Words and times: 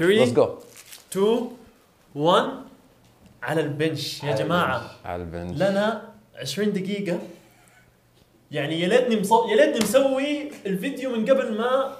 Let's 0.00 0.32
3 0.32 0.34
go 0.34 0.58
2 1.12 1.48
1 2.14 2.50
على 3.42 3.60
ال 3.60 3.71
bench 3.71 4.24
يا 4.24 4.34
جماعة. 4.34 4.90
على 5.04 5.22
ال 5.22 5.27
bench. 5.27 5.56
لنا 5.56 6.02
20 6.36 6.72
دقيقة. 6.72 7.18
يعني 8.50 8.80
يا 8.80 8.88
ليتني 8.88 9.20
مصو... 9.20 9.48
يا 9.48 9.56
ليتني 9.56 9.84
مسوي 9.84 10.50
الفيديو 10.66 11.10
من 11.10 11.30
قبل 11.30 11.58
ما 11.58 11.96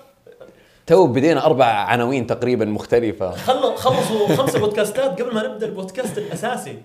تو 0.86 1.06
بدينا 1.06 1.46
أربع 1.46 1.64
عناوين 1.64 2.26
تقريبا 2.26 2.64
مختلفة. 2.64 3.30
خل... 3.30 3.76
خلصوا 3.76 4.36
خمسة 4.36 4.58
بودكاستات 4.58 5.22
قبل 5.22 5.34
ما 5.34 5.48
نبدأ 5.48 5.66
البودكاست 5.66 6.18
الأساسي. 6.18 6.82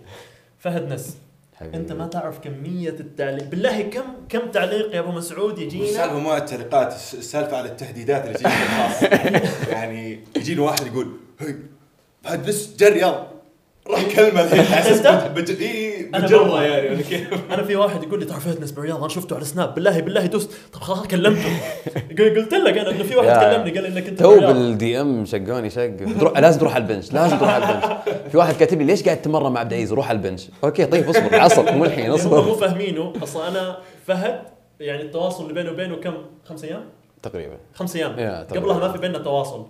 فهد 0.60 0.94
نس. 0.94 1.18
حبيبي. 1.60 1.78
أنت 1.78 1.92
ما 1.92 2.08
تعرف 2.08 2.40
كمية 2.40 2.90
التعليق 2.90 3.44
بالله 3.44 3.82
كم 3.82 4.04
كم 4.30 4.52
تعليق 4.52 4.96
يا 4.96 5.00
أبو 5.00 5.12
مسعود 5.12 5.60
يجينا؟ 5.60 5.86
السالفه 5.86 6.20
مو 6.20 6.30
على 6.30 6.40
التعليقات 6.44 6.94
الس- 6.94 7.14
السالفة 7.14 7.58
على 7.58 7.70
التهديدات 7.70 8.26
اللي 8.26 8.34
تجينا. 8.38 9.42
يعني 9.76 10.20
يجينا 10.36 10.62
واحد 10.62 10.88
يقول 10.88 11.12
هي 11.40 11.56
بعد 12.24 12.46
بس 12.46 12.76
جري 12.76 13.00
يلا. 13.00 13.28
راح 13.90 14.04
كلمة 14.16 14.42
الحين. 14.42 14.62
حسيت 14.76 15.08
بت... 15.08 15.62
إي 15.62 16.10
مرة. 16.14 16.64
يعني 16.64 16.90
ولا 16.90 17.02
كيف؟ 17.02 17.28
أنا 17.52 17.64
في 17.64 17.76
واحد 17.76 18.04
يقول 18.04 18.20
لي 18.20 18.26
تعرف 18.26 18.46
فهد 18.46 18.62
نس 18.64 18.72
بالرياض 18.72 18.98
أنا 19.00 19.08
شفته 19.08 19.36
على 19.36 19.46
سناب 19.46 19.76
بالله 19.76 20.00
بالله 20.02 20.26
دوس 20.26 20.50
طب 20.74 20.80
خلاص 20.82 21.08
كلمته. 21.08 21.50
قل- 22.20 22.36
قلت 22.36 22.54
لك 22.54 22.78
أنا 22.78 22.90
إنه 22.92 23.04
في 23.04 23.16
واحد. 23.16 23.40
كلمني 23.54 23.72
قال 23.80 23.86
إنك 23.86 24.08
أنت 24.08 24.20
تو. 24.20 24.40
بالدي 24.40 25.02
ام 25.02 25.26
شقوني 25.26 25.70
شق. 25.70 25.92
لازم 26.40 26.60
تروح 26.60 26.76
على 26.76 26.84
البنش 26.84 27.14
لازم 27.14 27.38
تروح 27.38 27.50
على 27.54 27.64
البنش. 27.66 28.00
في 28.32 28.38
واحد 28.38 28.56
كاتب 28.56 28.78
لي 28.80 28.86
ليش 28.86 29.04
قاعد 29.04 29.22
تمرن 29.22 29.52
مع 29.52 29.60
عبد 29.60 29.72
العزيز؟ 29.74 29.94
روح 29.94 30.10
على 30.10 30.16
البنش. 30.18 30.48
أوكي 30.64 30.86
طيب 30.86 31.10
اصبر 31.10 31.36
عصر 31.40 31.72
مو 31.72 31.86
الحين 31.86 32.06
هم 32.06 32.12
اصبر. 32.14 32.46
مو 32.46 32.54
فاهمينه 32.56 33.14
أصلا 33.24 33.48
أنا 33.48 33.78
فهد 34.08 34.42
يعني 34.80 35.02
التواصل 35.02 35.44
اللي 35.44 35.54
بيني 35.54 35.70
وبينه 35.70 35.96
كم؟ 35.96 36.14
خمس 36.46 36.64
أيام؟ 36.64 36.82
تقريبا. 37.24 37.58
خمس 37.74 37.96
أيام. 37.96 38.12
قبلها 38.52 38.78
ما 38.78 38.92
في 38.92 38.98
بيننا 38.98 39.18
تواصل. 39.18 39.66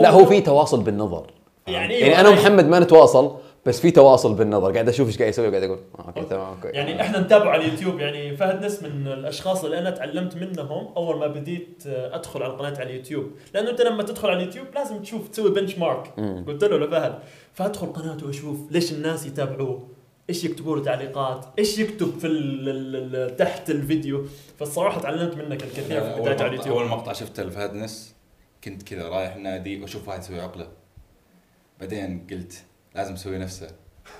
لا 0.00 0.10
هو 0.10 0.24
في 0.24 0.40
تواصل 0.40 0.82
بالنظر. 0.82 1.26
يعني 1.66 1.94
يعني 1.94 2.20
أنا 2.20 2.28
ومحمد 2.28 2.68
ما 2.68 2.80
نتواصل 2.80 3.36
بس 3.66 3.80
في 3.80 3.90
تواصل 3.90 4.34
بالنظر. 4.34 4.72
قاعد 4.72 4.88
أشوف 4.88 5.08
إيش 5.08 5.18
قاعد 5.18 5.30
يسوي 5.30 5.48
وقاعد 5.48 5.62
أقول 5.62 5.78
آه، 5.98 6.06
okay 6.06 6.22
تمام 6.22 6.54
okay. 6.54 6.68
يعني 6.68 7.00
إحنا 7.00 7.20
نتابعه 7.20 7.50
على 7.50 7.64
اليوتيوب. 7.64 8.00
يعني 8.00 8.36
فهد 8.36 8.64
نس 8.64 8.82
من 8.82 9.06
الأشخاص 9.06 9.64
اللي 9.64 9.78
أنا 9.78 9.90
تعلمت 9.90 10.36
منهم 10.36 10.92
أول 10.96 11.18
ما 11.18 11.26
بديت 11.26 11.82
أدخل 11.86 12.42
على 12.42 12.52
القناة 12.52 12.74
على 12.78 12.90
اليوتيوب. 12.90 13.30
لأنه 13.54 13.70
أنت 13.70 13.80
لما 13.80 14.02
تدخل 14.02 14.28
على 14.28 14.38
اليوتيوب 14.38 14.66
لازم 14.74 14.98
تشوف 15.02 15.28
تسوي 15.28 15.50
benchmark. 15.50 16.12
قلت 16.46 16.64
له 16.64 16.78
لفهد 16.78 17.18
فأدخل 17.54 17.86
قناته 17.86 18.26
وأشوف 18.26 18.56
ليش 18.70 18.92
الناس 18.92 19.26
يتابعوه 19.26 19.88
إيش 20.30 20.44
يكتبوا 20.44 20.76
له 20.76 20.82
تعليقات 20.82 21.46
إيش 21.58 21.78
يكتب 21.78 22.18
في 22.18 22.26
ال 22.26 22.68
ال 22.68 23.16
ال 23.16 23.36
تحت 23.36 23.70
الفيديو. 23.70 24.24
فالصراحة 24.58 25.00
تعلمت 25.00 25.34
منك 25.34 25.62
الكثير 25.62 26.00
في 26.00 26.12
أول 26.12 26.20
بدايته 26.20 26.26
على 26.28 26.32
مقطع, 26.32 26.46
اليوتيوب. 26.46 26.76
أول 26.76 26.86
مقطع 26.86 27.12
شفته 27.12 27.42
لفهدنس 27.42 28.14
كنت 28.64 28.82
كذا 28.82 29.08
رايح 29.08 29.34
النادي 29.34 29.82
وأشوف 29.82 30.08
واحد 30.08 30.20
يسوي 30.20 30.40
عقلة. 30.40 30.81
بعدين 31.82 32.26
قلت 32.30 32.52
لازم 32.94 33.14
أسوي 33.14 33.38
نفسه. 33.38 33.66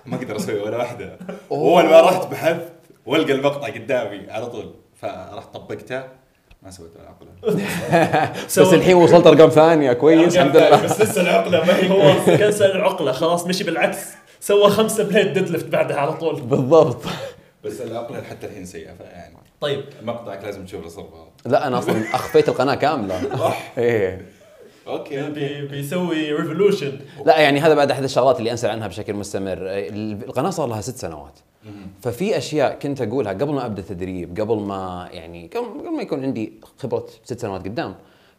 ما 0.06 0.16
أقدر 0.16 0.36
أسوي 0.36 0.60
ولا 0.60 0.76
واحدة. 0.76 1.18
أول 1.50 1.84
ما 1.84 2.00
رحت 2.00 2.26
بحثت 2.30 2.72
وألقى 3.06 3.32
المقطع 3.32 3.68
قدامي 3.68 4.30
على 4.30 4.46
طول. 4.46 4.74
فرحت 5.00 5.54
طبقته 5.54 6.02
ما 6.62 6.70
سويت 6.70 6.90
ولا 6.96 7.08
عقلة. 7.08 7.30
بس 8.46 8.58
الحين 8.58 8.94
وصلت 8.94 9.26
ارقام 9.26 9.48
ثانية 9.48 9.92
كويس 9.92 10.36
الحمد 10.36 10.56
لله. 10.56 10.82
بس 10.82 11.00
لسه 11.00 11.20
العقلة 11.20 11.64
ما 11.64 11.76
هي. 11.76 11.90
هو 11.90 12.14
كنسل 12.38 12.70
العقله 12.70 13.12
خلاص 13.12 13.46
مشي 13.46 13.64
بالعكس. 13.64 13.98
سوى 14.40 14.70
خمسة 14.70 15.04
plate 15.04 15.28
deadlift 15.28 15.66
بعدها 15.66 15.96
على 15.96 16.12
طول. 16.12 16.40
بالضبط. 16.40 17.02
بس 17.64 17.80
العقلة 17.80 18.22
حتى 18.22 18.46
الحين 18.46 18.64
سيئة 18.64 18.94
فيعني. 18.94 19.36
طيب. 19.60 19.84
مقطعك 20.02 20.44
لازم 20.44 20.64
تشوف 20.64 20.86
الصرفه 20.86 21.26
لا 21.46 21.66
أنا 21.66 21.78
أصلا 21.78 22.04
أخفيت 22.14 22.48
القناة 22.48 22.74
كاملة. 22.74 23.36
صح. 23.38 23.72
إيه. 23.78 24.26
okay 24.86 25.30
بي 25.30 25.66
بيسوي 25.66 26.32
revolution 26.32 26.92
لا 27.26 27.40
يعني 27.40 27.60
هذا 27.60 27.74
بعد 27.74 27.90
أحد 27.90 28.02
الشغلات 28.04 28.38
اللي 28.38 28.50
أنسى 28.50 28.68
عنها 28.68 28.86
بشكل 28.88 29.14
مستمر. 29.14 29.52
ال- 29.60 30.24
القناة 30.24 30.50
صار 30.50 30.68
لها 30.68 30.80
ست 30.80 30.96
سنوات. 30.96 31.38
ففي 32.02 32.38
أشياء 32.38 32.78
كنت 32.78 33.00
أقولها 33.02 33.32
قبل 33.32 33.52
ما 33.52 33.66
أبدأ 33.66 33.82
تدريب 33.82 34.40
قبل 34.40 34.56
ما 34.56 35.08
يعني 35.12 35.50
قبل 35.56 35.90
ما 35.96 36.02
يكون 36.02 36.22
عندي 36.24 36.52
خبرة 36.78 37.06
ست 37.24 37.40
سنوات 37.40 37.60
قدام 37.64 37.94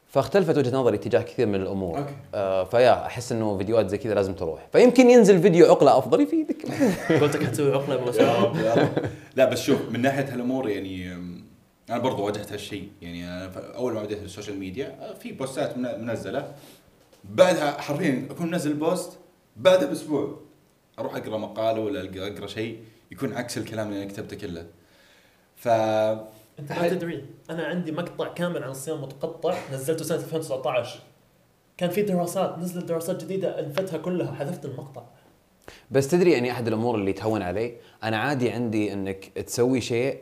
فاختلفت 0.10 0.58
وجهة 0.58 0.76
نظري 0.76 0.98
تجاه 0.98 1.22
كثير 1.22 1.48
من 1.48 1.56
الأمور. 1.56 1.98
okay. 1.98 2.10
آه 2.36 2.64
فيا 2.64 3.06
أحس 3.06 3.32
إنه 3.32 3.58
فيديوهات 3.58 3.90
زي 3.90 3.98
كذا 3.98 4.14
لازم 4.14 4.34
تروح. 4.34 4.68
فيمكن 4.74 5.10
ينزل 5.10 5.42
فيديو 5.42 5.66
عقلة 5.66 5.98
أفضل 5.98 6.22
يفيدك. 6.22 6.66
قلتك 7.22 7.44
حتسوي 7.44 7.72
عقلة 7.74 7.96
يا 7.96 8.00
ابو 8.02 8.06
يا 8.06 8.10
مسعود 8.10 8.46
رب 8.46 8.56
يا 8.66 8.74
رب. 8.74 8.90
لا 9.36 9.46
بس 9.50 9.62
شوف 9.62 9.80
من 9.92 10.02
ناحية 10.02 10.34
هالأمور 10.34 10.70
يعني 10.70 11.18
أنا 11.90 11.98
برضو 11.98 12.26
واجهت 12.26 12.52
هالشيء. 12.52 12.90
يعني 13.02 13.28
أنا 13.28 13.50
ف- 13.50 13.58
أول 13.58 13.94
ما 13.94 14.04
بديت 14.04 14.24
ال 14.24 14.29
social 14.29 14.60
media 14.60 14.98
أه، 15.02 15.14
في 15.14 15.32
بوستات 15.32 15.78
من- 15.78 16.06
منزلة. 16.06 16.54
بعدها 17.24 17.82
حرفيا 17.82 18.28
أكون 18.32 18.52
منزل 18.52 18.74
post 18.74 19.18
بعدها 19.58 19.88
بأسبوع. 19.88 20.40
أروح 21.00 21.16
أقرأ 21.16 21.38
مقاله 21.38 21.82
ولا 21.82 22.02
ألقى- 22.04 22.18
أقرأ 22.38 22.48
شيء 22.48 22.80
يكون 23.12 23.34
عكس 23.34 23.58
الكلام 23.58 23.88
اللي 23.88 24.04
أنا 24.04 24.12
كتبته 24.12 24.38
كله. 24.38 24.66
ف 25.56 25.68
أنت 25.68 26.72
ما 26.72 26.88
تدري 26.88 27.26
أنا 27.50 27.64
عندي 27.66 27.92
مقطع 27.92 28.34
كامل 28.34 28.64
عن 28.64 28.70
الصيام 28.70 28.98
المتقطع 28.98 29.56
نزلته 29.74 30.04
سنة 30.06 30.18
2019 30.18 31.00
كان 31.78 31.90
في 31.90 32.02
دراسات 32.02 32.58
نزلت 32.60 32.86
دراسات 32.86 33.24
جديدة 33.24 33.60
انفتها 33.60 33.98
كلها 33.98 34.34
حذفت 34.34 34.66
المقطع. 34.66 35.04
بس 35.92 36.08
تدري 36.08 36.32
يعني 36.32 36.52
أحد 36.52 36.68
الأمور 36.68 36.96
اللي 36.96 37.14
تهون 37.14 37.42
علي؟ 37.42 37.76
أنا 38.04 38.18
عادي 38.18 38.50
عندي 38.52 38.94
إنك 38.94 39.26
تسوي 39.26 39.82
شيء 39.82 40.22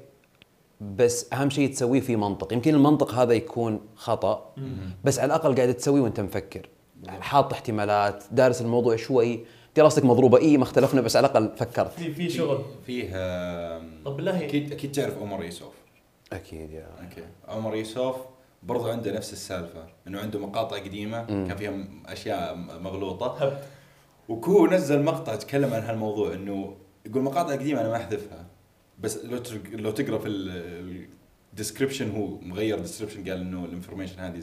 بس 0.81 1.33
أهم 1.33 1.49
شيء 1.49 1.71
تسويه 1.71 1.99
في 1.99 2.15
منطق. 2.15 2.53
يمكن 2.53 2.75
المنطق 2.75 3.13
هذا 3.13 3.33
يكون 3.33 3.79
خطأ 3.95 4.55
بس 5.03 5.19
على 5.19 5.25
الأقل 5.25 5.55
قاعد 5.55 5.73
تسويه 5.73 6.01
وأنت 6.01 6.19
مفكر. 6.19 6.69
حاط 7.07 7.53
احتمالات 7.53 8.23
دارس 8.31 8.61
الموضوع 8.61 8.95
شوي. 8.95 9.45
دراستك 9.75 10.05
مضروبة. 10.05 10.37
إي 10.37 10.57
ما 10.57 10.63
اختلفنا 10.63 11.01
بس 11.01 11.15
على 11.15 11.27
الأقل 11.27 11.51
فكرت. 11.57 11.91
في 11.91 12.13
في 12.13 12.29
شغل. 12.29 12.65
فيه 12.85 13.11
طب 14.05 14.15
بالله 14.15 14.45
أكيد 14.45 14.71
أكيد 14.71 14.91
تعرف 14.91 15.21
عمر 15.21 15.43
يوسف. 15.43 15.71
أكيد 16.33 16.71
يا. 16.71 16.87
okay. 17.03 17.27
عمر 17.47 17.75
يوسف 17.75 18.15
برضو 18.63 18.89
عنده 18.89 19.11
نفس 19.11 19.33
السالفة 19.33 19.85
إنه 20.07 20.19
عنده 20.19 20.39
مقاطع 20.39 20.77
قديمة 20.77 21.21
مم. 21.29 21.47
كان 21.47 21.57
فيها 21.57 21.73
أشياء 22.05 22.55
مغلوطة. 22.55 23.59
وكو 24.29 24.67
نزل 24.67 25.03
مقطع 25.03 25.33
يتكلم 25.33 25.73
عن 25.73 25.81
هالموضوع 25.81 26.33
إنه 26.33 26.75
يقول 27.05 27.23
مقاطع 27.23 27.51
قديمة 27.51 27.81
أنا 27.81 27.89
ما 27.89 27.95
أحذفها. 27.97 28.45
بس 29.01 29.17
لو 29.25 29.41
لو 29.73 29.91
تقرأ 29.91 30.17
في 30.17 30.27
ال 31.51 31.56
description 31.56 32.11
هو 32.11 32.39
مغير 32.39 32.79
description 32.79 33.29
قال 33.29 33.41
إنه 33.41 33.65
ال 33.65 33.70
information 33.70 34.19
هذه 34.19 34.37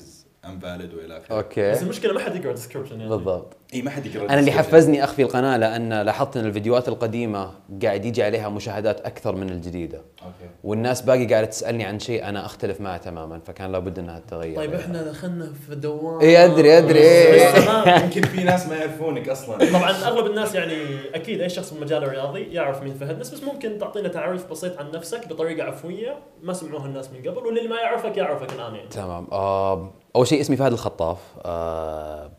invalid 0.44 0.94
وإلى 0.94 1.18
آخره. 1.18 1.36
okay. 1.36 1.70
بس 1.70 1.82
المشكلة 1.82 2.12
ما 2.12 2.20
حد 2.20 2.36
يقرأ 2.36 2.52
description 2.52 2.96
يعني. 3.00 3.10
بالضبط. 3.10 3.56
إي 3.74 3.82
ما 3.82 3.90
حد 3.90 4.06
يقرأ 4.06 4.24
أنا 4.30 4.40
اللي. 4.40 4.50
حفزني 4.52 5.04
أخفي 5.04 5.22
القناة 5.22 5.56
لأن 5.56 6.02
لاحظت 6.02 6.36
إن 6.36 6.44
الفيديوهات 6.46 6.88
القديمة 6.88 7.50
قاعد 7.82 8.04
يجي 8.04 8.22
عليها 8.22 8.48
مشاهدات 8.48 9.00
أكثر 9.00 9.36
من 9.36 9.50
الجديدة. 9.50 9.98
أوكي. 9.98 10.50
والناس 10.64 11.02
باقي 11.02 11.26
قاعدة 11.26 11.46
تسألني 11.46 11.84
عن 11.84 11.98
شيء 11.98 12.24
أنا 12.28 12.46
أختلف 12.46 12.80
معه 12.80 12.96
تماما 12.96 13.38
فكان 13.38 13.72
لابد 13.72 13.98
إنها 13.98 14.18
تتغير. 14.18 14.56
طيب 14.56 14.74
إحنا 14.74 15.02
دخلنا 15.02 15.52
في 15.68 15.74
دوام. 15.74 16.20
إيه. 16.20 17.58
لسه 17.58 17.84
ما- 17.84 17.96
يمكن 18.04 18.22
في 18.22 18.44
ناس 18.44 18.66
ما 18.68 18.76
يعرفونك 18.76 19.28
أصلا. 19.28 19.70
طبعا 19.78 19.90
أغلب 19.90 20.26
الناس 20.26 20.54
يعني 20.54 20.74
أكيد 21.14 21.40
أي 21.40 21.48
شخص 21.48 21.70
في 21.70 21.76
المجال 21.78 22.04
الرياضي 22.04 22.40
يعرف 22.42 22.82
مين 22.82 22.94
فهد 22.94 23.18
بس 23.18 23.42
ممكن 23.42 23.78
تعطينا 23.78 24.08
تعريف 24.08 24.50
بسيط 24.50 24.78
عن 24.78 24.90
نفسك 24.90 25.28
بطريقة 25.28 25.66
عفوية. 25.66 26.18
ما 26.42 26.52
سمعوها 26.52 26.86
الناس 26.86 27.10
من 27.10 27.18
قبل 27.30 27.46
واللي 27.46 27.68
ما 27.68 27.76
يعرفك 27.76 28.16
يعرفك 28.16 28.52
الآن 28.52 28.74
يعني. 28.74 28.88
تمام. 28.88 29.26
آه 29.32 29.90
أول 30.16 30.26
شيء 30.26 30.40
اسمي 30.40 30.56
فهد 30.56 30.72
الخطاف. 30.72 31.18
آه 31.44 32.30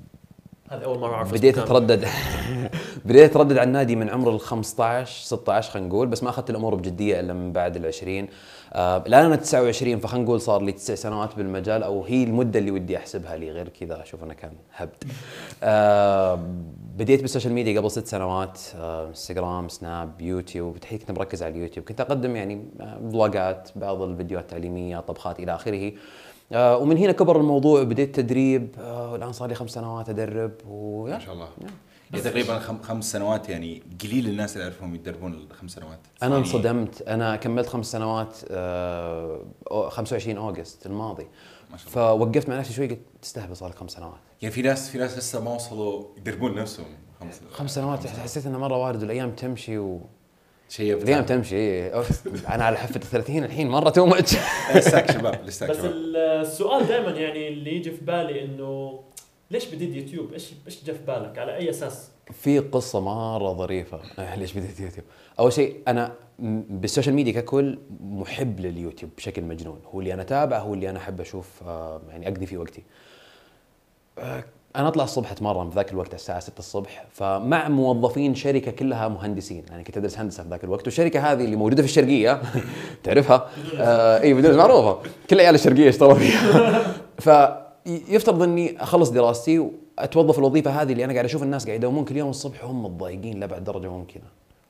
هذه 0.71 0.83
أول 0.83 0.99
مرة 0.99 1.13
أعرف 1.13 1.31
بديت. 1.33 1.57
أتردد. 1.57 2.05
بديت 3.05 3.29
أتردد 3.29 3.57
على 3.57 3.67
النادي 3.67 3.95
من 3.95 4.09
عمر 4.09 4.35
ال 4.35 4.39
15 4.39 5.23
16 5.25 5.71
خلينا 5.71 5.87
نقول 5.89 6.07
بس 6.07 6.23
ما 6.23 6.29
أخذت 6.29 6.49
الأمور 6.49 6.75
بجدية 6.75 7.19
إلا 7.19 7.33
من 7.33 7.51
بعد 7.53 7.75
ال 7.75 7.85
20 7.85 8.27
آه 8.73 9.03
الآن 9.07 9.25
أنا 9.25 9.35
29 9.35 9.99
فخلينا 9.99 10.25
نقول 10.25 10.41
صار 10.41 10.61
لي 10.61 10.71
تسع 10.71 10.95
سنوات 10.95 11.35
بالمجال 11.35 11.83
أو 11.83 12.03
هي 12.03 12.23
المدة 12.23 12.59
اللي 12.59 12.71
ودي 12.71 12.97
أحسبها 12.97 13.37
لي. 13.37 13.51
غير 13.51 13.69
كذا 13.69 14.01
أشوف 14.01 14.23
انه 14.23 14.33
كان 14.33 14.51
هبد. 14.75 15.03
آه 15.63 16.39
بديت 16.97 17.21
بال 17.21 17.29
social 17.29 17.53
media 17.53 17.79
قبل 17.79 17.91
ست 17.91 18.07
سنوات. 18.07 18.59
آه 18.75 19.07
انستغرام 19.07 19.69
سناب 19.69 20.21
يوتيوب. 20.21 20.73
بالتحديد 20.73 20.99
كنت 20.99 21.11
مركز 21.11 21.43
على 21.43 21.53
اليوتيوب. 21.53 21.85
كنت 21.85 22.01
أقدم 22.01 22.35
يعني 22.35 22.65
فلوجات 23.11 23.69
بعض 23.75 24.01
الفيديوهات 24.01 24.45
التعليمية 24.45 24.99
طبخات 24.99 25.39
إلى 25.39 25.55
آخره. 25.55 25.91
ومن 26.55 26.97
هنا 26.97 27.11
كبر 27.11 27.37
الموضوع 27.39 27.83
بديت 27.83 28.15
تدريب 28.15 28.75
آه 28.79 29.11
والان 29.11 29.31
صار 29.31 29.49
لي 29.49 29.55
خمس 29.55 29.71
سنوات 29.71 30.09
أدرب 30.09 30.51
ويا 30.67 31.13
ما 31.13 31.19
شاء 31.19 31.33
الله. 31.33 31.47
يعني 32.11 32.21
تقريبا 32.23 32.59
خم- 32.59 32.81
خمس 32.81 33.11
سنوات 33.11 33.49
يعني 33.49 33.83
قليل 34.03 34.27
الناس 34.27 34.53
اللي 34.53 34.63
اعرفهم 34.63 34.95
يتدربون 34.95 35.33
الخمس 35.33 35.71
سنوات. 35.71 35.99
أنا 36.23 36.31
يعني 36.35 36.37
انصدمت. 36.47 37.01
أنا 37.01 37.35
كملت 37.35 37.67
خمس 37.67 37.91
سنوات 37.91 38.37
آه، 38.51 39.39
أو- 39.69 39.73
25 39.89 40.37
أوغست 40.37 40.85
الماضي. 40.85 41.27
ما 41.71 41.77
شاء 41.77 41.87
الله. 41.89 42.17
فوقفت 42.25 42.49
مع 42.49 42.59
نفسي 42.59 42.73
شوي 42.73 42.87
قلت 42.87 42.99
تستهبل 43.21 43.55
صار 43.57 43.69
لك 43.69 43.75
خمس 43.75 43.91
سنوات. 43.91 44.13
يعني 44.41 44.53
في 44.55 44.61
ناس 44.61 44.89
في 44.89 44.97
ناس 44.97 45.17
لسه 45.17 45.43
ما 45.43 45.55
وصلوا 45.55 46.03
يدربون 46.17 46.55
نفسهم 46.55 46.85
خمس 47.19 47.41
خمس 47.51 47.75
سنوات 47.75 48.07
حسيت 48.07 48.45
إنه 48.45 48.57
مرة 48.57 48.77
وارد 48.77 49.01
والأيام 49.01 49.31
تمشي 49.31 49.77
و... 49.77 50.01
شيء 50.69 50.93
الأيام 50.97 51.25
تمشي 51.25 51.55
إيه. 51.55 52.03
أنا 52.49 52.63
على 52.65 52.77
حفه 52.77 52.95
ال 52.95 53.01
30 53.01 53.43
الحين 53.43 53.69
مرة 53.69 53.89
too 53.89 54.05
much 54.05 54.35
لساك 54.75 55.11
شباب 55.11 55.45
لساك 55.45 55.69
بس 55.69 55.77
شباب 55.77 55.91
السؤال 56.41 56.87
دائما 56.87 57.09
يعني 57.11 57.47
اللي 57.47 57.75
يجي 57.75 57.91
في 57.91 58.05
بالي 58.05 58.43
إنه 58.45 58.99
ليش 59.51 59.65
بديت 59.65 59.95
يوتيوب؟ 59.95 60.33
إيش 60.33 60.51
إيش 60.67 60.83
جا 60.83 60.93
في 60.93 60.99
بالك؟ 61.07 61.37
على 61.39 61.55
أي 61.55 61.69
أساس؟ 61.69 62.09
في 62.33 62.59
قصة 62.59 62.99
مرة 62.99 63.53
ظريفة 63.53 63.99
آه، 64.19 64.35
ليش 64.35 64.53
بديت 64.53 64.79
يوتيوب؟ 64.79 65.05
أول 65.39 65.53
شيء 65.53 65.75
أنا 65.87 66.13
م- 66.39 66.61
بال 66.69 66.81
social 66.81 67.15
media 67.15 67.41
ككل 67.41 67.77
محب 68.01 68.59
لليوتيوب 68.59 69.11
بشكل 69.17 69.41
مجنون، 69.43 69.79
هو 69.93 69.99
اللي 69.99 70.13
أنا 70.13 70.21
أتابعه 70.21 70.59
هو 70.59 70.73
اللي 70.73 70.89
أنا 70.89 70.99
أحب 70.99 71.21
أشوف 71.21 71.63
آه، 71.67 72.01
يعني 72.09 72.27
أقضي 72.27 72.45
فيه 72.45 72.57
وقتي. 72.57 72.83
أنا 74.75 74.87
أطلع 74.87 75.03
الصبح 75.03 75.31
أتمرن 75.31 75.69
في 75.69 75.75
ذاك 75.75 75.91
الوقت 75.91 76.13
الساعة 76.13 76.39
6 76.39 76.59
الصبح، 76.59 77.05
فمع 77.11 77.69
موظفين 77.69 78.35
شركة 78.35 78.71
كلها 78.71 79.07
مهندسين، 79.07 79.63
يعني 79.69 79.83
كنت 79.83 79.97
أدرس 79.97 80.19
هندسة 80.19 80.43
في 80.43 80.49
ذاك 80.49 80.63
الوقت، 80.63 80.85
والشركة 80.85 81.31
هذه 81.31 81.43
اللي 81.45 81.55
موجودة 81.55 81.83
في 81.83 81.89
الشرقية 81.89 82.41
تعرفها؟ 83.03 83.49
آه 83.77 84.21
إي 84.21 84.33
بدون 84.33 84.57
معروفة، 84.57 84.97
كل 85.29 85.39
عيال 85.39 85.55
الشرقية 85.55 85.89
اشتغلوا 85.89 86.15
فيها. 86.15 86.81
فيفترض 87.25 88.43
إني 88.43 88.83
أخلص 88.83 89.09
دراستي 89.09 89.59
وأتوظف 89.59 90.39
الوظيفة 90.39 90.71
هذه 90.71 90.91
اللي 90.91 91.05
أنا 91.05 91.13
قاعد 91.13 91.25
أشوف 91.25 91.43
الناس 91.43 91.65
قاعد 91.65 91.77
يداومون 91.77 92.05
كل 92.05 92.17
يوم 92.17 92.29
الصبح 92.29 92.63
وهم 92.63 92.83
متضايقين 92.85 93.39
لابعد 93.39 93.63
درجة 93.63 93.87
ممكنة. 93.87 94.23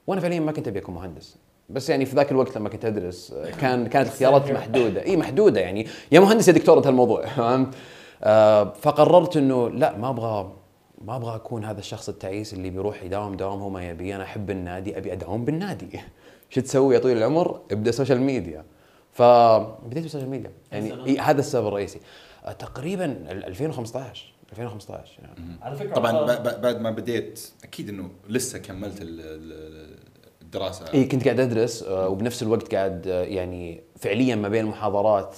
وأنا 0.07 0.22
فعليا 0.22 0.40
ما 0.40 0.51
كنت 0.51 0.68
أبي 0.68 0.80
أكون 0.80 0.96
مهندس. 0.96 1.36
بس 1.69 1.90
يعني 1.90 2.06
في 2.06 2.16
ذاك 2.16 2.31
الوقت 2.31 2.57
لما 2.57 2.69
كنت 2.69 2.86
أدرس 2.86 3.34
آه، 3.38 3.51
كان 3.62 3.88
كانت 3.88 4.07
اختيارات 4.07 4.51
محدودة، 4.51 5.04
إي 5.04 5.18
محدودة 5.18 5.60
يعني 5.60 5.88
يا 6.12 6.19
مهندس 6.19 6.48
يا 6.48 6.54
دكتور 6.54 6.78
انتهى 6.78 6.90
الموضوع 6.90 7.25
فهمت؟ 7.25 7.75
آه 8.24 8.74
فقررت 8.74 9.38
إنه 9.38 9.69
لا 9.69 9.98
ما 9.98 10.10
أبغى 10.10 10.54
ما 11.01 11.16
أبغى 11.16 11.36
أكون 11.36 11.66
هذا 11.66 11.80
الشخص 11.80 12.10
التعيس 12.10 12.54
اللي 12.54 12.69
بيروح 12.69 13.04
يداوم 13.04 13.36
دوام 13.36 13.60
هو 13.60 13.69
ما 13.69 13.89
يبي، 13.89 14.16
أنا 14.16 14.24
أحب 14.24 14.50
النادي 14.50 14.98
أبي 14.98 15.13
أداوم 15.13 15.45
بالنادي. 15.45 15.88
شو 16.50 16.62
تسوي 16.62 16.95
يا 16.95 17.00
طويل 17.00 17.18
العمر؟ 17.18 17.62
ابدأ 17.71 17.92
social 17.91 18.21
media. 18.21 18.65
فبديت 19.13 20.04
بال 20.03 20.10
social 20.10 20.30
media 20.30 20.51
يعني؟ 20.71 21.06
إيه 21.06 21.21
هذا 21.21 21.39
السبب 21.39 21.68
الرئيسي. 21.68 22.00
آه، 22.45 22.51
تقريبا 22.51 23.06
ال- 23.06 23.45
2015 23.45 24.33
2015 24.51 25.19
يعني 25.24 25.57
على 25.62 25.75
فكرة 25.75 25.94
طبعا 25.95 26.36
بعد 26.57 26.81
ما 26.81 26.92
بديت 26.92 27.50
أكيد 27.63 27.89
إنه 27.89 28.10
لسه 28.30 28.60
كملت 28.60 29.01
ال- 29.01 29.22
ال- 29.22 29.98
الدراسة 30.42 30.94
إي 30.94 31.06
كنت 31.06 31.24
قاعد 31.25 31.39
أدرس 31.39 31.83
آه، 31.83 32.07
وبنفس 32.10 32.44
الوقت 32.44 32.75
قاعد 32.75 33.06
يعني 33.06 33.81
فعليا 34.00 34.36
ما 34.36 34.48
بين 34.50 34.63
المحاضرات 34.65 35.36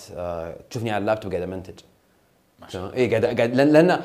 تشوفني 0.69 0.91
على 0.91 1.01
اللابتوب 1.01 1.31
قاعد 1.31 1.43
أمنتج 1.43 1.79
اي 2.75 3.09
قاعد 3.09 3.25
قاعد 3.25 3.55
لأن 3.55 3.67
لأن 3.69 3.99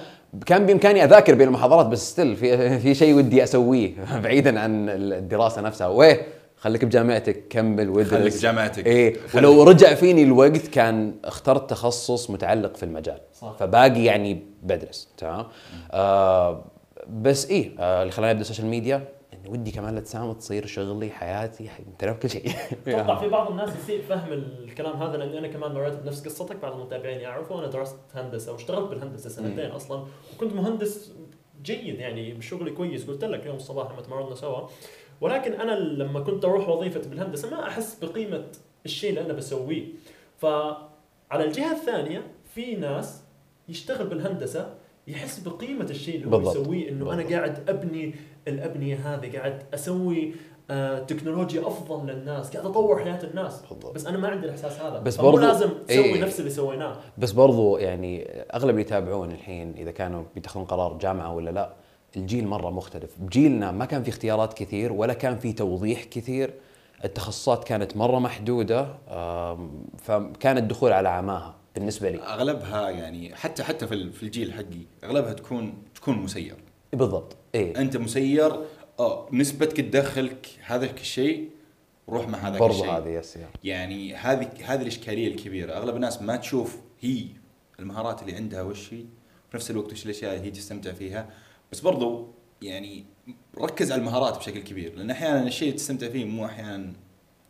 كان 0.47 0.67
بإمكاني 0.67 1.05
أذاكر 1.05 1.35
بين 1.35 1.49
المحاضرات 1.49 1.87
بس 1.87 2.11
still 2.11 2.37
في 2.37 2.79
في 2.79 2.95
شيء 2.95 3.15
ودي 3.15 3.45
أسويه 3.45 3.93
بعيدا 4.25 4.61
عن 4.61 4.89
الدراسة 4.89 5.61
نفسها. 5.61 5.87
ويه 5.87 6.27
خليك 6.57 6.85
بجامعتك 6.85 7.45
كمل 7.51 7.91
وادرس 7.91 8.11
خليك 8.11 8.35
بجامعتك. 8.35 8.87
اي 8.87 9.17
ولو 9.35 9.63
رجع 9.63 9.95
فيني 9.95 10.23
الوقت 10.23 10.67
كان 10.67 11.15
اخترت 11.25 11.71
تخصص 11.71 12.31
متعلق 12.31 12.77
في 12.77 12.83
المجال. 12.83 13.19
صح. 13.41 13.57
فباقي 13.59 14.05
يعني 14.05 14.43
بدرس 14.63 15.09
تمام؟ 15.19 15.47
آه 15.91 16.65
بس 17.23 17.47
إيه 17.51 17.71
آه 17.79 18.03
اللي 18.03 18.13
خلاني 18.13 18.31
أبدأ 18.31 18.43
السوشيال 18.43 18.67
ميديا 18.67 19.05
اني 19.47 19.59
ودي 19.59 19.71
كمان 19.71 19.95
لا 19.95 20.01
تساهم 20.01 20.33
تصير 20.33 20.67
شغلي 20.67 21.11
حياتي 21.11 21.69
تعرف 21.99 22.19
كل 22.19 22.31
شيء. 22.31 22.51
أتوقع 22.87 23.21
في 23.21 23.29
بعض 23.29 23.51
الناس 23.51 23.71
يسيء 23.77 24.03
فهم 24.03 24.33
الكلام 24.33 25.03
هذا 25.03 25.17
لأني 25.17 25.39
أنا 25.39 25.49
كمان 25.49 25.75
مريت 25.75 25.95
بنفس 25.95 26.25
قصتك 26.27 26.57
بعض 26.57 26.73
المتابعين 26.73 27.21
يعرفوا 27.21 27.59
أنا 27.59 27.67
درست 27.67 27.97
هندسة 28.15 28.53
واشتغلت 28.53 28.91
بالهندسة 28.91 29.31
سنتين 29.31 29.71
أصلا 29.71 30.05
وكنت 30.37 30.53
مهندس 30.53 31.13
جيد 31.63 31.99
يعني 32.01 32.43
شغلي 32.43 32.71
كويس. 32.71 33.07
قلت 33.07 33.25
لك 33.25 33.47
يوم 33.47 33.57
الصباح 33.57 33.93
لما 33.93 34.01
تمرنا 34.03 34.35
سوا. 34.35 34.69
ولكن 35.21 35.53
أنا 35.53 35.73
لما 35.73 36.21
كنت 36.21 36.45
أروح 36.45 36.69
وظيفتي 36.69 37.09
بالهندسة 37.09 37.51
ما 37.51 37.69
أحس 37.69 38.05
بقيمة 38.05 38.45
الشيء 38.85 39.11
اللي 39.11 39.21
أنا 39.21 39.33
بسويه. 39.33 39.85
فعلى 40.39 41.45
الجهة 41.45 41.73
الثانية 41.73 42.23
في 42.55 42.75
ناس 42.75 43.23
يشتغل 43.69 44.07
بالهندسة 44.07 44.75
يحس 45.07 45.39
بقيمة 45.41 45.85
الشيء 45.91 46.15
اللي 46.17 46.27
هو 46.27 46.31
بالضبط. 46.31 46.57
يسويه 46.57 46.89
إنه 46.89 47.13
أنا. 47.13 47.23
قاعد 47.37 47.71
أبني 47.71 48.15
الأبنية 48.49 48.97
هذه 49.15 49.37
قاعد 49.39 49.63
أسوي 49.75 50.35
آه 50.71 50.99
تكنولوجيا 50.99 51.67
أفضل 51.67 52.07
للناس 52.07 52.51
قاعد 52.53 52.67
أطور 52.67 52.99
حياة 53.05 53.25
الناس. 53.25 53.61
بالضبط. 53.71 53.95
بس 53.95 54.07
أنا 54.07 54.19
ما 54.19 54.29
عندي 54.29 54.47
الإحساس 54.47 54.81
هذا. 54.81 54.99
بس 54.99 55.17
برضو- 55.17 55.39
لازم 55.39 55.69
تسوي 55.89 56.05
إيه. 56.05 56.23
نفس 56.23 56.41
اللي 56.41 56.51
سويناه. 56.51 56.97
بس 57.19 57.33
برضو 57.33 57.79
يعني 57.79 58.25
أغلب 58.55 58.71
اللي 58.71 58.81
يتابعون 58.81 59.31
الحين 59.31 59.75
إذا 59.77 59.91
كانوا 59.91 60.23
بيتخذون 60.35 60.65
قرار 60.65 60.99
جامعة 60.99 61.35
ولا 61.35 61.51
لا 61.51 61.73
الجيل 62.17 62.47
مرة 62.47 62.71
مختلف. 62.71 63.11
بجيلنا 63.19 63.73
ما 63.73 63.85
كان 63.85 64.03
في 64.03 64.09
اختيارات 64.11 64.53
كثير 64.55 64.93
ولا 64.93 65.13
كان 65.15 65.39
في 65.39 65.53
توضيح 65.53 66.05
كثير. 66.05 66.55
التخصصات 67.05 67.65
كانت 67.65 67.97
مرة 67.97 68.19
محدودة 68.19 68.87
فكان 69.99 70.59
الدخول 70.59 70.93
على 70.93 71.09
عماها 71.09 71.55
بالنسبة 71.75 72.11
لي. 72.11 72.23
أغلبها 72.23 72.91
يعني 72.91 73.35
حتى 73.35 73.63
حتى 73.65 73.87
في 73.87 73.95
ال- 73.95 74.13
في 74.13 74.23
الجيل 74.23 74.53
حقي 74.53 74.83
أغلبها 75.05 75.33
تكون 75.33 75.75
تكون 75.95 76.19
مسير. 76.19 76.55
بالضبط. 76.93 77.37
إيه. 77.57 77.79
أنت 77.79 77.97
مسير 77.97 78.61
نسبتك 79.33 79.77
تدخلك 79.77 80.47
هذاك 80.65 81.01
الشيء 81.01 81.51
روح 82.09 82.29
مع 82.29 82.39
هذاك 82.39 82.61
برضو 82.61 82.75
الشيء. 82.75 82.97
هذه 82.97 83.09
يس. 83.09 83.39
يعني 83.65 84.15
هذه 84.15 84.49
هذه 84.65 84.83
الإشكالية 84.83 85.29
الكبيرة. 85.29 85.73
أغلب 85.73 85.97
الناس 85.97 86.23
ما 86.23 86.37
تشوف 86.37 86.77
هي 87.01 87.25
المهارات 87.81 88.23
اللي 88.23 88.37
عندها 88.37 88.63
وش 88.63 88.95
هي. 88.95 89.05
في 89.51 89.57
نفس 89.57 89.71
الوقت 89.71 89.93
وش 89.93 90.05
الأشياء 90.05 90.35
اللي 90.35 90.47
هي 90.47 90.51
تستمتع 90.51 90.93
فيها. 90.93 91.31
بس 91.73 91.81
برضو 91.81 92.29
يعني 92.63 93.05
ركز 93.61 93.93
على 93.93 94.01
المهارات 94.01 94.39
بشكل 94.39 94.63
كبير. 94.63 94.95
لأن 94.95 95.11
أحيانا 95.11 95.47
الشيء 95.47 95.69
اللي 95.69 95.79
تستمتع 95.79 96.09
فيه 96.09 96.25
مو 96.25 96.45
أحيانا 96.45 96.93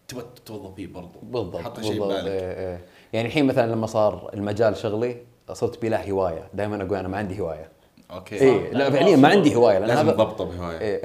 تبغى 0.09 0.25
تتوظف 0.37 0.75
فيه 0.75 0.87
برضو. 0.87 1.19
بالضبط 1.23 1.63
حط 1.63 1.81
شيء 1.81 2.05
ببالك. 2.05 2.27
إيه 2.27 2.71
إيه. 2.71 2.85
يعني 3.13 3.29
الحين 3.29 3.47
مثلا 3.47 3.73
لما 3.73 3.87
صار 3.87 4.31
المجال 4.35 4.77
شغلي 4.77 5.17
صرت 5.53 5.83
بلا 5.83 6.11
هواية. 6.11 6.51
دائما 6.55 6.83
أقول 6.83 6.99
أنا 6.99 7.09
ما 7.09 7.17
عندي 7.17 7.41
هواية. 7.41 7.76
أوكي. 8.11 8.35
إيه 8.35 8.73
لا 8.73 8.91
فعليا 8.91 9.17
ما 9.17 9.29
عندي 9.29 9.55
هواية 9.55 9.79
لأن 9.79 9.89
لازم 9.89 10.07
هذا 10.07 10.13
تضبطه 10.13 10.45
بهواية. 10.45 10.81
إيه. 10.81 11.03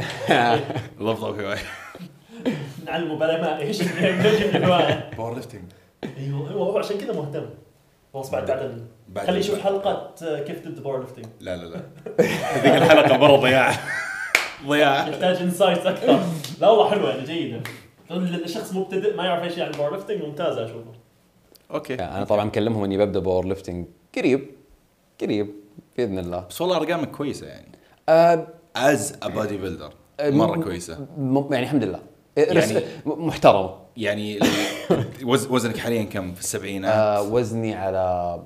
ضبطه 1.03 1.31
بهواية. 1.31 1.59
نعلمه 2.85 3.15
بلا 3.15 3.41
ما 3.41 3.59
إيش 3.59 3.81
نجيب 3.81 4.55
الهوايه 4.55 5.09
powerlifting 5.17 5.63
أيوه 6.17 6.51
هو 6.51 6.77
عشان 6.77 6.97
كذا 6.97 7.13
مهتم. 7.13 7.45
خلاص 8.13 8.31
بعد 8.31 8.81
بعد 9.09 9.27
خليه 9.27 9.39
يشوف 9.39 9.59
حلقه 9.59 10.13
آه، 10.23 10.39
كيف 10.39 10.59
تبدا 10.59 10.81
powerlifting 10.81 11.25
لا 11.39 11.57
لا 11.57 11.65
لا. 11.65 11.81
هذيك 12.53 12.81
الحلقة 12.81 13.17
مره 13.17 13.35
ضياع. 13.35 13.71
ضياع. 14.67 15.07
يحتاج 15.07 15.35
insights 15.41 15.85
أكثر. 15.85 16.19
لا 16.61 16.69
والله 16.69 16.89
حلوة 16.89 17.09
يعني 17.09 17.23
جيدة. 17.23 17.61
الشخص 18.11 18.73
مبتدئ 18.73 19.15
ما 19.15 19.25
يعرف 19.25 19.43
اي 19.43 19.49
شيء 19.49 19.63
عن 19.63 19.71
ال 19.71 19.95
powerlifting 19.95 20.23
ممتازه 20.23 20.65
أشوفه. 20.65 20.91
okay. 21.71 21.93
أنا 21.93 22.23
طبعا 22.23 22.45
مكلمهم 22.45 22.83
إني 22.83 22.97
ببدأ 22.97 23.19
powerlifting 23.19 23.87
قريب 24.17 24.51
قريب. 25.21 25.60
بإذن 26.05 26.19
الله. 26.19 26.45
بس 26.49 26.61
والله 26.61 26.77
ارقامك 26.77 27.11
كويسه 27.11 27.47
يعني 27.47 27.71
آه 28.09 28.47
as 28.75 29.11
bodybuilder 29.11 29.93
مره 30.21 30.57
م- 30.57 30.63
كويسه 30.63 31.07
م- 31.17 31.53
يعني 31.53 31.65
الحمد 31.65 31.83
لله. 31.83 31.99
يعني 32.37 32.59
يعني- 32.59 32.85
محترمه 33.05 33.75
يعني 33.97 34.39
وز 35.23 35.47
وزنك 35.47 35.77
حاليا 35.77 36.03
كم 36.03 36.33
في 36.33 36.39
السبعينات؟ 36.41 36.93
آه 36.93 37.21
وزني 37.21 37.75
على 37.75 38.39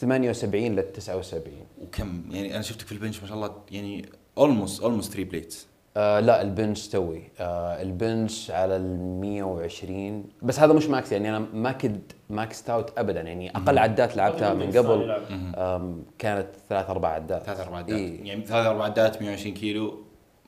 78 0.00 0.76
لل 0.76 0.92
79 0.92 1.54
وكم؟ 1.82 2.22
يعني 2.30 2.54
أنا 2.54 2.62
شفتك 2.62 2.86
في 2.86 2.92
ال 2.92 2.97
bench 2.97 3.20
ما 3.22 3.26
شاء 3.28 3.36
الله 3.36 3.50
يعني 3.70 4.06
almost 4.38 4.82
almost 4.82 5.12
3 5.12 5.24
plates 5.30 5.66
آه 5.98 6.20
لا 6.20 6.42
ال 6.42 6.50
bench 6.50 6.88
توي. 6.88 7.22
آه 7.40 7.82
ال 7.82 7.93
bench 7.93 8.50
على 8.50 8.76
ال 8.76 9.20
120 9.20 10.24
بس 10.42 10.60
هذا 10.60 10.72
مش 10.72 10.86
max 10.86 11.12
يعني 11.12 11.28
أنا 11.28 11.46
ما 11.54 11.72
كنت 11.72 12.12
max 12.30 12.70
out 12.70 12.98
ابدا. 12.98 13.20
يعني 13.20 13.50
أقل 13.56 13.78
عدات 13.78 14.16
لعبتها 14.16 14.54
من 14.54 14.70
قبل 14.72 15.22
كانت 16.18 16.46
ثلاث 16.68 16.90
أربع 16.90 17.08
عدات. 17.08 17.42
ثلاث 17.42 17.60
أربع 17.60 17.76
عدات. 17.76 17.98
إيه. 17.98 18.26
يعني 18.26 18.44
ثلاث 18.46 18.66
أربع 18.66 18.84
عدات 18.84 19.22
120 19.22 19.54
كيلو 19.54 19.94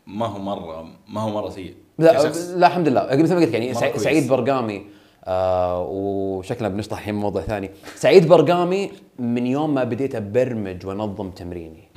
ما 0.06 0.26
هو 0.26 0.38
مرة 0.38 0.86
ما 1.08 1.20
هو 1.20 1.30
مرة 1.30 1.50
سيء. 1.50 1.74
لا. 1.98 2.12
لا 2.56 2.66
الحمد 2.66 2.88
لله. 2.88 3.16
مثل 3.16 3.34
ما 3.34 3.40
قلت 3.40 3.54
يعني. 3.54 3.74
سعيد 3.74 4.28
بأرقامي. 4.28 4.82
آه 5.24 5.86
وشكلنا 5.90 6.68
بنشطح 6.68 6.98
الحين 6.98 7.14
موضوع 7.14 7.42
ثاني. 7.42 7.70
سعيد 7.94 8.28
بأرقامي 8.28 8.90
من 9.18 9.46
يوم 9.46 9.74
ما 9.74 9.84
بديت 9.84 10.14
أبرمج 10.14 10.86
وأنظم 10.86 11.30
تمريني. 11.30 11.88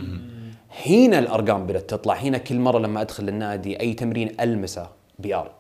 هنا 0.86 1.20
الأرقام 1.20 1.68
بدأت 1.68 1.90
تطلع 1.90 2.14
هنا 2.14 2.38
كل 2.38 2.60
مرة 2.60 2.80
لما 2.80 3.02
أدخل 3.02 3.30
النادي 3.30 3.80
أي 3.80 3.94
تمرين 3.94 4.36
ألمسه 4.40 4.90
PR 5.20 5.52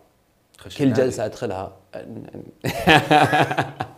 كل 0.77 0.84
النادي. 0.84 1.01
جلسة 1.01 1.25
أدخلها. 1.25 1.72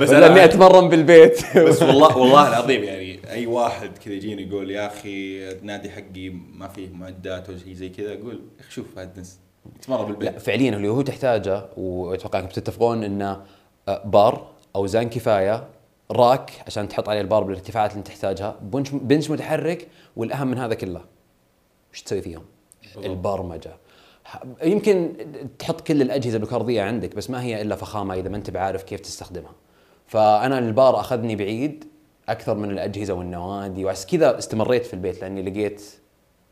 بس 0.00 0.08
ولا 0.10 0.26
اني 0.26 0.34
أنا 0.34 0.44
اتمرن 0.44 0.88
بالبيت. 0.88 1.58
بس 1.68 1.82
والله 1.82 2.16
والله 2.16 2.48
العظيم 2.48 2.84
يعني 2.84 3.30
أي 3.30 3.46
واحد 3.46 3.98
كذا 3.98 4.14
يجيني 4.14 4.48
يقول 4.48 4.70
يا 4.70 4.86
أخي 4.86 5.48
النادي 5.52 5.90
حقي 5.90 6.28
ما 6.28 6.68
فيه 6.68 6.88
معدات 6.92 7.48
ولا 7.48 7.58
شيء 7.58 7.72
زي 7.72 7.88
كذا 7.88 8.12
أقول 8.12 8.34
يا 8.34 8.60
أخي 8.60 8.70
شوف 8.70 8.98
هذا 8.98 9.10
الناس 9.12 9.38
تمرن 9.82 10.00
لا 10.00 10.06
بالبيت 10.06 10.38
فعليا 10.40 10.70
اللي 10.76 10.88
هو 10.88 11.02
تحتاجه 11.02 11.64
وأتوقع 11.76 12.38
أنكم 12.38 12.50
تتفقون 12.50 13.04
إنه 13.04 13.42
آه، 13.88 14.02
بار 14.04 14.46
اوزان 14.76 15.08
كفاية 15.08 15.64
راك 16.12 16.50
عشان 16.66 16.88
تحط 16.88 17.08
عليه 17.08 17.20
البار 17.20 17.42
بالارتفاعات 17.42 17.90
اللي 17.90 17.98
انت 17.98 18.08
تحتاجها. 18.08 18.56
بنش 18.62 18.90
بنش 18.90 19.30
متحرك 19.30 19.88
والأهم 20.16 20.48
من 20.48 20.58
هذا 20.58 20.74
كله 20.74 21.00
وش 21.92 22.02
تسوي 22.02 22.22
فيهم؟ 22.22 22.44
البرمجه 22.96 23.76
يمكن 24.62 25.12
تحط 25.58 25.80
كل 25.80 26.02
الأجهزة 26.02 26.38
بالكهربيه 26.38 26.82
عندك 26.82 27.16
بس 27.16 27.30
ما 27.30 27.42
هي 27.42 27.62
إلا 27.62 27.76
فخامة 27.76 28.14
إذا 28.14 28.28
ما 28.28 28.36
أنت 28.36 28.50
بعارف 28.50 28.82
كيف 28.82 29.00
تستخدمها. 29.00 29.52
فأنا 30.06 30.58
البار 30.58 31.00
أخذني 31.00 31.36
بعيد 31.36 31.84
أكثر 32.28 32.54
من 32.54 32.70
الأجهزة 32.70 33.14
والنوادي 33.14 33.84
وعشان 33.84 34.08
كذا 34.08 34.38
استمريت 34.38 34.86
في 34.86 34.94
البيت 34.94 35.20
لأني 35.20 35.42
لقيت 35.42 35.82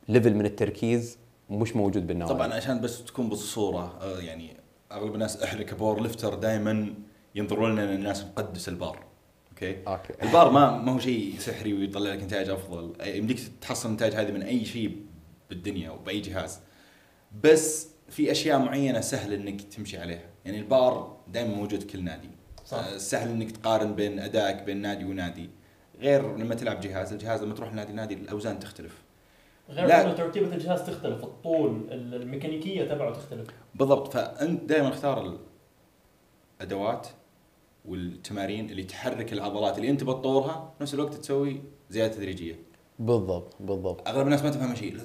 level 0.08 0.34
من 0.34 0.46
التركيز 0.46 1.18
مش 1.50 1.76
موجود 1.76 2.06
بالنوادي. 2.06 2.34
طبعا 2.34 2.54
عشان 2.54 2.80
بس 2.80 3.04
تكون 3.04 3.28
بالصورة 3.28 3.98
آه، 4.00 4.20
يعني 4.20 4.56
أغلب 4.92 5.14
الناس 5.14 5.42
إحنا 5.42 5.62
ك 5.62 6.00
powerlifter 6.00 6.34
دائما 6.34 6.94
ينظرون 7.34 7.72
لنا 7.72 7.94
الناس 7.94 8.24
مقدس 8.24 8.68
ال 8.68 8.77
bar. 8.77 9.09
okay. 9.62 9.76
okay. 9.86 10.12
ال 10.22 10.29
bar 10.29 10.50
ما 10.50 10.78
ما 10.78 10.92
هو 10.92 10.98
شيء 10.98 11.34
سحري 11.38 11.74
ويطلع 11.74 12.14
لك 12.14 12.22
نتائج 12.22 12.48
أفضل. 12.50 12.92
يمديك 13.06 13.38
تحصل 13.60 13.88
النتائج 13.88 14.14
هذه 14.14 14.32
من 14.32 14.42
أي 14.42 14.64
شيء 14.64 14.96
بالدنيا 15.50 15.90
وباي 15.90 16.20
جهاز. 16.20 16.60
بس 17.44 17.88
في 18.08 18.30
أشياء 18.30 18.58
معينة 18.58 19.00
سهل 19.00 19.32
إنك 19.32 19.60
تمشي 19.62 19.98
عليها. 19.98 20.28
يعني 20.44 20.58
البار 20.58 21.16
دائما 21.28 21.54
موجود 21.54 21.82
كل 21.82 22.04
نادي. 22.04 22.30
صح. 22.66 22.78
آه، 22.78 22.96
سهل 22.96 23.30
إنك 23.30 23.50
تقارن 23.50 23.94
بين 23.94 24.18
أدائك 24.18 24.62
بين 24.62 24.76
نادي 24.76 25.04
ونادي. 25.04 25.50
غير 26.00 26.36
لما 26.36 26.54
تلعب 26.54 26.80
جهاز 26.80 27.12
الجهاز 27.12 27.42
لما 27.42 27.54
تروح 27.54 27.72
نادي 27.72 27.92
نادي 27.92 28.14
الأوزان 28.14 28.58
تختلف. 28.58 29.02
غير 29.70 29.86
لا. 29.86 30.04
انه 30.04 30.12
تركيبه 30.12 30.54
الجهاز 30.54 30.82
تختلف. 30.82 31.24
الطول 31.24 31.86
الميكانيكية 31.92 32.84
تبعه 32.84 33.12
تختلف. 33.12 33.48
بالضبط. 33.74 34.12
فأنت 34.12 34.62
دائما 34.64 34.88
اختار 34.88 35.38
الادوات 36.60 37.08
والتمارين 37.84 38.70
اللي 38.70 38.82
تحرك 38.82 39.32
العضلات 39.32 39.78
اللي 39.78 39.90
انت 39.90 40.04
بتطورها 40.04 40.72
نفس 40.80 40.94
الوقت 40.94 41.14
تسوي 41.14 41.60
زيادة 41.90 42.14
تدريجية. 42.14 42.54
بالضبط 42.98 43.54
بالضبط. 43.60 44.08
أغلب 44.08 44.26
الناس 44.26 44.42
ما 44.42 44.50
تفهم 44.50 44.74
شيء. 44.74 44.96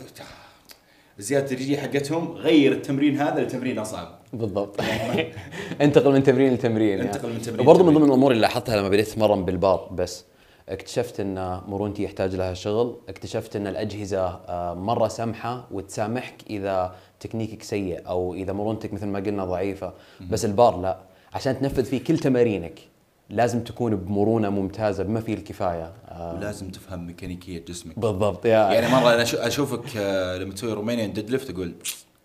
الزيادة 1.19 1.45
التدريجية 1.45 1.77
حقتهم 1.77 2.31
غير 2.31 2.71
التمرين 2.71 3.17
هذا 3.21 3.43
لتمرين 3.43 3.79
أصعب. 3.79 4.19
بالضبط. 4.33 4.81
انتقل 5.81 6.11
من 6.13 6.23
تمرين 6.23 6.53
لتمرين 6.53 6.99
انتقل 7.01 7.29
من 7.29 7.41
تمرين 7.41 7.61
وبرضه 7.61 7.83
من. 7.83 7.93
ضمن 7.93 8.05
الأمور 8.05 8.31
اللي 8.31 8.41
لاحظتها 8.41 8.77
لما 8.77 8.89
بديت 8.89 9.07
أتمرن 9.09 9.45
بالبار 9.45 9.89
بس 9.91 10.25
اكتشفت 10.69 11.19
إن 11.19 11.61
مرونتي 11.67 12.03
يحتاج 12.03 12.35
لها 12.35 12.53
شغل 12.53 12.99
اكتشفت 13.09 13.55
إن 13.55 13.67
الأجهزة 13.67 14.25
آه، 14.27 14.73
مرة 14.73 15.07
سمحة 15.07 15.67
وتسامحك 15.71 16.35
إذا 16.49 16.95
تكنيكك 17.19 17.63
سيء 17.63 18.07
أو 18.07 18.33
إذا 18.33 18.53
مرونتك 18.53 18.93
مثل 18.93 19.05
ما 19.07 19.19
قلنا 19.19 19.45
ضعيفة. 19.45 19.93
بس 20.29 20.45
البار 20.45 20.81
لا. 20.81 20.97
عشان 21.35 21.59
تنفذ 21.59 21.85
فيه 21.85 22.03
كل 22.03 22.17
تمارينك 22.19 22.79
لازم 23.29 23.63
تكون 23.63 23.95
بمرونة 23.95 24.49
ممتازة 24.49 25.03
بما 25.03 25.19
فيه 25.19 25.33
الكفاية. 25.33 25.93
آه، 26.07 26.35
ولازم 26.35 26.69
تفهم 26.69 27.07
ميكانيكية 27.07 27.65
جسمك. 27.65 27.99
بالضبط 27.99 28.45
يا. 28.45 28.51
يعني 28.51 28.87
مرة 28.87 29.13
أنا 29.13 29.23
أشوفك 29.47 29.97
آه، 29.97 30.37
لما 30.37 30.53
تسوي 30.53 30.73
Romanian 30.73 31.13
deadlift 31.13 31.49
أقول 31.49 31.73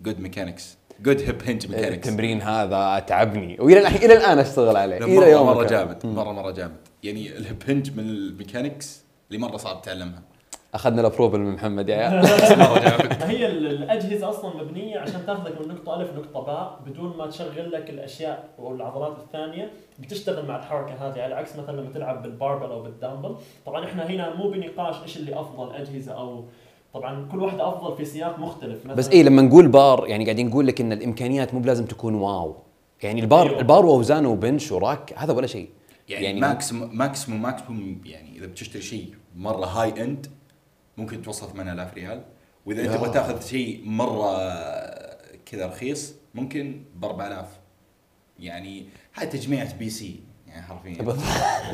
good 0.03 0.21
mechanics 0.21 0.77
good 1.03 1.21
hip 1.21 1.43
hinge 1.43 1.67
mechanics 1.67 2.09
التمرين 2.09 2.43
هذا 2.43 2.99
تعبني 2.99 3.57
وإلى 3.61 3.81
الحين 3.81 4.11
إلى 4.11 4.17
الآن 4.19 4.39
أشتغل 4.39 4.77
عليه. 4.77 4.97
إلى 4.97 5.07
مرة 5.17 5.27
يومك. 5.27 5.57
مرة. 5.57 5.67
جامد 5.67 6.07
مرة 6.07 6.33
مرة 6.33 6.51
جامد. 6.51 6.77
يعني 7.03 7.37
ال 7.37 7.43
hip 7.43 7.63
hinge 7.69 7.91
من 7.97 8.05
ال 8.05 8.14
mechanics 8.14 9.01
اللي 9.31 9.39
مرة 9.43 9.57
صعب 9.57 9.83
تعلمها. 9.83 10.23
أخذنا 10.75 11.01
ال 11.01 11.05
approval 11.05 11.39
من 11.41 11.53
محمد 11.55 11.89
يا 11.89 11.97
عيال. 11.97 12.27
هي 13.23 13.47
ال- 13.47 13.67
الأجهزة 13.67 14.29
أصلا 14.29 14.57
مبنية 14.63 14.99
عشان 14.99 15.27
تأخذك 15.27 15.61
من 15.61 15.69
نقطة 15.75 16.01
ألف 16.01 16.11
لنقطة 16.17 16.41
باء 16.47 16.81
بدون 16.87 17.17
ما 17.17 17.27
تشغل 17.27 17.73
لك 17.73 17.91
الأشياء 17.91 18.49
أو 18.59 18.75
العضلات 18.75 19.17
الثانية 19.19 19.71
بتشتغل 19.99 20.47
مع 20.49 20.57
الحركة 20.59 20.95
هذه 20.95 21.23
على 21.23 21.35
عكس 21.35 21.57
مثلا 21.57 21.81
لما 21.81 21.91
تلعب 21.95 22.23
بال 22.23 22.33
barbell 22.33 22.67
أو 22.71 22.83
بالدامبل 22.83 23.37
طبعا 23.67 23.85
إحنا 23.85 24.07
هنا 24.11 24.35
مو 24.35 24.51
بنقاش 24.51 25.03
إيش 25.03 25.17
اللي 25.17 25.41
أفضل 25.41 25.75
أجهزة 25.75 26.13
أو 26.13 26.45
طبعا 26.95 27.29
كل 27.33 27.43
واحدة 27.43 27.69
أفضل 27.69 27.97
في 27.97 28.05
سياق 28.05 28.39
مختلف 28.39 28.85
مثلا. 28.85 28.95
بس 28.97 29.09
إيه 29.09 29.23
لما 29.23 29.43
نقول 29.43 29.69
بار 29.69 30.07
يعني 30.07 30.25
قاعدين 30.25 30.49
نقول 30.49 30.67
لك 30.67 30.81
إن 30.81 30.93
الإمكانيات 30.93 31.55
مو 31.55 31.61
بلازم 31.61 31.87
تكون 31.87 32.15
wow. 32.15 32.57
يعني 33.03 33.21
البار 33.21 33.47
أيوة. 33.49 33.59
البار 33.59 33.87
واوزانه 33.87 34.29
و 34.29 34.36
bench 34.36 34.73
وراك 34.73 35.15
هذا 35.17 35.33
ولا 35.33 35.47
شيء. 35.47 35.69
يعني, 36.09 36.25
يعني 36.25 36.41
maximum 36.41 36.91
maximum 36.99 37.43
maximum 37.43 38.01
يعني 38.05 38.39
إذا 38.39 38.47
بتشتري 38.47 38.83
شيء 38.83 39.15
مرة 39.37 39.65
high 39.67 40.03
end 40.05 40.27
ممكن 40.97 41.23
توصل 41.23 41.49
8000 41.49 41.95
ريال. 41.95 42.23
وإذا 42.67 42.83
أنت. 42.83 42.91
تبغى 42.91 43.11
تاخذ 43.11 43.47
شيء 43.47 43.83
مرة 43.87 44.51
كذا 45.47 45.67
رخيص 45.67 46.15
ممكن 46.35 46.85
ب 46.95 47.05
4000 47.05 47.47
يعني 48.39 48.87
هاي 49.15 49.27
تجميعة 49.27 49.77
PC. 49.77 50.21
يعني 50.47 50.63
حرفيا. 50.63 50.95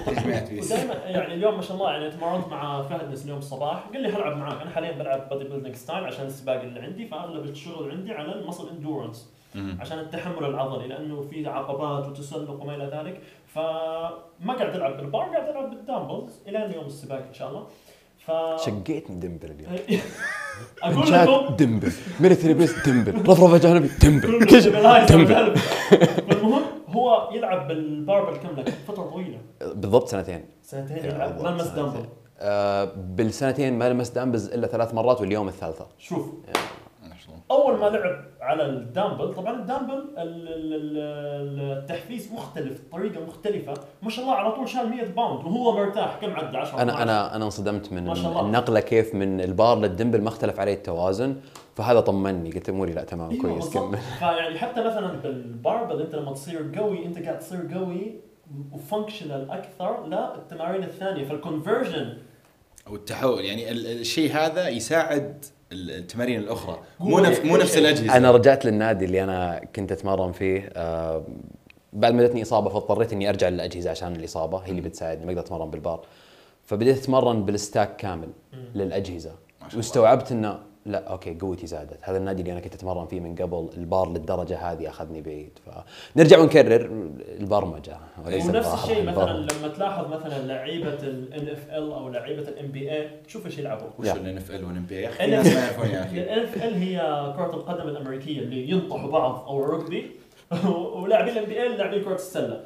تجميعة 0.07 0.51
PC. 0.50 0.75
ودائما 0.75 0.95
يعني 0.95 1.35
اليوم 1.35 1.57
ما 1.57 1.63
شاء 1.63 1.77
الله 1.77 1.93
يعني 1.93 2.11
تمرنت 2.11 2.49
مع 2.49 2.83
فهد 2.83 3.11
نس 3.11 3.25
اليوم 3.25 3.39
الصباح. 3.39 3.79
قال 3.79 4.03
لي 4.03 4.13
حلعب 4.13 4.37
معاك. 4.37 4.61
أنا 4.61 4.71
حاليا 4.71 4.93
بلعب 4.93 5.29
bodybuilding 5.29 5.75
style 5.75 6.05
عشان 6.05 6.27
السباق 6.27 6.61
اللي 6.61 6.81
عندي 6.81 7.07
فأغلب 7.07 7.45
الشغل 7.45 7.91
عندي 7.91 8.13
على 8.13 8.33
ال 8.33 8.38
muscle 8.38 8.69
endurance. 8.69 9.33
عشان 9.81 9.99
التحمل 9.99 10.45
العضلي 10.45 10.89
لأنه 10.89 11.23
في 11.23 11.49
عقبات 11.49 12.07
وتسلق 12.07 12.63
وما 12.63 12.75
إلى 12.75 12.85
ذلك. 12.85 13.21
فما 13.47 14.55
قاعد 14.59 14.75
ألعب 14.75 14.97
بالبار 14.97 15.23
قاعد 15.23 15.49
ألعب 15.49 15.71
بال 15.71 15.83
dumbbells 15.83 16.41
إلى 16.49 16.75
يوم 16.75 16.87
السباق 16.87 17.27
إن 17.29 17.35
شاء 17.35 17.49
الله. 17.49 17.67
ف 18.26 18.30
شقيتني 18.64 19.21
دمبل 19.21 19.50
اليوم. 19.50 19.76
أقول 20.83 21.12
لكم 21.12 21.56
dumbbell 21.57 21.93
military 22.21 22.55
press 22.55 22.87
dumbbell 22.87 23.31
رفرفه 23.30 23.59
جانبي 23.59 23.88
dumbbell 24.03 24.47
dumbbell 25.07 25.25
بالقلب. 25.25 25.56
فالمهم 25.56 26.62
هو 26.88 27.30
يلعب 27.33 27.68
بال 27.69 27.84
barbell 27.84 28.37
كم 28.37 28.56
لك 28.56 28.68
فترة 28.88 29.02
طويلة. 29.02 29.38
بالضبط 29.61 30.09
سنتين. 30.09 30.45
سنتين 30.62 31.04
يلعب 31.04 31.42
ما 31.42 31.49
لمس. 31.49 31.66
دامبل 31.66 32.04
آه 32.38 32.85
بالسنتين 32.97 33.78
ما 33.78 33.88
لمست 33.88 34.14
dumbbells 34.15 34.49
إلا 34.49 34.66
ثلاث 34.66 34.95
مرات 34.95 35.21
واليوم 35.21 35.49
الثالثة. 35.49 35.87
شوف. 35.99 36.26
أول 37.50 37.79
ما 37.79 37.87
لعب 37.87 38.25
على 38.41 38.62
الدامبل 38.67 39.35
طبعا 39.35 39.61
الدامبل 39.61 39.95
ال- 39.95 40.49
ال- 40.49 40.99
ال- 40.99 41.79
التحفيز 41.79 42.33
مختلف 42.33 42.81
طريقه 42.93 43.21
مختلفة 43.26 43.75
ما 44.03 44.11
شاء 44.11 44.25
الله 44.25 44.37
على 44.37 44.53
طول 44.53 44.69
شال 44.69 44.88
100 44.91 45.05
pound 45.05 45.45
وهو 45.45 45.76
مرتاح 45.76 46.19
كم 46.21 46.31
عدى 46.31 46.57
10 46.57 46.83
أنا 46.83 46.93
12. 46.93 47.03
أنا 47.03 47.37
أنا 47.37 47.45
انصدمت 47.45 47.93
من. 47.93 48.09
النقلة 48.41 48.81
كيف 48.81 49.15
من 49.15 49.41
ال 49.41 49.50
bar 49.50 49.79
لل 49.79 49.87
dumbbell 49.87 50.23
ما 50.23 50.29
اختلف 50.29 50.61
عليه 50.61 50.75
التوازن 50.75 51.37
فهذا 51.76 52.00
طمني 52.00 52.50
قلت 52.53 52.69
اموري 52.69 52.93
لا 52.93 53.05
تمام 53.05 53.31
أيوه 53.31 53.43
كويس 53.43 53.75
كمل 53.75 53.99
فيعني 54.19 54.59
حتى 54.59 54.85
مثلا 54.85 55.12
بال 55.12 55.32
barbell 55.32 56.00
أنت 56.03 56.15
لما 56.15 56.33
تصير 56.33 56.73
قوي 56.79 57.07
أنت 57.07 57.19
قاعد 57.19 57.38
تصير 57.38 57.69
قوي 57.75 58.15
و 58.73 58.80
functional 58.80 59.50
أكثر 59.50 60.07
للتمارين 60.07 60.83
الثانية 60.83 61.25
فال 61.25 61.40
conversion 61.40 62.19
والتحول 62.91 63.45
يعني 63.45 63.71
ال- 63.71 63.87
الشيء 64.00 64.33
هذا 64.33 64.69
يساعد 64.69 65.45
التمارين 65.73 66.41
الأخرى. 66.41 66.79
مو 67.01 67.19
نفس 67.19 67.41
مو 67.41 67.57
نفس 67.57 67.73
شيء. 67.73 67.81
الأجهزة. 67.81 68.17
أنا 68.17 68.31
رجعت 68.31 68.65
للنادي 68.65 69.05
اللي 69.05 69.25
أنا 69.25 69.61
كنت 69.77 69.93
أتمرن 69.93 70.33
فيه 70.33 70.71
آه 70.77 71.25
بعد 71.93 72.15
ما 72.15 72.23
جتني 72.23 72.43
إصابة 72.43 72.71
فاضطريت 72.71 73.13
إني 73.13 73.29
أرجع 73.29 73.49
للأجهزة 73.49 73.91
عشان 73.91 74.17
الإصابة 74.17 74.59
هي 74.59 74.71
اللي 74.71 74.81
بتساعدني 74.81 75.25
ما 75.27 75.31
أقدر 75.31 75.43
أتمرن 75.43 75.71
بالبار. 75.71 76.07
فبديت 76.65 76.99
أتمرن 76.99 77.45
بال 77.45 77.59
stack 77.59 77.97
كامل 77.97 78.29
للأجهزة. 78.75 79.33
واستوعبت 79.77 80.33
إنه 80.33 80.59
لا 80.87 81.09
okay 81.09 81.38
قوتي 81.40 81.66
زادت 81.66 81.99
هذا 82.02 82.19
النادي 82.19 82.43
اللي 82.43 82.52
أنا 82.52 82.61
كنت 82.61 82.75
أتمرن 82.75 83.07
فيه 83.07 83.21
من 83.21 83.35
قبل 83.35 83.69
البار 83.76 84.09
للدرجة 84.09 84.59
هذه 84.59 84.88
أخذني 84.88 85.23
بعيد 85.23 85.59
فنرجع 86.14 86.38
ونكرر 86.38 87.11
البرمجه 87.40 87.97
وليس 88.26 88.47
ونفس. 88.47 88.75
الشيء 88.75 89.02
مثلا 89.02 89.31
البرمجة. 89.31 89.59
لما 89.59 89.69
تلاحظ 89.69 90.07
مثلا 90.07 90.47
لعيبة 90.47 90.95
ال 91.03 91.49
NFL 91.49 91.93
أو 91.93 92.09
لعيبة 92.09 92.49
ال 92.49 92.67
NBA 92.67 93.09
تشوف 93.26 93.47
إيش 93.47 93.59
يلعبوا 93.59 93.88
وش. 93.99 94.09
ال 94.09 94.65
NFL 94.65 94.75
وال 94.75 94.83
NB 94.87 94.95
يعرفون 94.95 95.87
يا 95.88 96.02
أخي 96.05 96.23
ال 96.23 96.38
NFL 96.45 96.75
هي 96.75 96.97
كرة 97.37 97.55
القدم 97.55 97.88
الأمريكية 97.88 98.40
اللي 98.40 98.71
ينطحوا 98.71 99.11
بعض 99.11 99.45
أو 99.49 99.66
ال 99.67 99.73
rugby 99.73 100.03
ولاعبين 100.97 101.33
ال 101.33 101.45
NBA 101.45 101.69
لاعبين 101.76 102.05
كرة 102.05 102.14
السلة 102.14 102.61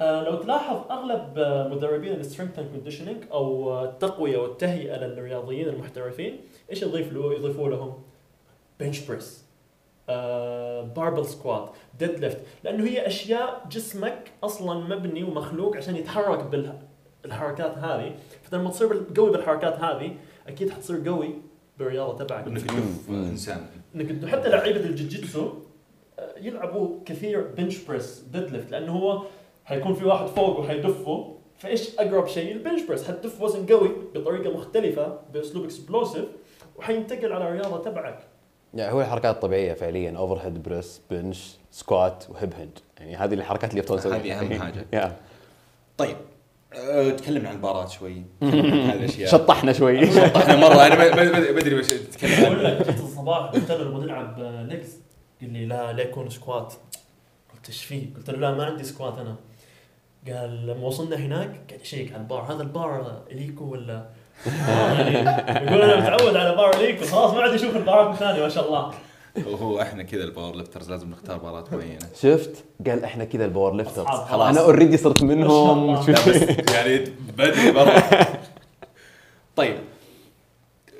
آه، 0.00 0.22
لو 0.22 0.34
تلاحظ 0.36 0.76
أغلب 0.90 1.38
مدربين 1.72 2.12
ال 2.12 2.17
strength 2.17 2.58
and 2.58 2.68
conditioning 2.72 3.16
أو 3.32 3.74
التقوية 3.84 4.38
والتهيئة 4.38 4.96
للرياضيين 4.96 5.68
المحترفين 5.68 6.40
إيش 6.70 6.82
يضيف 6.82 7.12
له 7.12 7.34
يضيفوا 7.34 7.68
لهم؟ 7.68 8.02
bench 8.80 9.00
press 9.00 9.44
barbell 10.96 11.26
squat 11.26 11.70
deadlift 11.98 12.38
لأنه 12.64 12.84
هي 12.84 13.06
أشياء 13.06 13.66
جسمك 13.70 14.30
أصلا 14.44 14.96
مبني 14.96 15.22
ومخلوق 15.22 15.76
عشان 15.76 15.96
يتحرك 15.96 16.44
بالحركات 17.24 17.78
هذه. 17.78 18.14
فلما 18.42 18.70
تصير 18.70 19.04
قوي 19.16 19.30
بالحركات 19.30 19.74
هذه 19.74 20.16
أكيد 20.48 20.70
حتصير 20.70 21.08
قوي 21.08 21.34
بالرياضة 21.78 22.24
تبعك. 22.24 22.46
إنك 22.46 22.70
إنسان. 23.08 23.66
إنك 23.94 24.24
حتى 24.28 24.48
لعيبة 24.48 24.80
الجوجيتسو 24.80 25.52
آه، 26.18 26.38
يلعبوا 26.38 26.98
كثير 27.06 27.40
bench 27.56 27.84
press 27.84 28.24
deadlift 28.32 28.70
لأنه 28.70 28.92
هو 28.92 29.22
حيكون 29.64 29.94
في 29.94 30.04
واحد 30.04 30.26
فوق 30.26 30.58
وحيدفه. 30.58 31.34
فإيش 31.58 31.98
أقرب 31.98 32.26
شيء؟ 32.26 32.52
ال 32.52 32.57
bench 32.57 32.82
press 32.82 33.08
حتدف 33.08 33.42
وزن 33.42 33.66
قوي 33.66 33.90
بطريقة 34.14 34.54
مختلفة 34.54 35.20
بأسلوب 35.32 35.64
explosive 35.64 36.24
وحينتقل 36.78 37.32
على 37.32 37.48
الرياضة 37.48 37.82
تبعك. 37.84 38.18
يعني 38.74 38.92
هو 38.92 39.00
الحركات 39.00 39.34
الطبيعية 39.34 39.74
فعليا 39.74 40.16
overhead 40.18 40.62
press 40.62 41.00
bench 41.10 41.56
squat 41.70 42.24
وهيب 42.30 42.54
هيد 42.54 42.78
يعني 43.00 43.16
هذه 43.16 43.34
الحركات 43.34 43.70
اللي 43.70 43.82
نسويها 43.90 44.16
هذه 44.16 44.40
أهم 44.40 44.52
حاجة. 44.62 44.86
yeah. 44.92 45.16
طيب 45.98 46.16
أه، 46.72 47.10
تكلمنا 47.10 47.48
عن 47.48 47.54
البارات 47.54 47.90
شوي. 47.90 48.22
تكلمنا 48.40 48.92
عن 48.92 48.98
الاشياء 48.98 49.30
شطحنا 49.30 49.72
شوي. 49.72 50.06
شطحنا 50.12 50.56
مرة. 50.56 50.86
أنا 50.86 51.38
ادري 51.58 51.74
وش 51.74 51.86
تتكلم 51.88 52.44
أقول 52.44 52.64
لك 52.64 52.86
جيت 52.86 53.00
الصباح 53.00 53.50
قلت 53.50 53.70
له 53.70 53.88
نبغى 53.88 54.04
نلعب 54.04 54.40
آه، 54.40 54.62
legs 54.62 54.96
قال 55.40 55.52
لي 55.52 55.66
لا 55.66 55.92
لا 55.92 56.02
يكون 56.02 56.30
squat 56.30 56.74
قلت 57.54 57.68
إيش 57.68 57.84
فيه؟ 57.84 58.14
قلت 58.16 58.30
له 58.30 58.38
لا 58.38 58.54
ما 58.54 58.64
عندي 58.64 58.84
squat 58.84 59.18
أنا. 59.18 59.36
قال 60.28 60.66
لما 60.66 60.86
وصلنا 60.86 61.16
هناك 61.16 61.60
قاعد 61.68 61.80
يشيك 61.80 62.12
على 62.12 62.22
البار. 62.22 62.52
هذا 62.52 62.62
البار 62.62 63.22
إليكو 63.30 63.64
ولا 63.64 63.94
آه، 63.94 64.08
يقول 64.46 65.82
أنا 65.82 65.96
متعود 66.00 66.36
على 66.36 66.56
بار 66.56 66.74
اليكو 66.76 67.04
خلاص 67.06 67.34
ما 67.34 67.40
عاد 67.42 67.52
أشوف 67.52 67.76
البارات 67.76 68.14
الثانية 68.14 68.42
ما 68.42 68.48
شاء 68.48 68.66
الله. 68.68 68.94
وهو 69.46 69.80
إحنا 69.82 70.02
كذا 70.02 70.24
ال 70.24 70.56
powerlifters 70.56 70.90
لازم 70.90 71.10
نختار 71.10 71.38
بارات 71.38 71.72
معينة. 71.72 72.08
شفت؟ 72.20 72.64
قال 72.86 73.04
إحنا 73.04 73.24
كذا 73.24 73.44
ال 73.44 73.74
powerlifters 73.76 74.06
خلاص. 74.06 74.56
أنا 74.56 74.60
already 74.60 74.96
صرت 74.96 75.22
منهم. 75.22 75.94
لا 75.94 76.00
بس 76.28 76.72
يعني 76.74 77.04
بدري 77.38 77.70
برا. 77.72 78.02
طيب. 79.56 79.76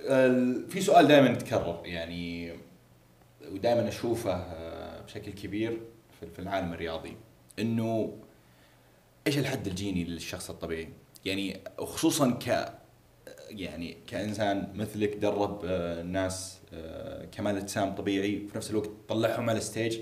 ال- 0.04 0.70
في 0.70 0.80
سؤال 0.80 1.08
دائما 1.08 1.30
يتكرر 1.30 1.80
يعني 1.84 2.52
ودائما 3.52 3.88
أشوفه 3.88 4.32
آه، 4.32 5.00
بشكل 5.02 5.32
كبير 5.32 5.78
في- 6.20 6.26
في 6.26 6.38
العالم 6.38 6.72
الرياضي. 6.72 7.16
إنه 7.58 8.12
إيش 9.26 9.38
الحد 9.38 9.66
الجيني 9.66 10.04
للشخص 10.04 10.50
الطبيعي؟ 10.50 10.88
يعني 11.24 11.60
خصوصا 11.78 12.30
ك 12.30 12.72
يعني 13.50 13.96
كإنسان 14.06 14.72
مثلك 14.74 15.16
درب 15.16 15.60
آه، 15.64 16.02
ناس 16.02 16.58
آه، 16.72 17.24
كمال 17.24 17.56
اجسام 17.56 17.94
طبيعي 17.94 18.44
وفي 18.44 18.56
نفس 18.56 18.70
الوقت 18.70 18.90
طلعهم 19.08 19.50
على 19.50 19.58
ال 19.58 19.65
stage 19.65 19.98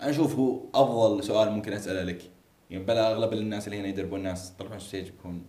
أنا 0.00 0.10
أشوف 0.10 0.34
هو 0.34 0.60
أفضل 0.74 1.24
سؤال 1.24 1.50
ممكن 1.50 1.72
أسأله 1.72 2.02
لك. 2.02 2.22
يعني 2.70 2.84
بلا 2.84 3.12
أغلب 3.12 3.32
الناس 3.32 3.66
اللي 3.66 3.80
هنا 3.80 3.88
يدربون 3.88 4.18
الناس 4.18 4.50
طلعوا 4.50 4.72
على 4.72 4.80
ال 4.82 4.86
stage 4.86 5.04
بيكون 5.10 5.42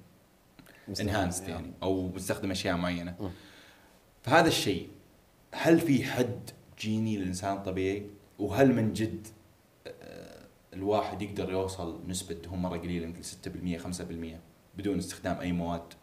انهانسد 1.02 1.50
يعني 1.50 1.72
أو 1.84 2.08
بيستخدم 2.08 2.52
أشياء 2.52 2.78
معينة. 2.78 3.32
فهذا 4.22 4.48
الشيء 4.48 4.88
هل 5.54 5.80
في 5.80 6.04
حد 6.04 6.50
جيني 6.80 7.18
للإنسان 7.18 7.58
الطبيعي 7.58 8.06
وهل 8.40 8.74
من 8.74 8.94
جد 8.94 9.28
آه، 9.88 10.46
الواحد 10.74 11.22
يقدر 11.22 11.52
يوصل 11.52 12.00
نسبة 12.08 12.36
دهون 12.36 12.60
مرة 12.60 12.78
قليلة 12.78 13.06
يمكن 13.06 13.22
6% 13.22 13.78
5% 13.78 14.40
بدون 14.78 14.98
استخدام 14.98 15.40
أي 15.40 15.52
مواد؟ 15.52 15.94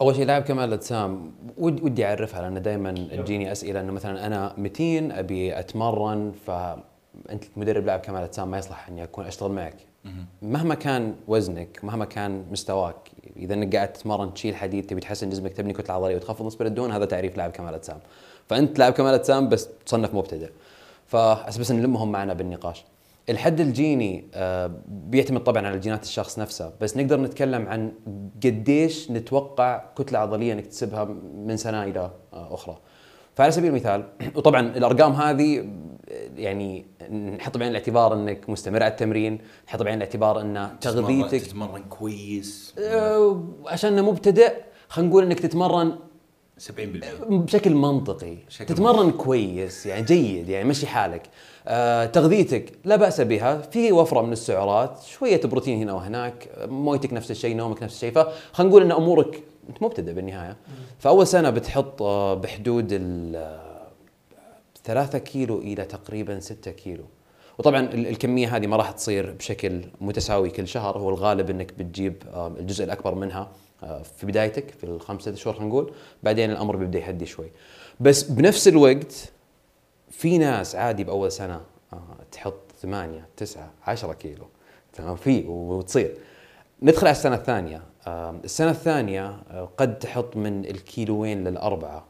أول 0.00 0.14
شيء 0.16 0.26
لاعب 0.26 0.42
كمال 0.42 0.64
الأجسام. 0.68 1.32
ود- 1.58 1.82
ودي 1.82 2.06
أعرفها 2.06 2.42
لأن 2.42 2.62
دائما 2.62 2.92
تجيني 2.92 3.52
أسئلة 3.52 3.80
إنه 3.80 3.92
مثلا 3.92 4.26
أنا 4.26 4.54
متين 4.58 5.12
أبي 5.12 5.58
أتمرن 5.58 6.32
فانت 6.46 7.44
مدرب 7.56 7.86
لاعب 7.86 8.00
كمال 8.00 8.22
اجسام 8.22 8.50
ما 8.50 8.58
يصلح 8.58 8.88
إني 8.88 9.02
أكون 9.02 9.26
أشتغل 9.26 9.50
معك. 9.52 9.76
مهما 10.42 10.74
كان 10.74 11.14
وزنك 11.28 11.80
مهما 11.82 12.04
كان 12.04 12.44
مستواك 12.50 12.96
إذا 13.36 13.54
إنك 13.54 13.76
قاعد 13.76 13.92
تتمرن 13.92 14.34
تشيل 14.34 14.56
حديد 14.56 14.86
تبي 14.86 15.00
تحسن 15.00 15.30
جسمك 15.30 15.52
تبني 15.52 15.72
كتلة 15.72 15.94
عضلية 15.94 16.16
وتخفض 16.16 16.46
نسبة 16.46 16.66
الدهون 16.66 16.92
هذا 16.92 17.04
تعريف 17.04 17.36
لاعب 17.36 17.50
كمال 17.50 17.74
اجسام 17.74 17.98
فأنت 18.48 18.78
لاعب 18.78 18.92
كمال 18.92 19.14
اجسام 19.14 19.48
بس 19.48 19.68
تصنف 19.86 20.14
مبتدئ. 20.14 20.50
فبس 21.06 21.56
بس 21.58 21.72
نلمهم 21.72 22.12
معنا 22.12 22.34
بالنقاش. 22.34 22.84
الحد 23.28 23.60
الجيني 23.60 24.24
آه، 24.34 24.70
بيعتمد 24.88 25.44
طبعا 25.44 25.66
على 25.66 25.78
جينات 25.78 26.02
الشخص 26.02 26.38
نفسه 26.38 26.72
بس 26.80 26.96
نقدر 26.96 27.20
نتكلم 27.20 27.66
عن 27.66 27.92
قديش 28.44 29.10
نتوقع 29.10 29.84
كتلة 29.96 30.18
عضلية 30.18 30.54
نكتسبها 30.54 31.04
من 31.34 31.56
سنة 31.56 31.84
إلى 31.84 32.10
آه، 32.32 32.54
أخرى. 32.54 32.78
فعلى 33.34 33.52
سبيل 33.52 33.70
المثال 33.70 34.04
وطبعا 34.36 34.60
الأرقام 34.60 35.12
هذه 35.12 35.68
يعني 36.36 36.86
نحط 37.10 37.56
بعين 37.56 37.70
الاعتبار 37.70 38.14
إنك 38.14 38.50
مستمر 38.50 38.82
على 38.82 38.90
التمرين 38.90 39.38
نحط 39.68 39.82
بعين 39.82 39.96
الاعتبار 39.96 40.40
إن 40.40 40.70
تغذيتك 40.80 41.42
تتمرن 41.46 41.82
كويس. 41.82 42.74
آه، 42.78 43.44
عشان 43.66 44.02
مبتدئ 44.02 44.54
خلينا 44.88 45.10
نقول 45.10 45.24
إنك 45.24 45.40
تتمرن 45.40 45.98
70% 46.66 46.70
بشكل 47.28 47.74
منطقي. 47.74 48.36
بشكل 48.48 48.64
تتمرن 48.74 49.10
كويس 49.10 49.86
يعني 49.86 50.02
جيد 50.04 50.48
يعني 50.48 50.68
مشي 50.68 50.86
حالك. 50.86 51.22
آه، 51.66 52.04
تغذيتك 52.06 52.72
لا 52.84 52.96
بأس 52.96 53.20
بها 53.20 53.58
في 53.60 53.92
وفرة 53.92 54.20
من 54.22 54.32
السعرات 54.32 55.02
شوية 55.02 55.40
بروتين 55.44 55.78
هنا 55.82 55.92
وهناك 55.92 56.48
آه، 56.54 56.66
مويتك 56.66 57.12
نفس 57.12 57.30
الشيء 57.30 57.56
نومك 57.56 57.82
نفس 57.82 57.94
الشيء 57.94 58.12
فخلينا 58.12 58.70
نقول 58.70 58.82
إن 58.82 58.92
أمورك 58.92 59.42
أنت 59.68 59.82
مبتدئ 59.82 60.12
بالنهاية. 60.12 60.56
فأول 60.98 61.26
سنة 61.26 61.50
بتحط 61.50 62.02
آه، 62.02 62.34
بحدود 62.34 62.88
ال 62.92 63.36
آه، 63.36 63.86
3 64.84 65.18
كيلو 65.18 65.58
إلى 65.58 65.84
تقريبا 65.84 66.40
6 66.40 66.70
كيلو. 66.70 67.04
وطبعا 67.58 67.80
ال- 67.80 68.06
الكمية 68.06 68.56
هذه 68.56 68.66
ما 68.66 68.76
راح 68.76 68.90
تصير 68.90 69.30
بشكل 69.32 69.80
متساوي 70.00 70.50
كل 70.50 70.68
شهر 70.68 70.98
هو 70.98 71.08
الغالب 71.10 71.50
إنك 71.50 71.72
بتجيب 71.78 72.22
آه، 72.34 72.46
الجزء 72.60 72.84
الأكبر 72.84 73.14
منها. 73.14 73.40
آه، 73.40 73.48
في 74.18 74.26
بدايتك 74.26 74.70
في 74.70 74.84
الخمس 74.84 75.22
ست 75.22 75.34
شهور 75.34 75.56
خلينا 75.56 75.68
نقول 75.70 75.92
بعدين 76.22 76.50
الأمر 76.50 76.76
بيبدأ 76.76 76.98
يهدي 76.98 77.26
شوي. 77.26 77.50
بس 78.00 78.22
بنفس 78.22 78.68
الوقت 78.68 79.32
في 80.10 80.38
ناس 80.38 80.74
عادي 80.76 81.04
بأول 81.04 81.32
سنة 81.32 81.60
آه، 81.92 81.98
تحط 82.32 82.60
8 82.82 83.26
9 83.36 83.70
10 83.86 84.12
كيلو. 84.12 84.46
تمام؟ 84.92 85.16
في 85.16 85.44
وتصير. 85.48 86.14
ندخل 86.82 87.06
على 87.06 87.16
السنة 87.16 87.34
الثانية. 87.36 87.82
آه، 88.06 88.40
السنة 88.44 88.70
الثانية 88.70 89.26
آه، 89.50 89.68
قد 89.76 89.98
تحط 89.98 90.36
من 90.36 90.64
الكيلوين 90.64 91.44
للأربعة. 91.48 92.06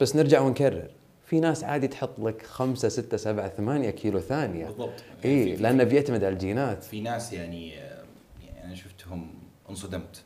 بس 0.00 0.16
نرجع 0.16 0.40
ونكرر. 0.40 0.88
في 1.26 1.40
ناس 1.40 1.64
عادي 1.64 1.88
تحط 1.88 2.10
لك 2.20 2.42
خمسة 2.46 2.88
ستة 2.88 3.16
سبعة 3.16 3.48
ثمانية 3.48 3.90
كيلو 3.90 4.20
ثانية. 4.20 4.66
بالضبط. 4.66 4.90
اي 5.24 5.44
في- 5.44 5.56
في- 5.56 5.62
لأنه 5.62 5.84
بيعتمد 5.84 6.24
على 6.24 6.32
الجينات. 6.32 6.84
في 6.84 7.00
ناس 7.00 7.32
يعني 7.32 7.78
آه، 7.82 8.04
يعني 8.46 8.64
أنا 8.64 8.74
شفتهم 8.74 9.30
انصدمت. 9.70 10.22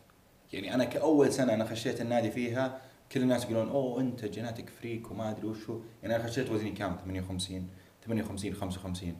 يعني 0.53 0.75
أنا 0.75 0.85
كأول 0.85 1.33
سنة 1.33 1.55
أنا 1.55 1.65
خشيت 1.65 2.01
النادي 2.01 2.31
فيها 2.31 2.81
كل 3.13 3.23
الناس 3.23 3.45
يقولون 3.45 3.69
أوه 3.69 4.01
أنت 4.01 4.25
جيناتك 4.25 4.69
freak 4.69 5.11
وما 5.11 5.31
أدري 5.31 5.47
وشو 5.47 5.81
يعني 6.03 6.17
أنا 6.17 6.25
خشيت 6.27 6.51
وزني 6.51 6.71
كام 6.71 6.97
58 7.05 7.69
58 8.07 8.55
55 8.55 9.17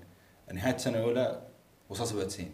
نهاية 0.53 0.75
السنة 0.75 0.99
الأولى 0.99 1.43
وصلت 1.89 2.09
97 2.09 2.51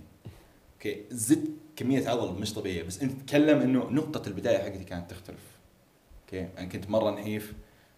أوكي 0.74 1.04
زدت 1.10 1.50
كمية 1.76 2.08
عضل 2.08 2.40
مش 2.40 2.54
طبيعية 2.54 2.82
بس 2.82 3.02
انت 3.02 3.12
تتكلم 3.20 3.60
إنه 3.60 3.84
نقطة 3.90 4.28
البداية 4.28 4.58
حقتي 4.58 4.84
كانت 4.84 5.10
تختلف. 5.10 5.58
أوكي 6.24 6.48
أنا 6.58 6.68
كنت 6.68 6.90
مرة 6.90 7.10
نحيف 7.10 7.54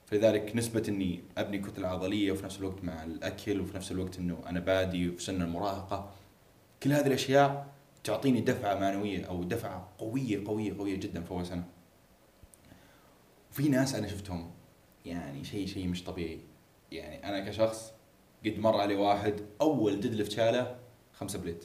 فلذلك 0.06 0.56
نسبة 0.56 0.82
إني 0.88 1.20
أبني 1.38 1.58
كتلة 1.58 1.88
عضلية 1.88 2.32
وفي 2.32 2.44
نفس 2.44 2.58
الوقت 2.58 2.84
مع 2.84 3.04
الأكل 3.04 3.60
وفي 3.60 3.76
نفس 3.76 3.92
الوقت 3.92 4.18
إنه 4.18 4.38
أنا 4.46 4.60
بادي 4.60 5.12
في 5.12 5.22
سن 5.22 5.42
المراهقة. 5.42 6.10
كل 6.82 6.92
هذه 6.92 7.06
الأشياء 7.06 7.66
تعطيني 8.06 8.40
دفعة 8.40 8.74
معنوية 8.74 9.24
أو 9.24 9.42
دفعة 9.42 9.88
قوية 9.98 10.46
قوية 10.46 10.78
قوية 10.78 10.96
جدا 10.96 11.22
في 11.22 11.30
اول 11.30 11.46
سنة. 11.46 11.64
وفي 13.50 13.68
ناس 13.68 13.94
أنا 13.94 14.06
شفتهم 14.06 14.50
يعني 15.04 15.44
شيء 15.44 15.66
شيء 15.66 15.88
مش 15.88 16.04
طبيعي. 16.04 16.40
يعني 16.92 17.28
أنا 17.28 17.48
كشخص 17.48 17.92
قد 18.46 18.58
مر 18.58 18.80
علي 18.80 18.94
واحد 18.94 19.40
أول 19.60 20.00
deadlift 20.00 20.30
شاله 20.30 20.76
خمسة 21.12 21.38
plate. 21.38 21.64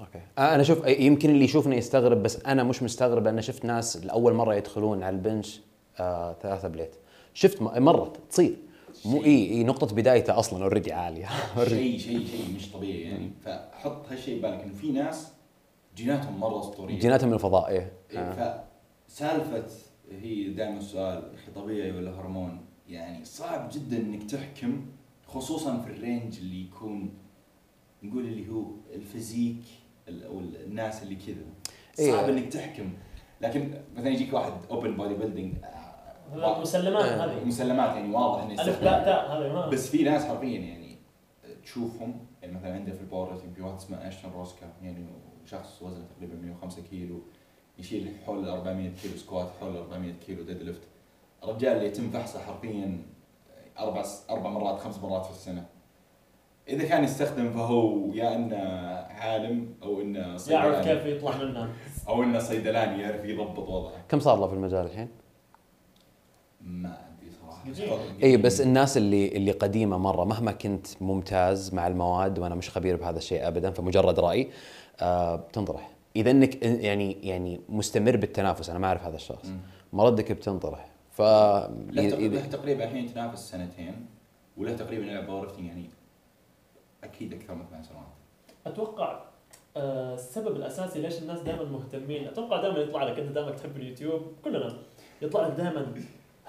أوكي 0.00 0.20
آه، 0.38 0.54
أنا 0.54 0.62
شوف 0.62 0.86
يمكن 0.86 1.30
اللي 1.30 1.44
يشوفني 1.44 1.76
يستغرب 1.76 2.22
بس 2.22 2.36
أنا 2.36 2.62
مش 2.62 2.82
مستغرب 2.82 3.24
لأن 3.24 3.40
شفت 3.40 3.64
ناس 3.64 3.96
لأول 3.96 4.34
مرة 4.34 4.54
يدخلون 4.54 5.02
على 5.02 5.16
ال 5.16 5.23
bench 5.23 5.60
آه 5.98 6.36
ثلاثة 6.42 6.68
plate 6.68 6.94
شفت 7.34 7.62
مرت 7.62 8.16
تصير 8.30 8.56
مو 9.04 9.24
إي 9.24 9.50
إي 9.50 9.64
نقطة 9.64 9.94
بدايته 9.96 10.38
أصلا 10.38 10.62
already 10.64 10.92
عالية. 10.92 11.26
شيء 11.68 11.98
شيء 11.98 12.26
شيء 12.26 12.54
مش 12.56 12.72
طبيعي 12.72 13.00
يعني. 13.00 13.30
فحط 13.44 14.06
هالشيء 14.10 14.38
ببالك 14.38 14.60
إنه 14.60 14.74
في 14.74 14.90
ناس 14.92 15.32
جيناتهم 15.96 16.40
مرة 16.40 16.60
أسطورية. 16.60 16.98
جيناتهم 16.98 17.28
من 17.28 17.34
الفضاء 17.34 17.68
إيه. 17.68 17.92
إيه، 18.10 18.18
آه. 18.18 18.64
فسالفة 19.08 19.64
هي 20.22 20.48
دائما 20.48 20.78
السؤال 20.78 21.34
أخي 21.34 21.52
طبيعي 21.54 21.92
ولا 21.92 22.10
هرمون؟ 22.20 22.60
يعني 22.88 23.24
صعب 23.24 23.70
جدا 23.72 23.96
إنك 23.96 24.22
تحكم 24.30 24.86
خصوصا 25.26 25.78
في 25.80 25.90
ال 25.90 25.98
range 25.98 26.38
اللي 26.38 26.60
يكون 26.64 27.10
نقول 28.02 28.24
اللي 28.24 28.48
هو 28.52 28.64
ال 28.94 29.01
physique 29.01 29.56
ال- 30.08 30.24
أو 30.24 30.40
الناس 30.40 31.02
اللي 31.02 31.14
كذا. 31.14 31.44
صعب 32.10 32.24
إيه. 32.28 32.38
إنك 32.38 32.52
تحكم. 32.52 32.92
لكن 33.40 33.70
مثلا 33.96 34.08
يجيك 34.10 34.32
واحد 34.32 34.52
open 34.70 34.96
bodybuilding 34.96 35.54
مسلمات 36.34 37.04
آه. 37.04 37.24
هذه. 37.24 37.44
مسلمات 37.44 37.96
يعني 37.96 38.14
واضح 38.14 38.42
إنه 38.42 38.52
ألف 38.52 38.60
يستخدم- 38.60 38.84
باء 38.84 39.04
تاء 39.04 39.30
هذه 39.32 39.52
ما 39.52 39.68
بس 39.68 39.90
في 39.90 40.02
ناس 40.02 40.24
حرفيا 40.24 40.58
يعني 40.60 40.96
تشوفهم 41.64 42.14
يعني 42.42 42.54
مثلا 42.54 42.74
عندنا 42.74 42.94
في 42.94 43.00
ال 43.00 43.32
powerlifting 43.32 43.54
في 43.54 43.62
واحد 43.62 43.74
اسمه 43.76 44.08
أشتون 44.08 44.32
روسكا 44.32 44.66
يعني 44.82 45.06
شخص 45.46 45.82
وزنه 45.82 46.04
تقريبا 46.16 46.34
105 46.46 46.82
كيلو 46.90 47.18
يشيل 47.78 48.12
حول 48.26 48.48
400 48.48 48.90
كيلو 49.02 49.16
squat 49.16 49.48
حول 49.60 49.76
400 49.76 50.12
كيلو 50.26 50.42
deadlift. 50.42 50.80
الرجال 51.44 51.72
اللي 51.76 51.86
يتم 51.86 52.10
فحصه 52.10 52.40
حرفيا 52.40 52.98
أربع 53.78 54.04
أربع 54.30 54.50
مرات 54.50 54.80
خمس 54.80 54.98
مرات 54.98 55.24
في 55.24 55.30
السنة. 55.30 55.66
إذا 56.68 56.88
كان 56.88 57.04
يستخدم 57.04 57.50
فهو 57.50 58.12
يا 58.14 58.34
إنه 58.36 58.56
عالم 59.10 59.74
أو 59.82 60.00
إنه 60.00 60.18
يعرف 60.18 60.40
صيدلاني. 60.40 60.84
كيف 60.84 61.06
يطلع 61.06 61.36
منها 61.36 61.68
أو 62.08 62.22
إنه 62.22 62.38
صيدلاني 62.38 63.02
يعرف 63.02 63.24
يضبط 63.24 63.68
وضعه. 63.68 63.92
كم 64.08 64.20
صار 64.20 64.38
له 64.40 64.46
في 64.46 64.54
المجال 64.54 64.86
الحين؟ 64.86 65.08
ما 66.60 66.98
ادري 67.18 67.30
صراحة. 67.86 68.04
اي 68.22 68.36
بس 68.36 68.60
الناس 68.60 68.96
اللي 68.96 69.28
اللي 69.28 69.50
قديمة 69.50 69.98
مرة 69.98 70.24
مهما 70.24 70.52
كنت 70.52 70.86
ممتاز 71.00 71.74
مع 71.74 71.86
المواد 71.86 72.38
وأنا 72.38 72.54
مش 72.54 72.70
خبير 72.70 72.96
بهذا 72.96 73.18
الشيء 73.18 73.48
ابدا 73.48 73.70
فمجرد 73.70 74.20
رأي 74.20 74.50
آه 75.00 75.36
بتنطرح. 75.36 75.90
إذا 76.16 76.30
إنك 76.30 76.62
يعني 76.62 77.12
يعني 77.22 77.60
مستمر 77.68 78.16
بالتنافس 78.16 78.70
أنا 78.70 78.78
ما 78.78 78.86
أعرف 78.86 79.02
هذا 79.04 79.16
الشخص. 79.16 79.52
مردك 79.92 80.32
بتنطرح. 80.32 80.90
ف 81.12 81.22
له 81.22 82.40
تقريبا 82.40 82.84
الحين 82.84 83.14
تنافس 83.14 83.50
سنتين 83.50 84.06
وله 84.56 84.76
تقريبا 84.76 85.06
يلعب 85.06 85.26
power 85.26 85.52
يعني 85.58 85.84
أكيد 87.04 87.34
أكثر 87.34 87.54
من 87.54 87.64
ثمان 87.70 87.82
سنوات. 87.82 88.04
أتوقع 88.66 89.20
آه، 89.76 90.14
السبب 90.14 90.56
الأساسي 90.56 91.00
ليش 91.00 91.18
الناس 91.18 91.40
دائما 91.40 91.64
مهتمين 91.64 92.26
أتوقع 92.28 92.62
دائما 92.62 92.78
يطلع 92.78 93.04
لك 93.04 93.18
أنت 93.18 93.32
دائما 93.32 93.50
تحب 93.50 93.76
اليوتيوب 93.76 94.22
كلنا 94.44 94.76
يطلع 95.22 95.46
لك 95.46 95.52
دائما 95.52 95.92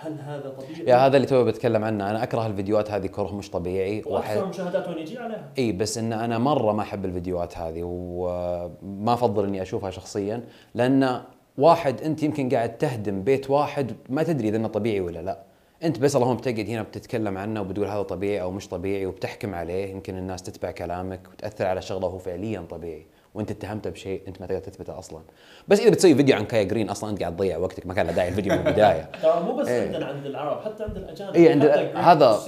هل 0.01 0.19
هذا 0.19 0.49
طبيعي؟ 0.49 0.89
yeah 0.89 0.95
هذا 0.95 1.15
اللي 1.17 1.27
توي 1.27 1.45
بتكلم 1.45 1.83
عنه. 1.83 2.09
أنا 2.11 2.23
أكره 2.23 2.47
الفيديوهات 2.47 2.91
هذه 2.91 3.07
كره 3.07 3.35
مش 3.35 3.49
طبيعي. 3.49 4.03
وأكثر 4.05 4.45
مشاهدات 4.45 4.87
وين 4.87 4.97
يجي 4.97 5.17
عليها. 5.17 5.51
إي 5.57 5.71
بس 5.71 5.97
إن 5.97 6.13
أنا 6.13 6.37
مرة 6.37 6.73
ما 6.73 6.81
أحب 6.81 7.05
الفيديوهات 7.05 7.57
هذه 7.57 7.81
وما 7.83 9.13
أفضل 9.13 9.45
إني 9.45 9.61
أشوفها 9.61 9.91
شخصيا 9.91 10.43
لأن 10.75 11.21
واحد 11.57 12.01
أنت 12.01 12.23
يمكن 12.23 12.49
قاعد 12.49 12.77
تهدم 12.77 13.23
بيت 13.23 13.49
واحد 13.49 13.95
ما 14.09 14.23
تدري 14.23 14.49
إذا 14.49 14.57
إنه 14.57 14.67
طبيعي 14.67 15.01
ولا 15.01 15.19
لا. 15.19 15.43
أنت 15.83 15.99
بس 15.99 16.15
اللهم 16.15 16.37
بتقعد 16.37 16.69
هنا 16.69 16.81
بتتكلم 16.81 17.37
عنه 17.37 17.61
وبتقول 17.61 17.87
هذا 17.87 18.01
طبيعي 18.01 18.41
أو 18.41 18.51
مش 18.51 18.67
طبيعي 18.67 19.05
وبتحكم 19.05 19.55
عليه 19.55 19.91
يمكن 19.91 20.17
الناس 20.17 20.43
تتبع 20.43 20.71
كلامك 20.71 21.19
وتأثر 21.33 21.65
على 21.65 21.81
شغلة 21.81 22.07
وهو 22.07 22.17
فعليا 22.17 22.65
طبيعي. 22.69 23.05
وانت 23.33 23.51
اتهمته 23.51 23.89
بشيء 23.89 24.21
انت 24.27 24.41
ما 24.41 24.47
تقدر 24.47 24.59
تثبته 24.59 24.99
أصلا 24.99 25.21
بس 25.67 25.79
إذا 25.79 25.89
بتسوي 25.89 26.15
فيديو 26.15 26.35
عن 26.35 26.45
كايا 26.45 26.63
جرين 26.63 26.89
أصلا 26.89 27.09
أنت 27.09 27.19
قاعد 27.19 27.35
تضيع 27.35 27.57
وقتك 27.57 27.87
ما 27.87 27.93
كان 27.93 28.05
له 28.07 28.11
داعي 28.13 28.27
الفيديو 28.29 28.53
من 28.53 28.67
البداية 28.67 29.09
ترى 29.23 29.41
مو 29.43 29.55
بس 29.55 29.67
إيه. 29.67 29.87
عندنا 29.87 30.05
عند 30.05 30.25
العرب 30.25 30.61
حتى 30.61 30.83
عند 30.83 30.97
الأجانب 30.97 31.35
إيه، 31.35 31.51
عند- 31.51 31.65
هذا-. 31.95 32.39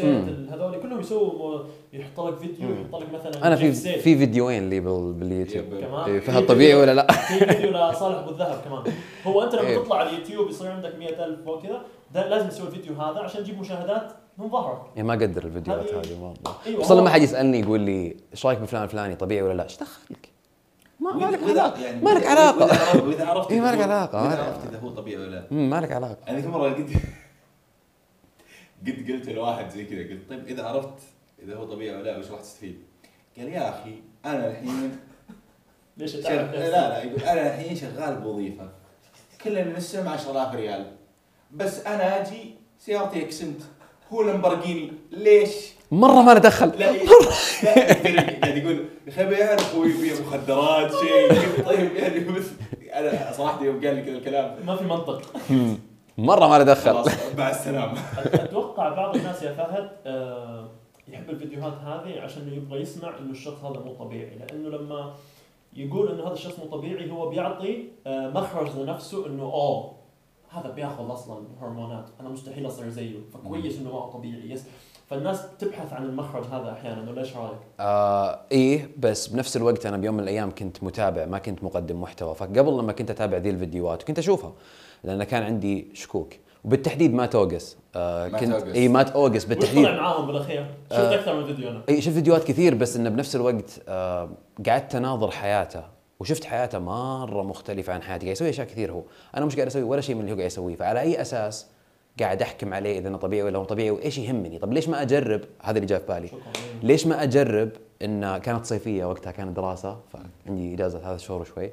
هذول 0.53 0.81
كلهم 0.81 0.99
يسووا 0.99 1.63
يحط 1.93 2.19
لك 2.19 2.37
فيديو. 2.37 2.69
يحط 2.69 3.01
لك 3.01 3.07
مثلا 3.13 3.47
أنا 3.47 3.55
في. 3.55 3.71
في 3.73 4.17
فيديوين 4.17 4.69
لي 4.69 4.79
بال- 4.79 5.13
باليوتيوب. 5.13 5.65
كمان 5.65 6.09
إيه، 6.09 6.19
فهل 6.19 6.45
طبيعي 6.47 6.75
ولا 6.75 6.93
لا؟ 6.93 7.11
في 7.11 7.45
فيديو 7.45 7.69
لصالح 7.71 8.17
أبو 8.17 8.29
الذهب 8.29 8.61
كمان 8.65 8.83
هو 9.25 9.43
أنت 9.43 9.55
لما 9.55 9.67
إيه. 9.67 9.77
تطلع 9.77 9.95
على 9.97 10.09
اليوتيوب 10.09 10.49
يصير 10.49 10.71
عندك 10.71 10.95
100000 10.95 11.47
وكذا 11.47 11.81
لازم 12.13 12.49
تسوي 12.49 12.67
الفيديو 12.67 12.93
هذا 12.93 13.19
عشان 13.19 13.43
تجيب 13.43 13.59
مشاهدات 13.59 14.11
من 14.37 14.49
ظهرك 14.49 14.77
يعني 14.95 15.07
ما 15.07 15.13
أقدر 15.13 15.43
الفيديوهات 15.45 15.93
هذه- 15.93 16.33
أيوه 16.67 16.79
خصوصا 16.79 16.95
هو- 16.95 16.99
لما 16.99 17.09
حد 17.09 17.21
يسألني 17.21 17.59
يقول 17.59 17.79
لي 17.79 18.15
إيش 18.33 18.45
رأيك 18.45 18.59
بفلان 18.59 18.83
الفلاني 18.83 19.15
طبيعي 19.15 19.41
ولا 19.41 19.53
لا؟ 19.53 19.63
إيش 19.63 19.77
دخلك؟ 19.77 20.32
ما 21.03 21.13
ما 21.13 21.31
لك 21.31 21.39
وإذا- 21.39 21.49
علاقة. 21.49 21.81
يعني 21.81 22.01
ما 22.01 22.09
لك 22.09 22.23
وإذا- 22.23 22.27
علاقة. 22.27 22.65
وإذا 22.65 22.75
عرفت- 22.85 23.03
وإذا 23.03 23.25
عرفت 23.25 23.51
إيه، 23.51 23.59
ما 23.61 23.69
إذا 23.69 23.75
لك 23.75 23.81
هو- 23.87 23.91
علاقة، 23.91 24.17
ما 24.17 24.23
وإذا 24.29 24.35
لك 24.41 24.47
عرفت. 24.47 24.67
إذا 24.69 24.79
هو 24.79 24.89
طبيعي 24.89 25.21
ولا 25.21 25.29
لا. 25.35 25.47
مم، 25.51 25.69
ما 25.69 25.81
لك 25.81 25.91
علاقة. 25.91 26.17
أنا 26.29 26.37
ذيك 26.37 26.45
مرة 26.45 26.69
قد 26.69 26.89
قد 28.87 29.11
قلت 29.11 29.29
لواحد 29.29 29.69
زي 29.69 29.85
كذا 29.85 29.99
قلت 29.99 30.29
طيب 30.29 30.47
إذا 30.47 30.63
عرفت 30.65 30.99
إذا 31.43 31.55
هو 31.55 31.65
طبيعي 31.65 31.95
ولا 31.95 32.03
لا 32.03 32.17
وش 32.17 32.31
راح 32.31 32.39
تستفيد؟ 32.41 32.79
قال 33.37 33.47
يا 33.49 33.69
أخي 33.69 33.95
أنا 34.25 34.47
الحين 34.51 34.97
ليش 35.97 36.15
لا 36.15 36.69
لا 36.69 37.03
يقول 37.03 37.21
أنا 37.23 37.55
الحين 37.55 37.75
شغال 37.75 38.15
بوظيفة. 38.21 38.69
كلنا 39.43 39.63
من 39.63 39.75
السنة 39.75 40.09
10000 40.09 40.55
ريال. 40.55 40.91
بس 41.51 41.85
أنا 41.85 42.21
أجي 42.21 42.55
سيارتي 42.79 43.23
اكسنت 43.25 43.61
هو 44.13 44.21
لمبرجيني. 44.21 44.91
ليش؟ 45.11 45.72
مرة 45.93 46.21
ما 46.21 46.33
ندخل 46.33 46.67
لا 46.67 46.89
ي- 46.91 47.05
لا 48.13 48.39
قاعد 48.41 48.57
يقول 48.57 48.85
يا 49.07 49.09
أخي 49.09 49.21
يعرف 49.33 49.75
هو 49.75 49.83
يبيع 49.83 50.13
مخدرات 50.27 50.91
شيء. 50.91 51.65
طيب 51.65 51.91
يعني 51.95 52.19
بس 52.19 52.45
أنا 52.93 53.31
صراحة 53.31 53.63
يوم 53.63 53.85
قال 53.85 53.95
لي 53.95 54.01
كذا 54.01 54.17
الكلام. 54.17 54.65
ما 54.65 54.75
في 54.75 54.83
منطق. 54.83 55.21
مرة 56.17 56.47
ما 56.47 56.57
ندخل 56.63 56.91
خلاص 56.93 57.07
مع 57.37 57.49
السلامة. 57.49 57.99
أتوقع 58.33 58.89
بعض 58.89 59.15
الناس 59.15 59.43
يا 59.43 59.53
فهد 59.53 59.89
آه، 60.05 60.69
يحب 61.07 61.29
الفيديوهات 61.29 61.73
هذه 61.73 62.21
عشان 62.21 62.53
يبغى 62.53 62.81
يسمع 62.81 63.17
إنه 63.19 63.31
الشخص 63.31 63.63
هذا 63.63 63.79
مو 63.79 63.93
طبيعي. 63.93 64.35
لأنه 64.39 64.69
لما 64.69 65.13
يقول 65.75 66.11
إنه 66.11 66.27
هذا 66.27 66.33
الشخص 66.33 66.59
مو 66.59 66.65
طبيعي 66.65 67.11
هو 67.11 67.29
بيعطي 67.29 67.87
آه، 68.07 68.29
مخرج 68.29 68.77
لنفسه 68.77 69.27
إنه 69.27 69.43
أوه 69.43 69.93
هذا 70.49 70.69
بياخذ 70.69 71.13
أصلا 71.13 71.43
هرمونات. 71.61 72.05
أنا 72.19 72.29
مستحيل 72.29 72.67
أصير 72.67 72.89
زيه. 72.89 73.15
فكويس 73.33 73.79
إنه 73.79 73.89
ما 73.89 73.95
هو 73.99 74.09
طبيعي 74.11 74.51
يس. 74.51 74.63
فالناس 75.09 75.41
تبحث 75.59 75.93
عن 75.93 76.03
المخرج 76.03 76.43
هذا 76.45 76.71
أحيانا 76.71 77.11
ولا 77.11 77.21
إيش 77.21 77.35
رأيك؟ 77.35 77.57
آه 77.79 78.39
إيه 78.51 78.89
بس 78.97 79.27
بنفس 79.27 79.57
الوقت 79.57 79.85
أنا 79.85 79.97
بيوم 79.97 80.15
من 80.15 80.23
الأيام 80.23 80.51
كنت 80.55 80.83
متابع 80.83 81.25
ما 81.25 81.37
كنت 81.37 81.63
مقدم 81.63 82.01
محتوى 82.01 82.35
فقبل 82.35 82.77
لما 82.77 82.91
كنت 82.91 83.09
أتابع 83.11 83.37
ذي 83.37 83.49
الفيديوهات 83.49 84.03
وكنت 84.03 84.19
أشوفها 84.19 84.53
لأن 85.03 85.23
كان 85.23 85.43
عندي 85.43 85.87
شكوك 85.93 86.33
وبالتحديد 86.63 87.13
ما 87.13 87.25
توقس 87.25 87.77
آه 87.95 88.27
ما 88.27 88.39
كنت. 88.39 88.53
اي 88.53 88.87
ما 88.87 89.03
توقس 89.03 89.43
وش 89.43 89.45
بالتحديد 89.45 89.85
طلع 89.85 90.01
معاهم 90.01 90.27
بالأخير؟ 90.27 90.65
شفت 90.91 90.99
آه. 90.99 91.15
أكثر 91.15 91.35
من 91.35 91.45
فيديو 91.45 91.69
أنا 91.69 91.81
اي 91.89 92.01
شفت 92.01 92.13
فيديوهات 92.13 92.43
كثير 92.43 92.75
بس 92.75 92.95
إنه 92.95 93.09
بنفس 93.09 93.35
الوقت 93.35 93.81
آه 93.87 94.29
قعدت 94.67 94.95
أناظر 94.95 95.31
حياته 95.31 95.83
وشفت 96.19 96.43
حياته 96.43 96.79
مرة 96.79 97.43
مختلفة 97.43 97.93
عن 97.93 98.01
حياتي 98.01 98.25
قاعد 98.25 98.35
يسوي 98.35 98.49
أشياء 98.49 98.67
كثير 98.67 98.91
هو 98.91 99.03
أنا 99.37 99.45
مش 99.45 99.55
قاعد 99.55 99.67
أسوي 99.67 99.83
ولا 99.83 100.01
شيء 100.01 100.15
من 100.15 100.21
اللي 100.21 100.31
هو 100.31 100.35
قاعد 100.35 100.47
يسويه 100.47 100.75
فعلى 100.75 101.01
أي 101.01 101.21
أساس 101.21 101.67
قاعد 102.19 102.41
أحكم 102.41 102.73
عليه 102.73 102.99
إذا 102.99 103.07
انه 103.07 103.17
طبيعي 103.17 103.43
ولا 103.43 103.59
مو 103.59 103.65
طبيعي 103.65 103.91
وإيش 103.91 104.17
يهمني؟ 104.17 104.59
طب 104.59 104.73
ليش 104.73 104.89
ما 104.89 105.01
أجرب؟ 105.01 105.41
هذا 105.61 105.77
اللي 105.77 105.87
جاء 105.87 105.99
في 105.99 106.05
بالي. 106.07 106.27
شكرا. 106.27 106.41
ليش 106.83 107.07
ما 107.07 107.23
أجرب؟ 107.23 107.69
ان 108.01 108.37
كانت 108.37 108.65
صيفية 108.65 109.05
وقتها 109.05 109.31
كانت 109.31 109.55
دراسة 109.57 109.99
فعندي 110.13 110.73
إجازة 110.73 110.99
ثلاث 110.99 111.19
شهور 111.19 111.43
شوي 111.43 111.71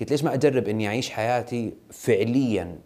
قلت 0.00 0.10
ليش 0.10 0.24
ما 0.24 0.34
أجرب 0.34 0.68
إني 0.68 0.88
أعيش 0.88 1.10
حياتي 1.10 1.72
فعليا 1.90 2.78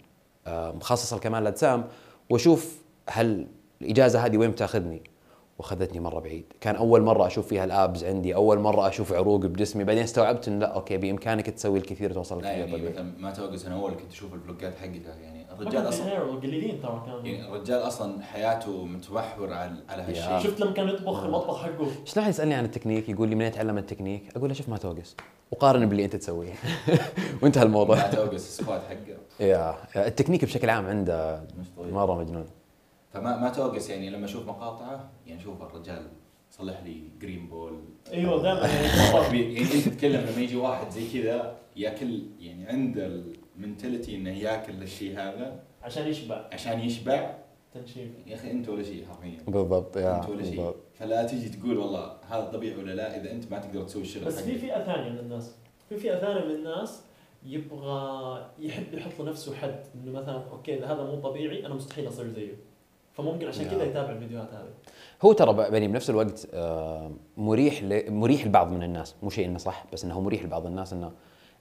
آه، 0.46 0.72
مخصصة 0.72 1.16
لكمال 1.16 1.42
الأجسام 1.42 1.84
وأشوف 2.30 2.78
هل 3.08 3.46
الإجازة 3.82 4.26
هذه 4.26 4.36
وين 4.36 4.50
بتأخذني؟ 4.50 5.02
وأخذتني 5.58 6.00
مرة 6.00 6.20
بعيد. 6.20 6.44
كان 6.60 6.76
أول 6.76 7.02
مرة 7.02 7.26
أشوف 7.26 7.46
فيها 7.48 7.64
ال 7.64 7.74
abs 7.74 8.04
عندي 8.04 8.34
أول 8.34 8.58
مرة 8.58 8.88
أشوف 8.88 9.12
عروق 9.12 9.40
بجسمي. 9.40 9.84
بعدين 9.84 10.02
استوعبت 10.02 10.48
إن 10.48 10.58
لا 10.58 10.66
أوكي 10.66 10.96
بإمكانك 10.96 11.50
تسوي 11.50 11.78
الكثير 11.78 12.12
توصل 12.12 12.42
لا 12.42 12.50
يعني 12.50 12.72
طبيعي. 12.72 13.02
Matt 13.18 13.30
Ogus 13.30 13.66
أنا 13.66 13.74
أول 13.74 13.92
كنت 13.92 14.12
أشوف 14.12 14.34
ال 14.34 14.41
vlogات 14.41 14.74
حقته 14.74 15.14
يعني 15.22 15.35
الرجال 15.60 15.88
أصلا 15.88 16.18
قليلين 16.18 16.80
ترى 16.82 17.02
كانوا. 17.06 17.20
يعني 17.20 17.48
الرجال 17.48 17.78
أصلا 17.78 18.22
حياته 18.22 18.84
متمحور 18.84 19.52
على 19.52 19.76
على. 19.88 20.02
هالشيء. 20.02 20.50
شفت 20.50 20.60
لما 20.60 20.72
كان 20.72 20.88
يطبخ 20.88 21.24
المطبخ 21.24 21.62
حقه؟ 21.62 21.86
شلون 22.04 22.16
واحد 22.16 22.28
يسألني 22.28 22.54
عن 22.54 22.64
التكنيك؟ 22.64 23.08
يقول 23.08 23.28
لي 23.28 23.34
منين 23.34 23.46
اتعلم 23.46 23.78
التكنيك؟ 23.78 24.36
أقول 24.36 24.48
له 24.48 24.54
شوف 24.54 24.68
Matt 24.68 24.76
Ogus. 24.76 25.16
وقارن 25.50 25.86
باللي 25.88 26.04
أنت 26.04 26.16
تسويه. 26.16 26.52
وانتهى 27.42 27.62
الموضوع. 27.62 27.96
Matt 27.96 28.10
Ogus 28.10 28.34
ال 28.34 28.42
squat 28.42 28.80
حقه. 28.88 29.46
yeah 29.46 29.76
ال 29.96 30.01
technique 30.01 30.44
بشكل 30.44 30.70
عام 30.70 30.86
عنده 30.86 31.44
مرة 31.78 32.14
مجنون. 32.14 32.46
فما 33.12 33.36
Matt 33.36 33.48
Ogus 33.48 33.90
يعني 33.90 34.10
لما 34.10 34.24
أشوف 34.24 34.46
مقاطعه 34.48 35.10
يعني 35.26 35.40
أشوف 35.40 35.62
الرجال 35.62 36.06
صلح 36.50 36.82
لي 36.84 37.02
جرين 37.20 37.48
بول 37.48 37.80
أيوه 38.12 38.42
دائما 38.42 38.66
يعني 39.36 39.60
أنت 39.60 39.88
تتكلم 39.88 40.20
لما 40.20 40.40
يجي 40.40 40.56
واحد 40.56 40.90
زي 40.90 41.08
كذا 41.12 41.56
يأكل 41.76 42.22
يعني 42.40 42.66
عنده 42.66 43.22
ال 43.56 43.62
mentality 43.62 44.16
إنه 44.16 44.38
ياكل 44.38 44.82
الشيء 44.82 45.12
هذا 45.12 45.60
عشان 45.82 46.08
يشبع. 46.08 46.44
عشان 46.52 46.80
يشبع. 46.80 47.34
تنشيف. 47.74 48.10
يا 48.26 48.34
أخي 48.34 48.50
أنت 48.50 48.68
ولا 48.68 48.82
شيء 48.82 49.04
حرفيا. 49.08 49.38
بالضبط 49.48 49.96
يا 49.96 50.16
أنت 50.16 50.28
ولا 50.28 50.44
شيء. 50.44 50.74
فلا 50.94 51.26
تيجي 51.26 51.48
تقول 51.48 51.78
والله 51.78 52.12
هذا 52.30 52.44
طبيعي 52.44 52.76
ولا 52.76 52.92
لا 52.92 53.20
إذا 53.20 53.32
أنت 53.32 53.50
ما 53.52 53.58
تقدر 53.58 53.82
تسوي 53.82 54.02
الشغل 54.02 54.24
بس 54.24 54.40
في. 54.40 54.58
فئة 54.58 54.84
ثانية 54.84 55.10
من 55.10 55.18
الناس. 55.18 55.54
في 55.88 55.96
فئة 55.96 56.18
ثانية 56.18 56.44
من 56.44 56.50
الناس 56.54 57.02
يبغى 57.46 58.46
يحب 58.58 58.94
يحط 58.94 59.20
لنفسه 59.20 59.54
حد 59.54 59.80
إنه 59.94 60.12
مثلا 60.12 60.42
أوكي 60.52 60.74
إذا 60.78 60.86
هذا 60.86 61.02
مو 61.02 61.20
طبيعي 61.20 61.66
أنا 61.66 61.74
مستحيل 61.74 62.08
أصير 62.08 62.28
زيه. 62.28 62.52
فممكن 63.12 63.46
عشان 63.48 63.64
كذا. 63.64 63.84
يتابع 63.84 64.10
الفيديوهات 64.10 64.48
هذه. 64.54 64.68
هو 65.22 65.32
ترى 65.32 65.52
ب- 65.52 65.58
يعني 65.72 65.88
بنفس 65.88 66.10
الوقت 66.10 66.48
آه، 66.54 67.10
مريح 67.36 67.82
ل... 67.82 68.12
مريح 68.12 68.46
لبعض 68.46 68.72
من 68.72 68.82
الناس. 68.82 69.14
مو 69.22 69.30
شيء 69.30 69.46
إنه 69.46 69.58
صح 69.58 69.84
بس 69.92 70.04
إنه 70.04 70.20
مريح 70.20 70.42
لبعض 70.44 70.66
الناس 70.66 70.92
إنه 70.92 71.12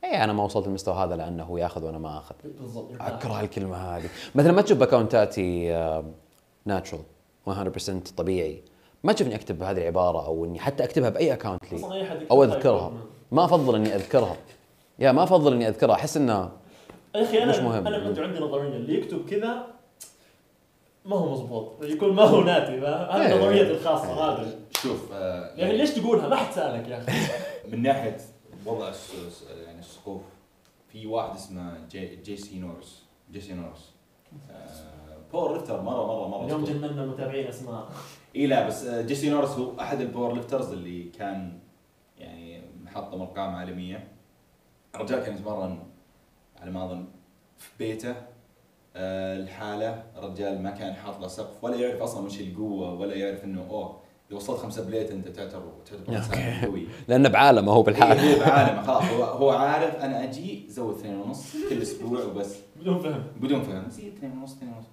اي 0.06 0.24
أنا 0.24 0.34
ما 0.34 0.44
وصلت 0.44 0.68
للمستوى 0.68 0.96
هذا 0.96 1.15
لأنه 1.15 1.44
هو 1.44 1.58
ياخذ 1.58 1.84
وأنا 1.84 1.98
ما 1.98 2.18
أخذ. 2.18 2.36
بالضبط. 2.44 2.91
أكره 3.00 3.41
الكلمة 3.41 3.78
هذه. 3.78 4.10
مثلا 4.36 4.52
ما 4.52 4.62
تشوف 4.62 4.82
اكونتاتي 4.82 5.70
ناتشرال 6.65 7.02
100% 7.48 7.52
طبيعي. 8.18 8.62
ما 9.04 9.13
تشوفني 9.13 9.36
أكتب 9.36 9.63
هذه 9.63 9.78
العبارة 9.78 10.26
أو 10.26 10.46
إني 10.46 10.60
حتى 10.60 10.84
أكتبها 10.84 11.10
بأي 11.10 11.34
اكونت 11.34 11.74
لي. 11.74 12.08
أو 12.32 12.44
أذكرها. 12.44 12.91
ما 13.32 13.46
أفضل 13.46 13.76
إني 13.76 13.96
أذكرها. 13.96 14.36
يا 15.00 15.12
ما 15.12 15.24
أفضل 15.24 15.54
إني 15.54 15.68
أذكرها. 15.68 15.96
أحس 15.96 16.18
إنه 16.18 16.50
يا 17.15 17.24
أخي 17.24 17.44
أنا 17.44 17.52
مش 17.52 17.58
مهم. 17.58 17.88
أنا 17.88 17.98
عنده 17.98 18.22
عندي 18.22 18.39
نظرية. 18.39 18.70
اللي 18.70 18.98
يكتب 18.98 19.30
كذا 19.30 19.68
ما 21.06 21.15
هو 21.15 21.32
مزبوط 21.34 21.72
يكون 21.84 22.13
ما 22.13 22.24
هو 22.24 22.41
ناتي. 22.41 22.82
فاهم؟ 22.82 23.22
هذه 23.22 23.34
إيه. 23.34 23.38
نظريتي 23.39 23.72
الخاصة 23.72 24.13
هذه 24.13 24.48
شوف 24.82 25.12
آه، 25.13 25.56
يا 25.58 25.65
أخي 25.65 25.78
ليش 25.78 25.89
تقولها؟ 25.91 26.28
ما 26.28 26.36
حد 26.36 26.54
سألك 26.54 26.88
يا 26.88 26.98
أخي. 26.98 27.12
من 27.72 27.82
ناحية 27.82 28.18
وضع 28.65 28.91
يعني 29.65 29.80
السقوف 29.80 30.21
في 30.88 31.08
واحد 31.08 31.36
اسمه 31.36 31.88
جي, 31.88 32.15
جي 32.15 32.38
سي 32.38 32.60
نورس. 32.60 33.04
جي 33.32 33.41
سي 33.41 33.54
نورس. 33.54 33.91
آه، 34.51 35.17
powerlifter 35.34 35.82
مره 35.82 36.08
مره 36.08 36.28
مرة 36.28 36.45
اليوم. 36.45 36.63
جننا 36.63 37.04
المتابعين 37.04 37.47
أسماء. 37.47 37.89
إي 38.36 38.47
لا 38.47 38.67
بس 38.67 38.84
آه، 38.84 39.01
جيسي 39.01 39.30
نورس 39.30 39.49
هو 39.49 39.80
أحد 39.80 40.01
ال 40.02 40.34
powerlifters 40.34 40.72
اللي 40.73 41.04
كان 41.04 41.60
يعني 42.17 42.62
محطم 42.84 43.21
أرقام 43.21 43.56
عالمية. 43.56 44.08
الرجال 44.95 45.23
كان 45.23 45.36
يتمرن 45.36 45.84
على 46.62 46.71
ما 46.71 46.86
أظن 46.86 47.08
في 47.58 47.69
بيته. 47.80 48.15
آه، 48.95 49.38
الحاله 49.38 50.04
الرجال 50.15 50.62
ما 50.63 50.71
كان 50.71 50.93
حاط 50.93 51.19
له 51.19 51.28
سقف 51.28 51.63
ولا 51.63 51.75
يعرف 51.75 52.01
أصلا 52.01 52.25
وش 52.25 52.39
القوة 52.41 52.93
ولا 52.93 53.15
يعرف 53.15 53.43
إنه 53.43 53.67
أوه 53.69 53.99
اذا 54.30 54.38
وصلت 54.38 54.60
خمسة 54.60 54.86
plate 54.86 55.12
أنت 55.12 55.28
تعتبر 55.28 55.72
تعتبر 55.86 56.18
انسان 56.18 56.66
قوي. 56.66 56.88
لأنه 57.08 57.30
بعالمه 57.30 57.72
هو 57.72 57.84
بالحال. 57.84 58.18
إيه، 58.18 58.36
هو 58.36 58.40
بعالمه 58.46 58.82
خلاص. 58.84 59.04
هو 59.04 59.24
هو 59.24 59.50
عارف 59.50 59.96
أنا 59.96 60.24
أجي 60.24 60.66
زود 60.70 60.96
اثنين 60.96 61.16
ونص 61.16 61.54
كل 61.70 61.82
أسبوع 61.82 62.24
وبس. 62.24 62.56
بدون 62.80 63.00
فهم. 63.00 63.24
بدون 63.42 63.64
فهم. 63.64 63.90
زيد 63.90 64.14
اثنين 64.14 64.32
ونص 64.38 64.54
اثنين 64.56 64.74
ونص. 64.74 64.86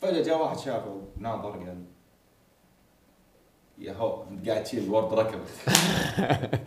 فجأة 0.00 0.22
جاء 0.22 0.42
واحد 0.42 0.58
شافه 0.58 1.00
وناظر 1.18 1.50
قال 1.50 1.84
يا 3.78 3.92
هو 3.92 4.22
أنت 4.30 4.48
قاعد 4.48 4.64
تشيل 4.64 4.90
world 4.90 5.14
record. 5.14 5.48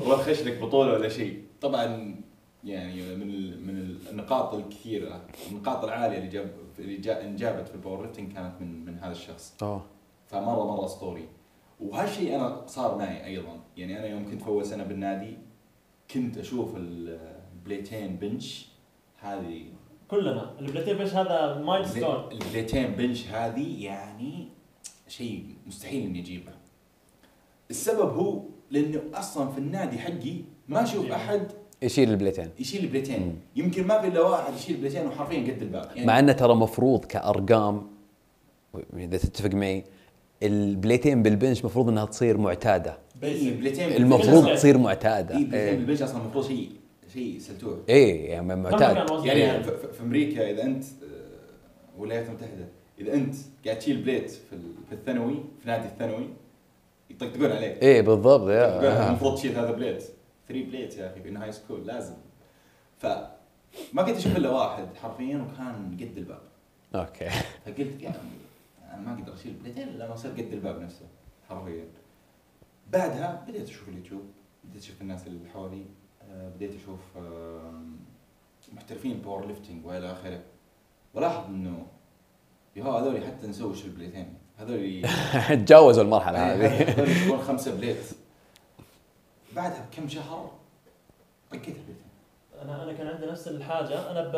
والله 0.00 0.16
خش 0.16 0.42
لك 0.42 0.58
بطولة 0.62 0.92
ولا 0.92 1.08
شيء. 1.08 1.44
طبعا 1.60 2.14
يعني 2.64 3.16
من 3.16 3.30
ال- 3.30 3.66
من 3.66 3.96
النقاط 4.10 4.54
الكثيرة 4.54 5.20
النقاط 5.50 5.84
العالية 5.84 6.18
اللي 6.18 6.28
جاب 6.28 6.50
اللي 6.78 6.96
جا 6.96 7.22
انجابت 7.24 7.68
في 7.68 7.74
ال 7.74 8.02
powerlifting 8.02 8.32
كانت 8.32 8.52
من 8.60 8.84
من 8.84 8.98
هذا 8.98 9.12
الشخص. 9.12 9.54
اوه 9.62 9.84
فمرة 10.30 10.76
مرة 10.76 10.84
اسطوري 10.84 11.28
وهالشيء 11.80 12.36
أنا 12.36 12.66
صار 12.66 12.98
معي 12.98 13.24
أيضا. 13.24 13.60
يعني 13.76 13.98
أنا 13.98 14.06
يوم 14.06 14.30
كنت 14.30 14.42
في 14.42 14.48
أول 14.48 14.66
سنة 14.66 14.84
بالنادي 14.84 15.38
كنت 16.14 16.38
أشوف 16.38 16.76
البليتين 16.76 18.16
بنش 18.16 18.68
هذه. 19.20 19.64
كلنا. 20.08 20.54
البلاتين 20.60 20.96
بنش 20.96 21.14
هذا 21.14 21.62
مايل 21.64 21.88
ستون 21.88 22.32
البليتين 22.32 22.86
بنش 22.86 23.26
هذه 23.28 23.84
يعني 23.84 24.48
شيء 25.08 25.46
مستحيل 25.66 26.02
إني 26.02 26.20
أجيبه. 26.20 26.52
السبب 27.70 28.14
هو 28.16 28.42
لأنه 28.70 29.00
أصلا 29.14 29.50
في 29.52 29.58
النادي 29.58 29.98
حقي 29.98 30.36
ما 30.68 30.82
أشوف 30.82 31.10
أحد 31.10 31.52
يشيل 31.82 32.10
البليتين 32.10 32.50
يشيل 32.58 32.80
مم. 32.80 32.86
البليتين 32.86 33.40
يمكن 33.56 33.86
ما 33.86 34.00
في 34.00 34.08
إلا 34.08 34.20
واحد 34.20 34.54
يشيل 34.54 34.74
البليتين 34.76 35.06
وحرفيا 35.06 35.54
قد 35.54 35.62
الباب 35.62 35.90
يعني 35.94 36.06
مع 36.06 36.18
إنه 36.18 36.32
ترى 36.32 36.54
مفروض 36.54 37.04
كأرقام 37.04 37.90
إذا 38.96 39.18
تتفق 39.18 39.54
معي 39.54 39.84
البليتين 40.42 41.22
بال 41.22 41.34
bench 41.34 41.64
مفروض 41.64 41.88
إنها 41.88 42.04
تصير 42.04 42.38
معتادة. 42.38 42.98
إيه، 43.22 43.48
البليتين 43.48 43.92
المفروض 43.92 44.42
بال 44.42 44.46
bench. 44.46 44.58
تصير 44.58 44.78
معتادة. 44.78 45.36
اي 45.36 45.40
البليتين 45.42 45.76
بالبنش 45.76 46.02
أصلا 46.02 46.22
المفروض 46.22 46.46
شيء 46.46 46.70
شيء 47.12 47.38
سلتوه 47.38 47.82
إيه 47.88 48.30
يعني 48.30 48.56
معتاد. 48.56 48.96
يعني 49.26 49.62
في, 49.64 49.72
أمريكا 50.02 50.50
إذا 50.50 50.62
أنت 50.62 50.84
آه، 50.84 51.96
الولايات 51.96 52.26
المتحده 52.28 52.68
إذا 53.00 53.14
أنت 53.14 53.34
قاعد 53.64 53.78
تشيل 53.78 54.02
plate 54.02 54.30
في 54.30 54.52
ال- 54.52 54.74
في 54.88 54.92
الثانوي 54.94 55.34
في 55.62 55.68
نادي 55.68 55.86
الثانوي 55.88 56.28
يطقطقون 57.10 57.50
عليك. 57.52 57.82
إيه 57.82 58.00
بالضبط 58.00 58.48
يا. 58.50 59.08
المفروض 59.08 59.34
تشيل 59.36 59.58
هذا 59.58 59.70
plate. 59.70 60.02
3 60.48 60.64
plate 60.64 60.96
يا 60.96 61.06
أخي 61.12 61.22
في 61.22 61.36
high 61.36 61.52
school 61.52 61.86
لازم. 61.86 62.14
ف 62.98 63.06
ما 63.92 64.02
كنت 64.02 64.16
أشوف 64.16 64.36
إلا 64.36 64.50
واحد 64.50 64.84
حرفيا 65.02 65.36
وكان 65.36 65.96
قد 66.00 66.16
الباب. 66.16 66.40
okay. 66.94 67.28
فقلت 67.66 68.02
يعني 68.02 68.14
ما 69.00 69.14
أقدر 69.14 69.34
أشيل 69.34 69.52
بليتين 69.52 69.88
إلا 69.88 70.04
لما 70.04 70.14
اصير 70.14 70.30
قد 70.30 70.52
الباب 70.52 70.80
نفسه. 70.80 71.06
حرفيا 71.48 71.84
بعدها 72.92 73.44
بديت 73.48 73.68
أشوف 73.68 73.88
اليوتيوب 73.88 74.22
بديت 74.64 74.82
أشوف 74.82 75.02
الناس 75.02 75.26
اللي 75.26 75.48
حولي 75.48 75.84
آه، 76.30 76.48
بديت 76.48 76.74
أشوف 76.74 77.00
محترفين 78.72 79.20
powerlifting 79.22 79.86
وإلى 79.86 80.12
آخره. 80.12 80.40
ولاحظ 81.14 81.44
إنه 81.44 81.86
يا 82.76 82.84
هذول 82.84 83.24
حتى 83.24 83.46
نسوي 83.46 83.76
شيل 83.76 83.90
بليتين. 83.90 84.34
هذول 84.58 85.02
تجاوزوا 85.64 86.02
المرحلة 86.02 86.38
هذه. 86.54 86.90
هذول 86.90 87.08
يسوون 87.08 87.38
خمسة 87.48 87.74
plate. 87.76 87.96
بعدها 89.56 89.86
بكم 89.92 90.08
شهر 90.08 90.50
طقيت 91.50 91.68
البليتين. 91.68 92.10
أنا 92.62 92.82
أنا 92.82 92.92
كان 92.92 93.06
عندي 93.06 93.26
نفس 93.26 93.48
الحاجة. 93.48 94.10
أنا 94.10 94.28
ب... 94.28 94.36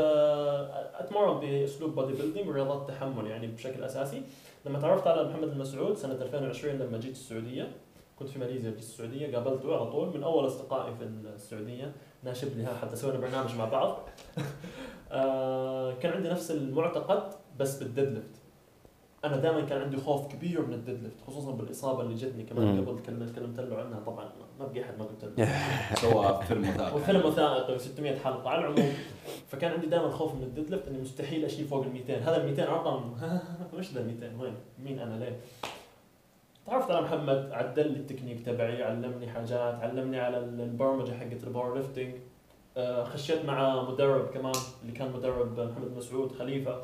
أتمرن 0.94 1.40
بأسلوب 1.40 1.94
bodybuilding 1.94 2.48
ورياضات 2.48 2.88
تحمل 2.88 3.26
يعني 3.26 3.46
بشكل 3.46 3.84
أساسي. 3.84 4.22
لما 4.66 4.80
تعرفت 4.80 5.06
على 5.06 5.28
محمد 5.28 5.48
المسعود 5.48 5.96
سنة 5.96 6.12
2020 6.12 6.74
لما 6.74 6.98
جيت 6.98 7.12
السعودية 7.12 7.72
كنت 8.16 8.28
في 8.28 8.38
ماليزيا 8.38 8.70
جيت 8.70 8.78
السعودية 8.78 9.36
قابلته 9.36 9.76
على 9.76 9.90
طول. 9.90 10.16
من 10.16 10.22
أول 10.22 10.46
أصدقائي 10.46 10.94
في 10.94 11.04
السعودية 11.04 11.92
ناشب 12.22 12.56
لي 12.56 12.64
ها 12.64 12.74
حتى 12.74 12.96
سوينا 12.96 13.18
برنامج 13.18 13.56
مع 13.56 13.64
بعض. 13.64 13.98
آه، 15.12 15.92
كان 15.92 16.12
عندي 16.12 16.28
نفس 16.28 16.50
المعتقد 16.50 17.34
بس 17.58 17.82
بال 17.82 18.08
deadlift 18.08 18.41
أنا 19.24 19.36
دائما 19.36 19.60
كان 19.60 19.82
عندي 19.82 19.96
خوف 19.96 20.32
كبير 20.32 20.66
من 20.66 20.72
ال 20.74 21.02
deadlift 21.02 21.20
خصوصا 21.26 21.50
بالإصابة 21.52 22.00
اللي 22.02 22.14
جتني 22.14 22.42
كمان 22.42 22.76
مم. 22.76 22.86
قبل 22.88 23.00
كلمت 23.02 23.34
كلمت 23.34 23.60
له 23.60 23.76
عنها 23.76 24.00
طبعا 24.00 24.24
ما 24.60 24.66
بقي 24.66 24.82
أحد 24.82 24.98
ما 24.98 25.04
قلت 25.04 25.24
له. 25.38 25.48
سوى 26.02 26.40
فيلم 26.48 26.68
وثائقي 26.68 26.96
وفيلم 26.96 27.26
وثائقي 27.26 27.78
600 27.78 28.18
حلقة. 28.18 28.50
على 28.50 28.60
العموم 28.60 28.92
فكان 29.48 29.72
عندي 29.72 29.86
دائما 29.86 30.10
خوف 30.10 30.34
من 30.34 30.42
الديد 30.42 30.70
ليفت 30.70 30.88
إني 30.88 30.98
مستحيل 30.98 31.44
أشيل 31.44 31.64
فوق 31.66 31.84
ال 31.84 31.92
200 31.92 32.16
هذا 32.16 32.36
ال 32.36 32.46
200 32.46 32.64
رقم 32.64 33.12
وش 33.74 33.92
ذا 33.92 34.00
ال 34.00 34.06
200 34.06 34.40
وين؟ 34.42 34.54
مين 34.84 34.98
أنا 34.98 35.24
ليه؟ 35.24 35.36
تعرفت 36.66 36.90
على 36.90 37.00
محمد 37.02 37.50
عدل 37.52 37.92
لي 37.92 37.98
التكنيك 37.98 38.46
تبعي 38.46 38.82
علمني 38.82 39.26
حاجات 39.30 39.74
علمني 39.74 40.20
على 40.20 40.38
البرمجة 40.38 41.12
حقت 41.12 41.44
ال 41.44 41.76
powerlifting 41.76 42.14
آه، 42.76 43.04
خشيت 43.04 43.44
مع 43.44 43.82
مدرب 43.90 44.26
كمان 44.30 44.52
اللي 44.82 44.92
كان 44.92 45.12
مدرب 45.12 45.60
محمد 45.60 45.96
مسعود 45.96 46.32
خليفة. 46.32 46.82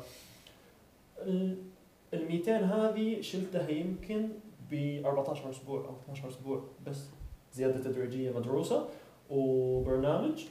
ال 2.13 2.27
200 2.27 2.57
هذه 2.57 3.21
شلتها 3.21 3.69
يمكن 3.69 4.29
ب 4.71 5.01
14 5.05 5.49
أسبوع 5.49 5.85
أو 5.85 5.95
12 6.03 6.29
أسبوع 6.29 6.63
بس 6.85 7.05
زيادة 7.53 7.83
تدريجية 7.83 8.31
مدروسة 8.31 8.87
وبرنامج. 9.29 10.45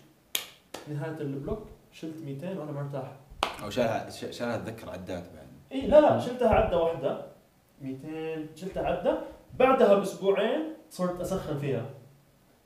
نهاية 0.88 1.21
البلوك 1.21 1.66
شلت 1.92 2.23
200 2.23 2.59
وأنا 2.59 2.73
مرتاح. 2.73 3.16
أو 3.62 3.71
شالها 3.71 4.11
شالها 4.11 4.57
اتذكر 4.57 4.90
عدات 4.90 5.25
بعد. 5.35 5.47
إي 5.73 5.87
لا 5.87 6.01
لا 6.01 6.21
شلتها 6.21 6.49
عدة 6.49 6.79
واحدة. 6.79 7.27
200 7.83 8.57
شلتها 8.57 8.87
عدة. 8.87 9.18
بعدها 9.55 9.94
بأسبوعين 9.94 10.61
صرت 10.90 11.21
أسخن 11.21 11.59
فيها. 11.59 11.87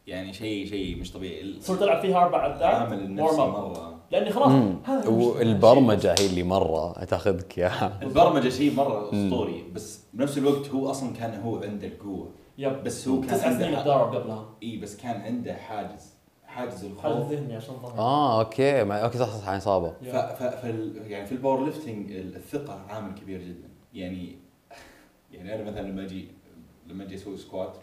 يعني 0.06 0.32
شيء 0.32 0.66
شيء 0.66 0.96
مش 0.96 1.12
طبيعي. 1.12 1.56
صرت 1.60 1.82
ألعب 1.82 2.00
فيها 2.00 2.18
أربع 2.18 2.38
عدات 2.42 2.88
up. 2.88 3.40
مرة. 3.40 4.00
لأني 4.10 4.30
خلاص 4.30 4.48
مم. 4.48 4.76
هذا 4.84 5.08
والبرمجة 5.08 6.14
هي 6.18 6.26
اللي 6.26 6.42
مرة 6.42 7.04
تاخذك 7.04 7.58
يا. 7.58 8.02
البرمجة 8.02 8.48
شيء 8.48 8.74
مرة. 8.74 9.10
أسطوري 9.12 9.64
بس 9.72 10.00
بنفس 10.14 10.38
الوقت 10.38 10.68
هو 10.68 10.90
أصلا 10.90 11.12
كان 11.12 11.40
هو 11.40 11.56
عنده 11.56 11.86
القوة. 11.86 12.30
yep. 12.58 12.82
بس 12.84 13.08
هو 13.08 13.20
كان 13.20 13.30
تسع 13.30 13.50
سنين 13.52 13.62
عنده 13.62 13.80
اتدرب 13.80 14.14
قبلها. 14.14 14.48
إي 14.62 14.76
بس 14.76 14.96
كان 14.96 15.20
عنده 15.20 15.54
حاجز 15.54 16.14
حاجز 16.46 16.72
حاجز 16.72 16.84
الخوف 16.84 17.32
ذهني 17.32 17.56
عشان 17.56 17.74
آه 17.98 18.40
okay. 18.40 18.84
ما 18.84 18.98
okay 18.98 19.18
صح 19.18 19.28
صح 19.36 19.48
عن 19.48 19.56
اصابه 19.56 19.90
ف 19.90 20.16
ف 20.16 20.42
فال 20.42 21.02
يعني 21.06 21.26
في 21.26 21.32
ال 21.32 21.64
powerlifting 21.64 22.12
الثقة 22.12 22.80
عامل 22.88 23.14
كبير 23.14 23.40
جدا. 23.42 23.68
يعني 23.94 24.36
يعني 25.32 25.54
أنا 25.54 25.70
مثلا 25.70 25.80
لما 25.88 26.02
أجي 26.04 26.28
لما 26.86 27.04
أجي 27.04 27.14
أسوي 27.14 27.36
squat 27.36 27.76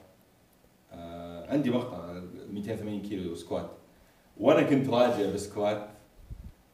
عندي 1.49 1.69
مقطع 1.69 2.21
280 2.51 3.01
كيلو 3.01 3.35
squat. 3.35 3.69
وأنا 4.37 4.61
كنت 4.69 4.89
راجع 4.89 5.31
ب 5.33 5.42
squat 5.42 5.87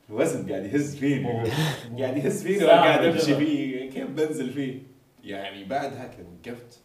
الوزن 0.10 0.50
قاعد 0.50 0.64
يهز 0.66 0.96
فيني. 0.96 1.44
قاعد 2.00 2.18
يهز 2.18 2.44
فيني 2.44 2.58
وأنا 2.66 2.82
قاعد 2.82 3.06
أمشي. 3.06 3.36
فيه. 3.36 3.90
كيف 3.90 4.10
بنزل 4.10 4.50
فيه؟ 4.50 4.80
يعني 5.24 5.64
بعدها 5.64 6.08
كذا 6.08 6.26
وقفت. 6.50 6.80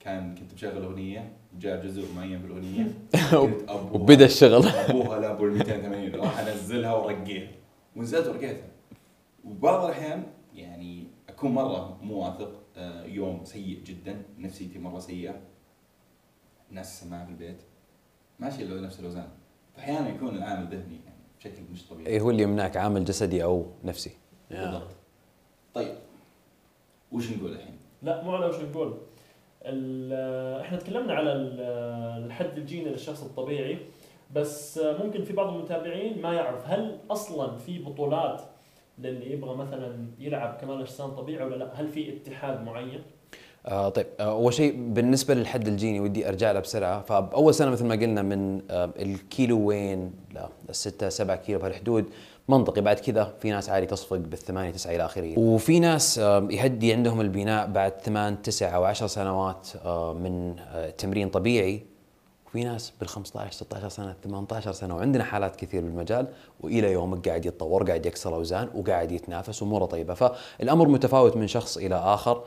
كان 0.00 0.34
كنت 0.34 0.54
مشغل 0.54 0.82
أغنية 0.84 1.32
جاء 1.60 1.84
جزء 1.86 2.14
معين 2.16 2.38
في 2.40 2.46
الاغنيه 2.46 2.84
قلت 3.40 3.66
أبوها- 3.70 3.94
وبدأ 3.94 4.24
الشغل. 4.24 4.68
أبوها 4.88 5.20
لا 5.20 5.30
ابو 5.32 5.44
ال 5.46 5.52
280 5.52 6.14
راح 6.14 6.38
أنزلها 6.38 6.94
ورقيها. 6.94 7.48
ونزلت 7.96 8.26
ورقيتها. 8.26 8.68
وبعض 9.44 9.84
الأحيان 9.84 10.22
يعني 10.54 11.04
أكون 11.28 11.50
مرة 11.50 11.98
مو 12.02 12.14
واثق 12.24 12.60
آه، 12.76 13.04
يوم 13.04 13.44
سيء 13.44 13.78
جدا 13.86 14.22
نفسيتي 14.38 14.78
مرة 14.78 14.98
سيئة. 14.98 15.34
الناس 16.74 16.86
السماعه 17.02 17.24
في 17.24 17.30
البيت. 17.30 17.62
ماشي 18.38 18.62
الا 18.62 18.80
نفس 18.80 19.00
الاوزان 19.00 19.28
فأحيانا 19.76 20.08
يكون 20.08 20.36
العامل 20.36 20.66
ذهني 20.66 20.96
يعني 21.04 21.18
بشكل 21.38 21.62
مش 21.72 21.88
طبيعي. 21.88 22.06
إيه 22.06 22.20
هو 22.20 22.30
اللي 22.30 22.42
يمنعك 22.42 22.76
عامل 22.76 23.04
جسدي 23.04 23.44
أو 23.44 23.66
نفسي. 23.84 24.10
بالضبط. 24.50 24.90
طيب 25.74 25.94
وش 27.12 27.30
نقول 27.32 27.52
الحين؟ 27.52 27.76
لا 28.02 28.22
مو 28.22 28.34
على 28.36 28.46
وش 28.46 28.54
نقول. 28.54 28.98
ال- 29.62 30.60
إحنا 30.60 30.78
تكلمنا 30.78 31.14
على 31.14 31.32
ال- 31.32 31.60
الحد 32.26 32.58
الجيني 32.58 32.90
للشخص 32.90 33.22
الطبيعي 33.22 33.78
بس 34.34 34.78
ممكن 34.78 35.24
في 35.24 35.32
بعض 35.32 35.54
المتابعين 35.54 36.22
ما 36.22 36.32
يعرف 36.34 36.68
هل 36.68 36.98
أصلا 37.10 37.58
في 37.58 37.78
بطولات 37.78 38.42
للي 38.98 39.32
يبغى 39.32 39.56
مثلا 39.56 40.06
يلعب 40.18 40.58
كمال 40.60 40.80
أجسام 40.80 41.10
طبيعي 41.10 41.44
ولا 41.44 41.56
لا؟ 41.56 41.80
هل 41.80 41.88
في 41.88 42.16
اتحاد 42.16 42.62
معين؟ 42.62 43.02
آه 43.66 43.88
طيب 43.88 44.06
آه، 44.20 44.22
أول 44.22 44.54
شيء 44.54 44.74
بالنسبة 44.78 45.34
للحد 45.34 45.68
الجيني 45.68 46.00
ودي 46.00 46.28
أرجع 46.28 46.52
له 46.52 46.60
بسرعة. 46.60 47.00
فأول 47.02 47.54
سنة 47.54 47.70
مثل 47.70 47.84
ما 47.86 47.94
قلنا 47.94 48.22
من 48.22 48.62
آه 48.70 48.90
الكيلو 48.98 49.60
وين؟ 49.60 50.12
لا 50.34 50.48
الستة 50.70 51.08
سبعة 51.08 51.36
كيلو 51.36 51.58
بهالحدود 51.58 52.04
منطقي 52.48 52.80
بعد 52.80 53.00
كذا 53.00 53.34
في 53.40 53.50
ناس 53.50 53.70
عادي 53.70 53.86
تصفق 53.86 54.16
بالثمانية 54.16 54.70
تسعة 54.70 54.94
إلى 54.94 55.04
آخره. 55.04 55.38
وفي 55.38 55.80
ناس 55.80 56.18
آه 56.18 56.48
يهدي 56.50 56.92
عندهم 56.92 57.20
البناء 57.20 57.66
بعد 57.66 57.92
ثمان 58.02 58.42
تسع 58.42 58.76
أو 58.76 58.84
عشر 58.84 59.06
سنوات 59.06 59.68
آه 59.84 60.12
من 60.12 60.56
آه 60.58 60.90
تمرين 60.90 61.28
طبيعي. 61.28 61.82
وفي 62.46 62.64
ناس 62.64 62.92
بال 63.00 63.08
15 63.08 63.52
16 63.52 63.88
سنة 63.88 64.14
18 64.24 64.72
سنة 64.72 64.96
وعندنا 64.96 65.24
حالات 65.24 65.56
كثير 65.56 65.82
بالمجال. 65.82 66.26
وإلى 66.60 66.92
يومك 66.92 67.28
قاعد 67.28 67.46
يتطور 67.46 67.84
قاعد 67.86 68.06
يكسر 68.06 68.34
أوزان 68.34 68.68
وقاعد 68.74 69.12
يتنافس 69.12 69.62
اموره 69.62 69.84
طيبة. 69.84 70.14
فالأمر 70.14 70.88
متفاوت 70.88 71.36
من 71.36 71.46
شخص 71.46 71.76
إلى 71.76 71.94
آخر. 71.94 72.32
آه، 72.32 72.44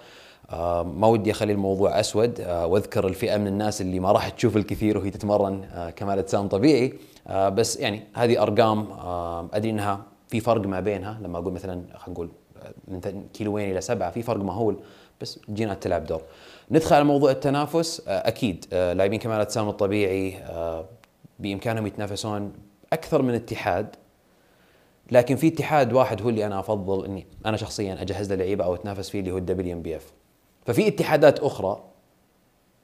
ما 0.84 1.08
ودي 1.08 1.32
أخلي 1.32 1.52
الموضوع 1.54 2.00
أسود 2.00 2.41
آه، 2.41 2.65
وأذكر 2.67 3.08
الفئة 3.08 3.38
من 3.38 3.47
الناس 3.47 3.82
اللي 3.82 4.00
ما 4.00 4.12
راح 4.12 4.30
تشوف 4.30 4.58
الكثير 4.58 4.97
وهي 4.97 5.10
تتمرن 5.10 5.63
آه، 5.63 5.89
كمال 5.89 6.19
أجسام 6.19 6.47
طبيعي 6.47 6.93
آه، 7.28 7.50
بس 7.50 7.78
يعني 7.78 8.04
هذه 8.13 8.41
أرقام 8.41 8.91
آه، 8.91 9.50
أدري 9.54 9.69
إنها 9.69 10.02
في 10.28 10.39
فرق 10.39 10.62
ما 10.67 10.80
بينها 10.80 11.19
لما 11.21 11.38
أقول 11.38 11.54
مثلا 11.54 11.82
خلينا 11.95 12.13
نقول 12.13 12.30
من 12.88 13.02
كيلوين 13.34 13.71
إلى 13.71 13.82
سبعة 13.82 14.12
في 14.12 14.21
فرق 14.21 14.43
مهول 14.43 14.80
بس 15.21 15.39
الجينات 15.50 15.84
تلعب 15.84 16.06
دور. 16.06 16.21
ندخل 16.71 16.95
على 16.95 17.04
موضوع 17.04 17.32
التنافس 17.32 18.02
آه، 18.08 18.28
أكيد 18.28 18.65
آه، 18.73 18.93
لاعبين 18.93 19.19
كمال 19.19 19.36
الاجسام 19.36 19.69
الطبيعي 19.69 20.38
آه، 20.38 20.86
بإمكانهم 21.39 21.88
يتنافسون 21.88 22.54
أكثر 22.93 23.21
من 23.21 23.34
اتحاد 23.34 23.95
لكن 25.12 25.36
في 25.36 25.47
اتحاد 25.47 25.93
واحد 25.93 26.21
هو 26.21 26.30
اللي 26.30 26.45
أنا 26.45 26.60
أفضل 26.60 27.06
إني 27.06 27.28
أنا 27.45 27.58
شخصيا 27.58 28.02
أجهز 28.02 28.30
له 28.30 28.36
لعيبة 28.36 28.65
أو 28.65 28.76
أتنافس 28.76 29.10
فيه 29.10 29.19
اللي 29.19 29.32
هو 29.32 29.38
ال 29.38 29.77
WNBF. 29.77 30.13
ففي 30.67 30.88
اتحادات 30.88 31.39
أخرى 31.39 31.84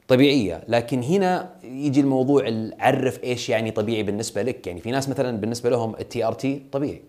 طبيعية 0.07 0.63
لكن 0.67 1.03
هنا 1.03 1.55
يجي 1.63 1.99
الموضوع 1.99 2.47
ال- 2.47 2.75
عرف 2.79 3.23
إيش 3.23 3.49
يعني 3.49 3.71
طبيعي 3.71 4.03
بالنسبة 4.03 4.41
لك. 4.41 4.67
يعني 4.67 4.81
في 4.81 4.91
ناس 4.91 5.09
مثلا 5.09 5.37
بالنسبة 5.37 5.69
لهم 5.69 5.95
ال 5.95 6.23
TRT 6.27 6.63
طبيعي. 6.71 7.01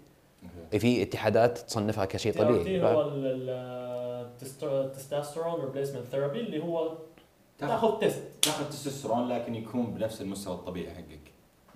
في 0.78 1.02
اتحادات 1.02 1.58
تصنفها 1.58 2.04
كشيء 2.04 2.32
طبيعي. 2.32 2.80
ف- 2.80 2.84
هو 2.84 3.10
ال 4.62 4.70
testosterone 4.70 5.60
replacement 5.60 6.04
therapy 6.06 6.40
اللي 6.40 6.62
هو 6.62 6.92
تاخذ 7.58 7.98
test 8.00 8.22
تاخذ 8.42 8.68
تستوستيرون 8.70 9.28
لكن 9.28 9.54
يكون 9.54 9.86
بنفس 9.86 10.20
المستوى 10.20 10.54
الطبيعي 10.54 10.94
حقك. 10.94 11.20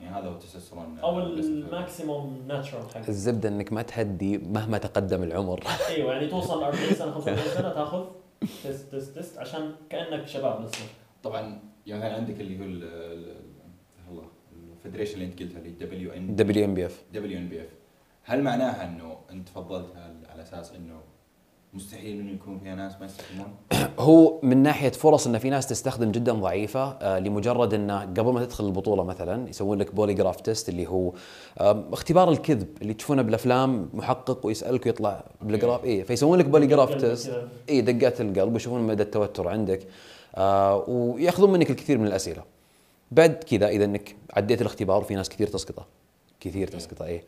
يعني 0.00 0.16
هذا 0.16 0.28
هو 0.28 0.32
التستوستيرون 0.32 0.98
أو. 0.98 1.18
ال 1.18 1.34
maximum 1.34 2.42
natural 2.48 2.82
حق 2.94 3.08
الزبدة 3.08 3.48
إنك 3.48 3.72
ما 3.72 3.82
تهدي 3.82 4.38
مهما 4.38 4.78
تقدم 4.78 5.22
العمر. 5.22 5.64
إيوه 5.88 6.12
يعني 6.12 6.26
توصل 6.26 6.62
40 6.62 6.94
سنة 6.94 7.10
45 7.12 7.48
سنة 7.56 7.68
تاخذ 7.74 8.04
test 8.40 8.90
test 8.90 9.14
test 9.18 9.38
عشان 9.38 9.74
كأنك 9.90 10.26
شباب 10.26 10.64
لسه 10.64 10.84
طبعا 11.22 11.58
يعني 11.86 12.04
عندك 12.04 12.40
اللي 12.40 12.58
هو 12.60 12.64
ال- 12.64 12.84
ال- 12.84 13.36
الله 14.10 14.28
ال 14.76 14.80
federation 14.80 15.14
اللي 15.14 15.24
انت 15.24 15.42
قلتها 15.42 15.58
اللي 15.58 15.70
دبليو 15.70 16.12
ان 16.12 16.36
دبليو 16.36 16.64
ام 16.64 16.74
بي 16.74 16.86
اف 16.86 17.02
دبليو 17.12 17.38
ان 17.38 17.48
بي 17.48 17.60
اف 17.62 17.68
هل 18.22 18.42
معناها 18.42 18.84
إنه 18.88 19.18
أنت 19.30 19.48
فضلتها 19.48 20.14
على 20.30 20.42
أساس 20.42 20.72
إنه 20.72 21.00
مستحيل 21.74 22.20
إنه 22.20 22.32
يكون 22.32 22.58
فيها 22.58 22.74
ناس 22.74 22.92
ما 23.00 23.06
يستخدمون؟ 23.06 23.46
هو 24.08 24.40
من 24.42 24.62
ناحية 24.62 24.90
فرص 24.90 25.26
إن 25.26 25.38
في 25.38 25.50
ناس 25.50 25.66
تستخدم 25.66 26.10
جدا 26.10 26.32
ضعيفة 26.32 26.90
آه 26.90 27.18
لمجرد 27.18 27.74
إنه 27.74 28.00
قبل 28.00 28.32
ما 28.32 28.44
تدخل 28.44 28.66
البطولة 28.66 29.04
مثلا 29.04 29.48
يسوون 29.48 29.78
لك 29.78 29.94
polygraph 29.94 30.40
test 30.40 30.68
اللي 30.68 30.86
هو 30.86 31.12
آه 31.58 31.84
اختبار 31.92 32.30
الكذب 32.30 32.68
اللي 32.82 32.94
تشوفونه 32.94 33.22
بالأفلام 33.22 33.90
محقق 33.94 34.46
ويسألك 34.46 34.86
ويطلع 34.86 35.24
بال 35.42 35.54
graph 35.54 35.84
اي 35.84 36.04
فيسوون 36.04 36.38
لك 36.38 36.44
polygraph 36.44 36.88
قلب 36.88 36.98
test. 37.00 37.32
اي 37.68 37.80
دقات 37.80 38.20
القلب 38.20 38.52
ويشوفون 38.52 38.80
مدى 38.80 39.02
التوتر 39.02 39.48
عندك 39.48 39.86
آه 40.34 40.84
ويأخذون 40.88 41.52
منك 41.52 41.70
الكثير 41.70 41.98
من 41.98 42.06
الأسئلة 42.06 42.42
بعد 43.10 43.34
كذا 43.34 43.68
إذا 43.68 43.84
إنك 43.84 44.16
عديت 44.32 44.60
الاختبار 44.60 45.00
وفي 45.00 45.14
ناس 45.14 45.28
كثير 45.28 45.46
تسقطه 45.46 45.86
كثير 46.40 46.68
تسقطه 46.68 47.04
اي 47.04 47.24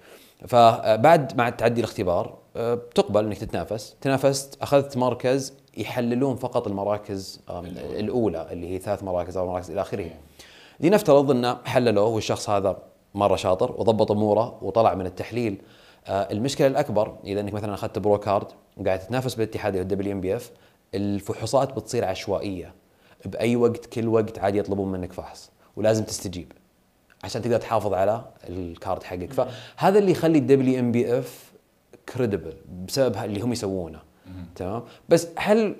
فبعد 0.47 1.37
ما 1.37 1.51
تعدي 1.51 1.81
الاختبار 1.81 2.39
آه، 2.57 2.75
بتقبل 2.75 3.25
إنك 3.25 3.39
تتنافس. 3.39 3.97
تنافست 4.01 4.59
أخذت 4.63 4.97
مركز 4.97 5.55
يحللون 5.77 6.37
فقط 6.37 6.67
المراكز 6.67 7.41
الأولى. 7.77 8.49
اللي 8.53 8.69
هي 8.69 8.79
ثلاث 8.79 9.03
مراكز 9.03 9.37
أو 9.37 9.47
مراكز 9.47 9.71
إلى 9.71 9.81
آخره. 9.81 10.11
لنفترض 10.81 11.31
إنه 11.31 11.59
حللوه 11.65 12.07
والشخص 12.07 12.51
هذا 12.51 12.83
مرة 13.15 13.37
شاطر 13.37 13.73
وضبط 13.73 14.11
أموره 14.11 14.59
وطلع 14.63 14.95
من 14.95 15.07
التحليل. 15.07 15.63
آه، 16.07 16.33
المشكلة 16.33 16.67
الأكبر 16.67 17.17
إذا 17.25 17.41
إنك 17.41 17.53
مثلا 17.53 17.75
أخذت 17.75 17.99
pro 17.99 18.19
card 18.19 18.47
وقاعد 18.77 18.99
تتنافس 18.99 19.35
بالاتحاد 19.35 19.77
ال 19.77 20.13
WNBF 20.13 20.51
الفحوصات 20.95 21.73
بتصير 21.73 22.05
عشوائية. 22.05 22.75
بأي 23.25 23.57
وقت 23.57 23.87
كل 23.87 24.09
وقت 24.09 24.39
عادي 24.39 24.59
يطلبون 24.59 24.93
منك 24.93 25.13
فحص 25.13 25.51
ولازم 25.77 26.05
تستجيب. 26.05 26.53
عشان 27.25 27.43
تقدر 27.43 27.57
تحافظ 27.57 27.95
على 27.95 28.25
ال 28.49 28.60
card 28.60 29.03
حقك. 29.03 29.33
فهذا 29.33 29.99
اللي 29.99 30.11
يخلي 30.11 30.39
ال 30.39 30.81
WNBF 30.81 31.53
credible 32.15 32.55
بسبب 32.87 33.17
اللي 33.17 33.41
هم 33.41 33.53
يسوونه. 33.53 33.99
تمام؟ 34.55 34.83
بس 35.09 35.29
هل 35.37 35.77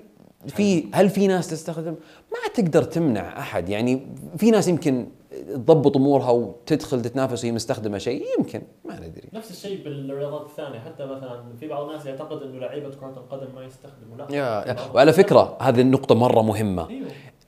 في 0.47 0.85
هل 0.93 1.09
في 1.09 1.27
ناس 1.27 1.47
تستخدم؟ 1.47 1.95
ما 2.31 2.53
تقدر 2.53 2.83
تمنع 2.83 3.39
أحد. 3.39 3.69
يعني 3.69 4.07
في 4.37 4.51
ناس 4.51 4.67
يمكن 4.67 5.07
تضبط 5.47 5.97
أمورها 5.97 6.29
وتدخل 6.29 7.01
تتنافس 7.01 7.43
وهي 7.43 7.51
مستخدمة 7.51 7.97
شيء. 7.97 8.25
يمكن. 8.37 8.61
ما 8.85 8.95
ندري. 8.95 9.29
نفس 9.33 9.51
الشيء 9.51 9.83
بالرياضات 9.83 10.45
الثانية. 10.45 10.79
حتى 10.79 11.05
مثلا 11.05 11.43
في 11.59 11.67
بعض 11.67 11.89
الناس 11.89 12.05
يعتقد 12.05 12.41
إنه 12.41 12.59
لعيبة 12.59 12.89
كرة 12.89 13.13
القدم 13.17 13.55
ما 13.55 13.65
يستخدموا. 13.65 14.17
لا. 14.17 14.35
يا 14.35 14.67
يا. 14.67 14.75
وعلى 14.93 15.13
فكرة 15.13 15.57
هذه 15.61 15.81
النقطة 15.81 16.15
مرة 16.15 16.41
مهمة. 16.41 16.89
أيوه. 16.89 17.07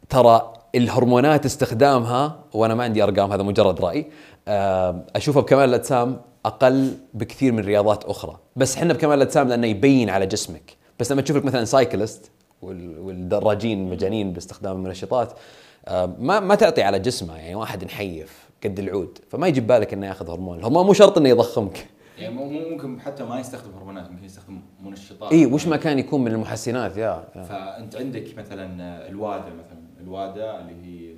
ترى 0.10 0.53
الهرمونات 0.75 1.45
استخدامها 1.45 2.39
وأنا 2.53 2.75
ما 2.75 2.83
عندي 2.83 3.03
أرقام 3.03 3.31
هذا 3.31 3.43
مجرد 3.43 3.81
رأي 3.81 4.05
آه، 4.47 5.05
اشوفها 5.15 5.41
بكمال 5.41 5.69
الأجسام 5.69 6.21
أقل 6.45 6.93
بكثير 7.13 7.51
من 7.51 7.59
رياضات 7.63 8.03
أخرى. 8.03 8.38
بس 8.55 8.77
إحنا 8.77 8.93
بكمال 8.93 9.17
الأجسام 9.17 9.47
لأنه 9.49 9.67
يبين 9.67 10.09
على 10.09 10.25
جسمك. 10.25 10.77
بس 10.99 11.12
لما 11.12 11.21
تشوف 11.21 11.38
لك 11.38 11.45
مثلا 11.45 11.65
سايكلست 11.65 12.31
وال- 12.62 12.99
والدراجين 12.99 13.89
مجانين 13.89 14.33
باستخدام 14.33 14.75
المنشطات 14.75 15.33
آه، 15.88 16.15
ما 16.19 16.39
ما 16.39 16.55
تعطي 16.55 16.81
على 16.83 16.99
جسمه 16.99 17.38
يعني 17.38 17.55
واحد 17.55 17.83
نحيف 17.86 18.49
قد 18.63 18.79
العود 18.79 19.17
فما 19.29 19.47
يجي 19.47 19.62
ببالك 19.62 19.93
إنه 19.93 20.07
يأخذ 20.07 20.29
هرمون. 20.29 20.59
الهرمون 20.59 20.86
مو 20.86 20.93
شرط 20.93 21.17
إنه 21.17 21.29
يضخمك. 21.29 21.88
يعني 22.17 22.36
مو- 22.36 22.69
ممكن 22.69 22.99
حتى 23.01 23.23
ما 23.23 23.39
يستخدم 23.39 23.71
هرمونات 23.77 24.12
ممكن 24.12 24.25
يستخدم 24.25 24.59
منشطات. 24.83 25.31
إي 25.31 25.45
وش 25.45 25.67
ما 25.67 25.77
كان 25.77 25.99
يكون 25.99 26.21
من 26.23 26.31
المحسنات 26.31 26.97
يا, 26.97 27.23
يا. 27.36 27.43
فأنت 27.43 27.95
عندك 27.95 28.38
مثلا 28.38 28.65
ال 29.10 29.16
WADA 29.16 29.43
مثلا 29.45 29.72
ال 30.03 30.15
WADA 30.15 30.60
اللي 30.61 30.75
هي 30.85 31.15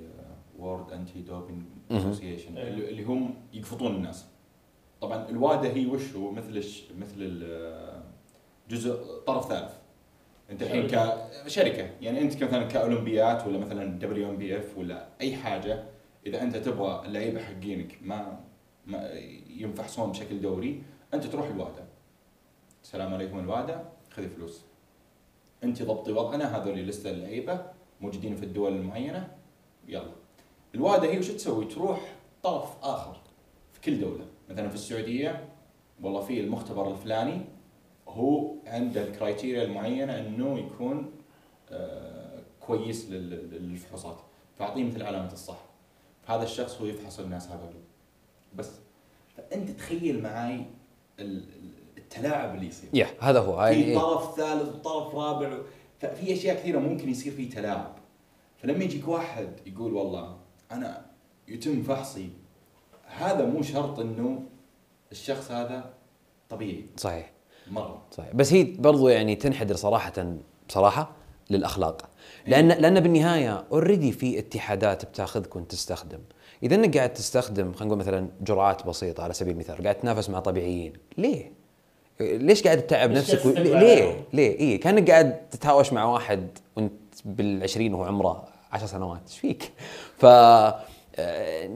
World 0.58 0.92
Anti-Doping 0.92 1.62
Association. 1.90 2.58
اللي 2.58 3.02
هم 3.04 3.34
يقفطون 3.52 3.94
الناس. 3.94 4.26
طبعا 5.00 5.28
ال 5.28 5.37
WADA 5.37 5.72
هي 5.72 5.86
وش 5.86 6.12
هو 6.14 6.30
مثل 6.30 6.64
مثل 6.98 7.14
ال- 7.18 8.02
جزء 8.70 8.94
طرف 9.26 9.48
ثالث. 9.48 9.72
أنت 10.50 10.62
الحين 10.62 10.86
كشركه 11.44 11.90
يعني 12.00 12.20
أنت 12.20 12.44
مثلا 12.44 12.64
ك 12.64 12.76
أولمبيا 12.76 13.46
ولا 13.46 13.58
مثلا 13.58 13.98
WNBF 13.98 14.78
ولا 14.78 15.08
أي 15.20 15.36
حاجة 15.36 15.84
إذا 16.26 16.42
أنت 16.42 16.56
تبغى 16.56 17.06
اللعيبة 17.06 17.40
حقينك 17.40 17.98
ما 18.02 18.40
ما 18.86 19.10
ينفحصون 19.48 20.10
بشكل 20.10 20.40
دوري 20.40 20.82
أنت 21.14 21.24
تروح 21.26 21.46
ال 21.46 21.54
WADA 21.54 21.84
السلام 22.82 23.14
عليكم 23.14 23.38
ال 23.38 23.47
WADA 23.47 23.84
خذي 24.10 24.28
فلوس. 24.28 24.62
أنت 25.64 25.82
ضبطي 25.82 26.12
وضعنا 26.12 26.56
هذول 26.56 26.74
list 26.78 27.04
ة 27.04 27.10
اللعيبة. 27.10 27.66
موجودين 28.00 28.36
في 28.36 28.44
الدول 28.44 28.72
المعينة. 28.72 29.28
يلا. 29.88 30.10
ال 30.74 30.80
WADA 30.80 31.04
هي 31.08 31.18
وش 31.18 31.28
تسوي؟ 31.28 31.64
تروح 31.64 32.12
طرف 32.42 32.68
آخر 32.82 33.16
في 33.72 33.80
كل 33.80 34.00
دولة. 34.00 34.24
مثلا 34.50 34.68
في 34.68 34.74
السعودية 34.74 35.48
والله 36.02 36.20
في 36.20 36.40
المختبر 36.40 36.90
الفلاني 36.90 37.40
هو 38.08 38.52
عنده 38.66 39.02
الكرايتيريا 39.02 39.62
المعينة 39.62 40.18
إنه 40.18 40.58
يكون 40.58 41.10
آه 41.70 42.42
كويس 42.60 43.10
لل- 43.10 43.50
للفحوصات. 43.70 44.16
فأعطيه 44.58 44.84
مثل 44.84 45.02
علامة 45.02 45.32
الصح. 45.32 45.58
فهذا 46.22 46.42
الشخص 46.42 46.80
هو 46.80 46.86
يفحص 46.86 47.20
الناس 47.20 47.48
هذول. 47.48 47.74
بس. 48.56 48.70
فأنت 49.36 49.70
تخيل 49.70 50.22
معاي 50.22 50.64
ال- 51.18 51.44
التلاعب 51.98 52.54
اللي 52.54 52.66
يصير. 52.66 52.90
يا 52.94 53.06
هذا 53.20 53.40
هو. 53.40 53.54
هاي 53.54 53.74
في 53.74 53.84
إيه. 53.90 53.98
طرف 53.98 54.36
ثالث 54.36 54.74
وطرف 54.74 55.14
رابع 55.14 55.58
ففي 55.98 56.32
أشياء 56.32 56.56
كثيرة 56.56 56.78
ممكن 56.78 57.08
يصير 57.08 57.32
فيه 57.32 57.50
تلاعب. 57.50 57.94
فلما 58.56 58.84
يجيك 58.84 59.08
واحد 59.08 59.48
يقول 59.66 59.92
والله 59.92 60.36
أنا 60.72 61.06
يتم 61.48 61.82
فحصي 61.82 62.30
هذا 63.06 63.46
مو 63.46 63.62
شرط 63.62 64.00
إنه 64.00 64.42
الشخص 65.12 65.50
هذا 65.50 65.94
طبيعي. 66.48 66.86
صحيح. 66.96 67.32
مرة. 67.70 68.02
صحيح. 68.10 68.34
بس 68.34 68.52
هي 68.52 68.64
برضو 68.64 69.08
يعني 69.08 69.36
تنحدر 69.36 69.76
صراحة 69.76 70.36
بصراحة 70.68 71.12
للأخلاق. 71.50 72.10
لأن 72.46 72.68
لأن 72.68 73.00
بالنهاية 73.00 73.64
اوريدي 73.72 74.12
في 74.12 74.38
اتحادات 74.38 75.04
بتاخذك 75.04 75.56
وانت 75.56 75.70
تستخدم. 75.70 76.18
إذا 76.62 76.74
أنك 76.74 76.96
قاعد 76.96 77.12
تستخدم 77.12 77.72
خلينا 77.72 77.84
نقول 77.84 77.98
مثلا 77.98 78.28
جرعات 78.40 78.86
بسيطة 78.86 79.22
على 79.22 79.32
سبيل 79.32 79.52
المثال 79.52 79.82
قاعد 79.82 79.94
تنافس 79.94 80.30
مع 80.30 80.40
طبيعيين 80.40 80.92
ليه؟ 81.18 81.52
ليش 82.20 82.62
قاعد 82.62 82.82
تتعب 82.82 83.10
نفسك؟ 83.10 83.46
و... 83.46 83.50
ليه؟ 83.50 84.24
ليه؟ 84.32 84.58
إيه 84.58 84.80
كأنك 84.80 85.10
قاعد 85.10 85.48
تتهاوش 85.50 85.92
مع 85.92 86.04
واحد 86.04 86.48
وأنت 86.76 86.92
بالعشرين 87.24 87.94
وهو 87.94 88.04
عمره 88.04 88.44
عشر 88.72 88.86
سنوات. 88.86 89.20
إيش 89.28 89.38
فيك؟ 89.38 89.72
ف 90.18 90.24
آه، 91.18 91.70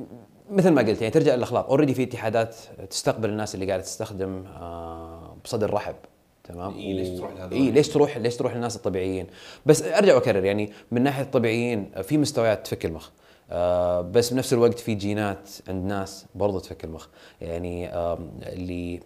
مثل 0.51 0.71
ما 0.71 0.83
قلت 0.83 1.01
يعني 1.01 1.15
ترجع 1.15 1.35
للأخلاق. 1.35 1.69
اوريدي 1.69 1.95
في 1.95 2.03
اتحادات 2.03 2.57
تستقبل 2.91 3.29
الناس 3.29 3.55
اللي 3.55 3.67
قاعدة 3.67 3.83
تستخدم 3.83 4.45
آه، 4.47 5.37
بصدر 5.45 5.75
رحب. 5.75 5.95
تمام؟ 6.45 6.75
إيه، 6.75 6.93
ليش 6.95 7.09
تروح 7.09 7.33
لهذول؟ 7.33 7.53
اي 7.53 7.71
ليش 7.71 7.89
تروح 7.89 8.17
ليش 8.17 8.37
تروح 8.37 8.55
للناس 8.55 8.77
الطبيعيين؟ 8.77 9.27
بس 9.67 9.83
أرجع 9.83 10.15
وأكرر 10.15 10.45
يعني 10.45 10.73
من 10.91 11.03
ناحية 11.03 11.23
الطبيعيين 11.23 11.91
في 12.03 12.19
مستويات 12.19 12.67
تفك 12.67 12.85
المخ. 12.85 13.09
آه 13.51 14.01
بس 14.01 14.33
بنفس 14.33 14.53
الوقت 14.53 14.79
في 14.79 14.95
جينات 14.95 15.49
عند 15.69 15.87
ناس 15.87 16.27
برضو 16.35 16.59
تفك 16.59 16.85
المخ. 16.85 17.07
يعني 17.41 17.91
اللي 18.53 19.01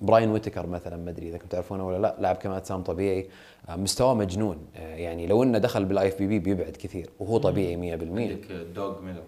براين 0.00 0.30
ويتكر 0.30 0.66
مثلا 0.66 0.96
ما 0.96 1.10
أدري 1.10 1.28
إذا 1.28 1.36
كنتم 1.36 1.48
تعرفونه 1.48 1.86
ولا 1.86 1.98
لا 1.98 2.16
لاعب 2.18 2.36
كمال 2.36 2.56
أجسام 2.56 2.82
طبيعي 2.82 3.26
آه، 3.68 3.76
مستواه 3.76 4.14
مجنون 4.14 4.58
آه، 4.76 4.94
يعني 4.94 5.26
لو 5.26 5.42
إنه 5.42 5.58
دخل 5.58 5.84
بال 5.84 6.08
IFBB 6.08 6.38
بيبعد 6.38 6.76
كثير 6.76 7.10
وهو 7.18 7.38
طبيعي 7.38 7.76
100% 7.76 8.02
عندك 8.02 8.52
دوغ 8.74 9.02
ميلر. 9.02 9.22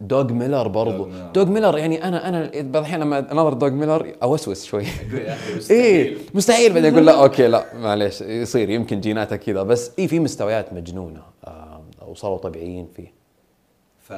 دوغ 0.00 0.32
ميلر 0.32 0.68
برضو. 0.68 1.08
دوغ 1.34 1.44
ميلر. 1.44 1.78
يعني 1.78 2.04
أنا 2.04 2.28
أنا 2.28 2.50
بعض 2.54 2.76
الأحيان 2.76 3.00
لما 3.00 3.32
انظر 3.32 3.52
دوغ 3.52 3.70
ميلر 3.70 4.14
أوسوس 4.22 4.64
شوي. 4.64 4.84
إيه 5.70 6.16
مستحيل 6.34 6.72
بعدين 6.72 6.92
أقول 6.92 7.06
لا 7.06 7.22
okay 7.22 7.48
لا 7.48 7.74
معليش 7.74 8.20
يصير 8.20 8.70
يمكن 8.70 9.00
جيناتك 9.00 9.40
كذا 9.40 9.62
بس 9.62 9.90
اي 9.98 10.08
في 10.08 10.20
مستويات 10.20 10.72
مجنونة 10.72 11.22
آه 11.44 11.82
وصاروا 12.06 12.38
طبيعيين 12.38 12.86
فيه. 12.96 13.12
ف 14.00 14.10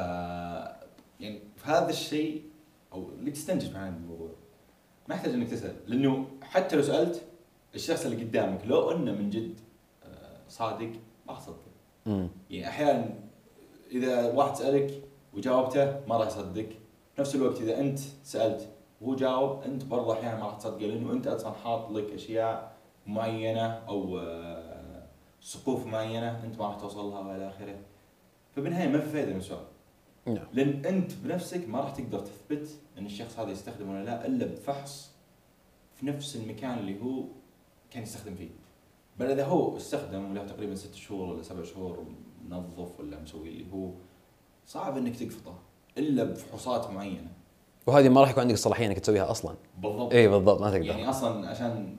يعني 1.20 1.40
في 1.57 1.70
هذا 1.70 1.90
الشيء 1.90 2.42
أو 2.92 3.04
اللي 3.18 3.30
تستنتج 3.30 3.66
هذا 3.66 3.94
الموضوع. 4.04 4.28
ما 5.09 5.14
يحتاج 5.14 5.34
إنك 5.34 5.48
تسأل 5.50 5.76
لأنه 5.86 6.26
حتى 6.42 6.76
لو 6.76 6.82
سألت 6.82 7.22
الشخص 7.74 8.07
اللي 8.07 8.24
قدامك 8.24 8.66
لو 8.66 8.90
أنه 8.90 9.12
من 9.12 9.30
جد 9.30 9.61
آه، 10.04 10.38
صادق 10.48 10.90
ما 11.26 11.32
راح 11.32 11.40
امم 12.07 12.28
يعني 12.50 12.68
أحيانا 12.68 13.14
إذا 13.90 14.32
واحد 14.32 14.54
سألك 14.54 15.02
وجاوبته 15.34 16.00
ما 16.09 16.16
راح 16.16 16.26
يصدق. 16.26 16.68
نفس 17.18 17.34
الوقت 17.34 17.61
إذا 17.61 17.80
أنت 17.80 17.98
سألت 18.24 18.68
وهو 19.00 19.14
جاوب 19.14 19.62
أنت 19.62 19.84
برضه 19.84 20.12
أحيانا 20.12 20.40
ما 20.40 20.46
راح 20.46 20.57
تصدقه 20.57 20.86
لأنه 20.86 21.12
أنت 21.12 21.26
أصلا 21.26 21.52
حاط 21.52 21.90
لك 21.90 22.11
أشياء 22.12 22.76
معينة 23.07 23.66
أو 23.66 24.18
آه، 24.18 25.07
سقوف 25.40 25.86
معينة 25.86 26.44
أنت 26.44 26.59
ما 26.59 26.66
راح 26.66 26.76
توصل 26.76 27.04
لها 27.11 27.20
والى 27.20 27.48
آخره. 27.48 27.76
فبالنهاية 28.57 28.88
ما 28.88 29.00
في 29.00 29.07
فائده 29.09 29.30
من 29.32 29.38
السؤال. 29.38 29.64
نعم. 30.27 30.47
لأن 30.53 30.85
أنت 30.85 31.12
بنفسك 31.14 31.68
ما 31.68 31.81
راح 31.81 31.91
تقدر 31.91 32.20
تثبت 32.20 32.68
أن 32.99 33.07
الشخص 33.07 33.39
هذا 33.39 33.51
يستخدم 33.51 33.91
ولا 33.91 34.05
لا 34.05 34.27
إلا 34.27 34.47
بفحص 34.47 35.11
في 35.95 36.07
نفس 36.07 36.37
المكان 36.37 36.79
اللي 36.79 37.03
هو 37.03 37.24
كان 37.91 38.03
يستخدم 38.03 38.35
فيه. 38.35 38.49
بل 39.18 39.27
إذا 39.27 39.45
هو 39.45 39.77
استخدم 39.77 40.35
له 40.35 40.47
تقريبا 40.47 40.74
ست 40.74 40.95
شهور 40.95 41.35
ولا 41.35 41.43
سبع 41.43 41.64
شهور 41.64 42.05
منظف 42.49 43.01
ولا 43.01 43.20
مسوي 43.20 43.49
اللي 43.49 43.72
هو 43.72 43.91
صعب 44.66 44.97
إنك 44.97 45.16
تقفطه 45.16 45.59
إلا 45.99 46.24
بفحوصات 46.24 46.91
معينة. 46.91 47.33
وهذه 47.87 48.09
ما 48.09 48.20
راح 48.20 48.31
يكون 48.31 48.41
عندك 48.41 48.55
الصلاحيه 48.55 48.87
إنك 48.87 48.99
تسويها 48.99 49.31
أصلا. 49.31 49.57
بالضبط. 49.79 50.12
اي 50.12 50.29
بالضبط 50.29 50.61
ما 50.61 50.70
تقدر. 50.70 50.85
يعني 50.85 51.11
أصلا 51.11 51.49
عشان 51.49 51.97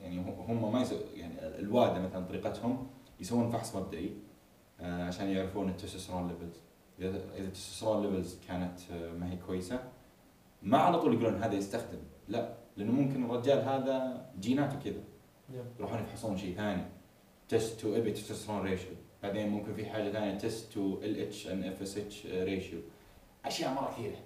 يعني 0.00 0.24
هم 0.48 0.72
ما 0.72 0.82
يسو 0.82 0.96
يعني 1.14 1.34
الوادة 1.58 2.00
مثلا 2.00 2.26
طريقتهم 2.26 2.86
يسوون 3.20 3.50
فحص 3.50 3.76
مبدئي 3.76 4.16
آه، 4.80 5.04
عشان 5.04 5.28
يعرفون 5.28 5.68
ال 5.68 5.73
testosterone 5.73 6.28
levels. 6.28 6.56
إذا 6.98 7.16
ال 7.38 7.43
testosterone 7.43 8.02
levels 8.02 8.38
كانت 8.48 8.78
آه، 8.92 9.12
ما 9.12 9.32
هي 9.32 9.36
كويسة. 9.36 9.84
ما 10.62 10.78
على 10.78 11.00
طول 11.00 11.14
يقولون 11.14 11.42
هذا 11.42 11.54
يستخدم. 11.54 11.98
لا 12.28 12.54
لأنه 12.76 12.92
ممكن 12.92 13.24
الرجال 13.24 13.58
هذا 13.58 14.26
جيناته 14.40 14.78
كذا. 14.84 15.02
يروحون 15.78 15.98
يفحصون 15.98 16.36
شيء 16.36 16.56
ثاني. 16.56 16.82
test 17.48 17.80
to 17.80 17.96
epitestosterone 17.96 18.62
ratio 18.62 18.92
بعدين 19.22 19.48
ممكن 19.48 19.74
في 19.74 19.86
حاجة 19.86 20.12
ثانية 20.12 20.38
test 20.38 20.72
to 20.72 20.98
LH 21.02 21.20
and 21.20 21.48
FSH 21.48 21.98
ratio 21.98 22.80
أشياء 23.44 23.74
مرة 23.74 23.90
كثيرة. 23.92 24.16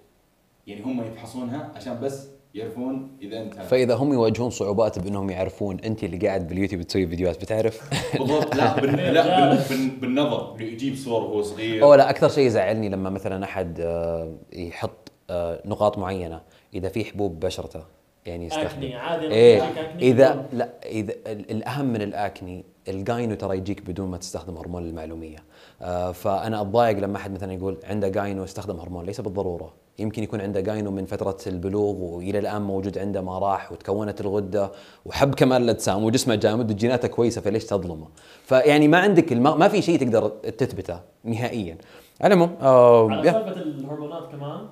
يعني 0.66 0.82
هم 0.82 1.00
يفحصون 1.00 1.50
عشان 1.54 2.00
بس 2.00 2.28
يعرفون 2.56 3.16
إذا 3.22 3.42
انت 3.42 3.54
فإذا 3.54 3.94
هم 3.94 4.12
يواجهون 4.12 4.50
صعوبات 4.50 4.98
بأنهم 4.98 5.30
يعرفون 5.30 5.80
أنت 5.80 6.04
اللي 6.04 6.26
قاعد 6.28 6.48
باليوتيوب 6.48 6.82
تسوي 6.82 7.06
فيديوهات 7.06 7.40
بتعرف؟ 7.40 7.90
بالضبط. 8.18 8.54
لا 8.56 8.80
بال... 8.80 8.96
لا 9.14 9.48
بال... 9.54 9.58
بال... 9.70 9.88
بالنظر. 10.00 10.56
يجيب 10.60 10.94
صور 10.96 11.22
وهو 11.22 11.42
صغير. 11.42 11.82
أو 11.82 11.94
لا 11.94 12.10
أكثر 12.10 12.28
شيء 12.28 12.46
يزعلني 12.46 12.88
لما 12.88 13.10
مثلا 13.10 13.44
أحد 13.44 13.80
آه، 13.80 14.34
يحط 14.52 15.12
آه، 15.30 15.62
نقاط 15.64 15.98
معينة 15.98 16.40
إذا 16.74 16.88
في 16.88 17.04
حبوب 17.04 17.40
بشرته 17.40 17.80
يعني 18.26 18.46
يستخدم. 18.46 18.66
acne 18.66 18.94
عادي 18.96 19.26
acne. 19.58 20.02
إذا 20.10 20.46
لا 20.52 20.68
إذا 20.86 21.12
ال- 21.26 21.50
الأهم 21.50 21.84
من 21.86 22.02
ال 22.02 22.14
acne 22.14 22.64
ال 22.88 22.97
gyno 22.97 23.34
ترى 23.34 23.56
يجيك 23.56 23.80
بدون 23.82 24.10
ما 24.10 24.16
تستخدم 24.16 24.56
هرمون 24.58 24.82
المعلوميه 24.88 25.36
آه 25.82 26.12
فأنا 26.12 26.60
أتضايق 26.60 26.98
لما 26.98 27.16
أحد 27.16 27.30
مثلا 27.34 27.52
يقول 27.52 27.78
عنده 27.84 28.08
gyno 28.08 28.44
استخدم 28.44 28.76
هرمون 28.80 29.04
ليس 29.06 29.20
بالضرورة. 29.20 29.85
يمكن 29.98 30.22
يكون 30.22 30.40
عنده 30.40 30.60
gyno 30.60 30.90
من 30.90 31.04
فترة 31.04 31.36
البلوغ 31.46 31.94
وإلى 31.94 32.38
الآن 32.38 32.62
موجود 32.62 32.98
عنده 32.98 33.20
ما 33.20 33.38
راح 33.38 33.72
وتكونت 33.72 34.20
الغدة 34.20 34.72
وحب 35.04 35.34
كمال 35.34 35.62
الأجسام 35.62 36.04
وجسمه 36.04 36.34
جامد 36.34 36.70
وجيناته 36.70 37.08
كويسة 37.08 37.40
فليش 37.40 37.64
تظلمه؟ 37.64 38.08
فيعني 38.44 38.88
ما 38.88 38.98
عندك 38.98 39.32
الم... 39.32 39.58
ما 39.58 39.68
في 39.68 39.82
شيء 39.82 39.98
تقدر 40.00 40.28
تثبته 40.28 41.00
نهائيا. 41.24 41.78
على 42.20 42.34
العموم 42.34 42.56
آه 42.60 43.10
على. 43.10 43.32
سالفة 43.32 43.62
الهرمونات 43.62 44.32
كمان 44.32 44.66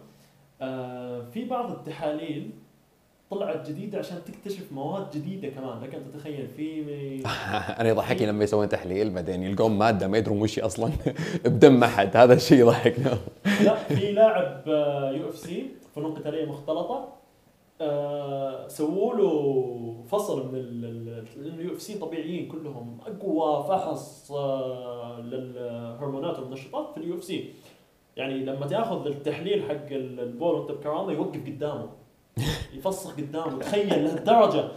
آه 0.62 1.22
في 1.34 1.44
بعض 1.44 1.70
التحاليل 1.70 2.50
طلعت 3.34 3.70
جديدة 3.70 3.98
عشان 3.98 4.18
تكتشف 4.24 4.72
مواد 4.72 5.10
جديدة 5.10 5.48
كمان 5.48 5.80
لك 5.80 5.94
أن 5.94 6.12
تتخيل 6.12 6.48
في 6.56 6.84
أنا 7.80 7.88
يضحكني 7.88 8.26
لما 8.26 8.44
يسوون 8.44 8.68
تحليل 8.68 9.10
بعدين 9.10 9.42
يلقون 9.42 9.72
مادة 9.78 10.08
ما 10.08 10.18
يدرون 10.18 10.42
وش 10.42 10.58
أصلا 10.58 10.90
بدم 11.44 11.84
أحد 11.84 12.16
هذا 12.16 12.34
الشيء 12.34 12.58
يضحكنا. 12.58 13.18
لا 13.64 13.74
في 13.98 14.12
لاعب 14.12 14.62
UFC 15.14 15.66
فنون 15.94 16.14
قتاليه 16.14 16.44
مختلطة 16.44 17.08
آه، 17.80 18.68
سووا 18.68 19.14
له 19.14 20.04
فصل 20.08 20.52
من 20.52 20.58
ال 21.36 21.74
UFC 21.74 21.98
طبيعيين 21.98 22.48
كلهم 22.48 22.98
أقوى 23.06 23.64
فحص 23.68 24.32
آه، 24.32 25.20
للهرمونات 25.20 26.38
والمنشطات 26.38 26.90
في 26.94 26.96
ال 26.96 27.14
UFC. 27.14 27.52
يعني 28.16 28.34
لما 28.44 28.66
تأخذ 28.66 29.06
التحليل 29.06 29.62
حق 29.62 29.86
البول 29.90 30.54
وانت 30.54 30.70
بكرامة 30.70 31.12
يوقف 31.12 31.46
قدامه. 31.46 32.03
يفسخ 32.76 33.16
قدامه. 33.16 33.58
تخيل 33.58 34.04
لهالدرجة. 34.04 34.68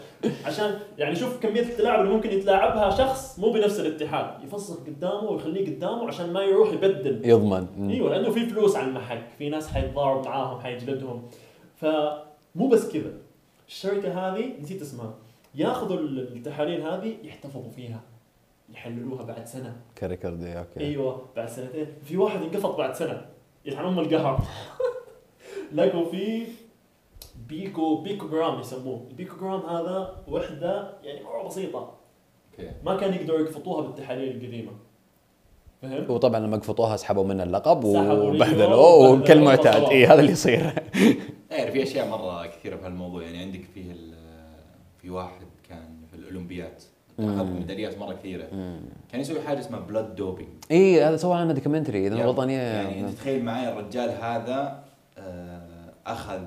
عشان 0.45 0.79
يعني 0.97 1.15
شوف 1.15 1.39
كمية 1.39 1.61
التلاعب 1.61 1.99
اللي 2.01 2.13
ممكن 2.13 2.29
يتلاعبها 2.31 2.89
شخص 2.89 3.39
مو 3.39 3.51
بنفس 3.51 3.79
الاتحاد. 3.79 4.43
يفسخ 4.43 4.79
قدامه 4.79 5.23
ويخليه 5.31 5.75
قدامه 5.75 6.07
عشان 6.07 6.33
ما 6.33 6.41
يروح 6.43 6.71
يبدل. 6.73 7.21
يضمن. 7.29 7.89
إيوه 7.89 8.09
لأنه 8.09 8.31
في 8.31 8.45
فلوس 8.45 8.75
على 8.75 8.87
المحك. 8.87 9.23
في 9.37 9.49
ناس 9.49 9.67
حيتضارب 9.67 10.25
معاهم 10.25 10.59
حيجلدهم. 10.59 11.27
فمو 11.75 12.67
بس 12.67 12.91
كذا. 12.91 13.11
الشركة 13.67 14.13
هذه 14.27 14.53
نسيت 14.61 14.81
اسمها. 14.81 15.13
ياخذوا 15.55 15.99
التحاليل 15.99 16.81
هذه 16.81 17.15
يحتفظوا 17.23 17.71
فيها. 17.71 18.01
يحللوها 18.73 19.23
بعد 19.23 19.45
سنة. 19.47 19.75
كريكارد 19.97 20.43
إيه، 20.43 20.59
okay. 20.59 20.79
إيوه 20.79 21.25
بعد 21.35 21.49
سنتين. 21.49 21.87
في 22.03 22.17
واحد 22.17 22.41
انقفط 22.41 22.77
بعد 22.77 22.95
سنة. 22.95 23.25
يلعن 23.65 23.85
أم 23.85 23.99
القهر. 23.99 24.41
لقوا 25.75 26.05
في 26.11 26.43
pico 27.49 27.95
picogram 28.01 28.59
يسموه. 28.59 29.01
البيكو 29.09 29.35
جرام 29.41 29.59
هذا 29.59 30.15
وحدة 30.27 30.93
يعني 31.03 31.23
مرة 31.23 31.47
بسيطة. 31.47 31.93
Okay. 32.59 32.71
ما 32.85 32.95
كان 32.97 33.13
يقدروا 33.13 33.39
يقفطوها 33.39 33.81
بالتحاليل 33.87 34.35
القديمة. 34.37 34.71
فهمت؟ 35.81 36.09
وطبعا 36.09 36.39
لما 36.39 36.57
قفطوها 36.57 36.95
سحبوا 36.97 37.23
منه 37.23 37.43
اللقب 37.43 37.83
وبهدلوه 37.83 39.11
وكالمعتاد 39.11 39.75
وخلاص. 39.75 39.89
اي 39.89 40.05
هذا 40.05 40.19
اللي 40.19 40.31
يصير. 40.31 40.71
إيه 41.51 41.71
في 41.71 41.83
أشياء 41.83 42.07
مرة 42.09 42.45
كثيرة 42.45 42.75
في 42.77 42.85
هالموضوع 42.85 43.23
يعني 43.23 43.37
عندك 43.37 43.61
فيه 43.73 43.91
ال- 43.91 44.13
في 45.01 45.09
واحد 45.09 45.41
كان 45.69 45.89
في 46.11 46.17
الاولمبياد 46.17 46.73
أخذ 47.19 47.43
مم. 47.45 47.55
ميداليات 47.55 47.97
مرة 47.97 48.13
كثيرة. 48.13 48.47
كان 49.11 49.21
يسوي 49.21 49.41
حاجة 49.41 49.59
اسمها 49.59 49.79
blood 49.79 50.15
doping 50.15 50.49
إي 50.71 51.03
هذا 51.03 51.17
سوى 51.17 51.35
عنه 51.37 51.53
documentary 51.53 52.07
إذا 52.07 52.15
مو 52.15 52.21
غلطان 52.23 52.49
يعني 52.49 52.99
أنت 52.99 53.09
تخيل 53.09 53.45
معي 53.45 53.69
الرجال 53.69 54.09
هذا 54.09 54.83
آه، 55.17 55.61
أخذ 56.07 56.41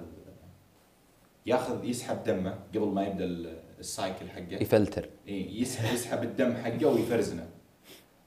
ياخذ 1.51 1.84
يسحب 1.84 2.24
دمه 2.24 2.55
قبل 2.74 2.86
ما 2.86 3.07
يبدأ 3.07 3.24
ال- 3.24 3.57
cycle 3.80 4.28
حقه. 4.28 4.62
يفلتر. 4.62 5.09
إيه، 5.28 5.61
يسحب 5.62 5.94
يسحب 5.94 6.22
الدم 6.22 6.55
حقه 6.55 6.86
ويفرزنه. 6.86 7.46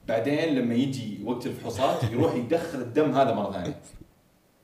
بعدين 0.07 0.55
لما 0.55 0.73
يجي 0.75 1.19
وقت 1.25 1.45
الفحوصات 1.45 2.03
يروح 2.11 2.35
يدخل 2.35 2.79
الدم 2.79 3.11
هذا 3.11 3.33
مرة 3.33 3.51
ثانية. 3.51 3.79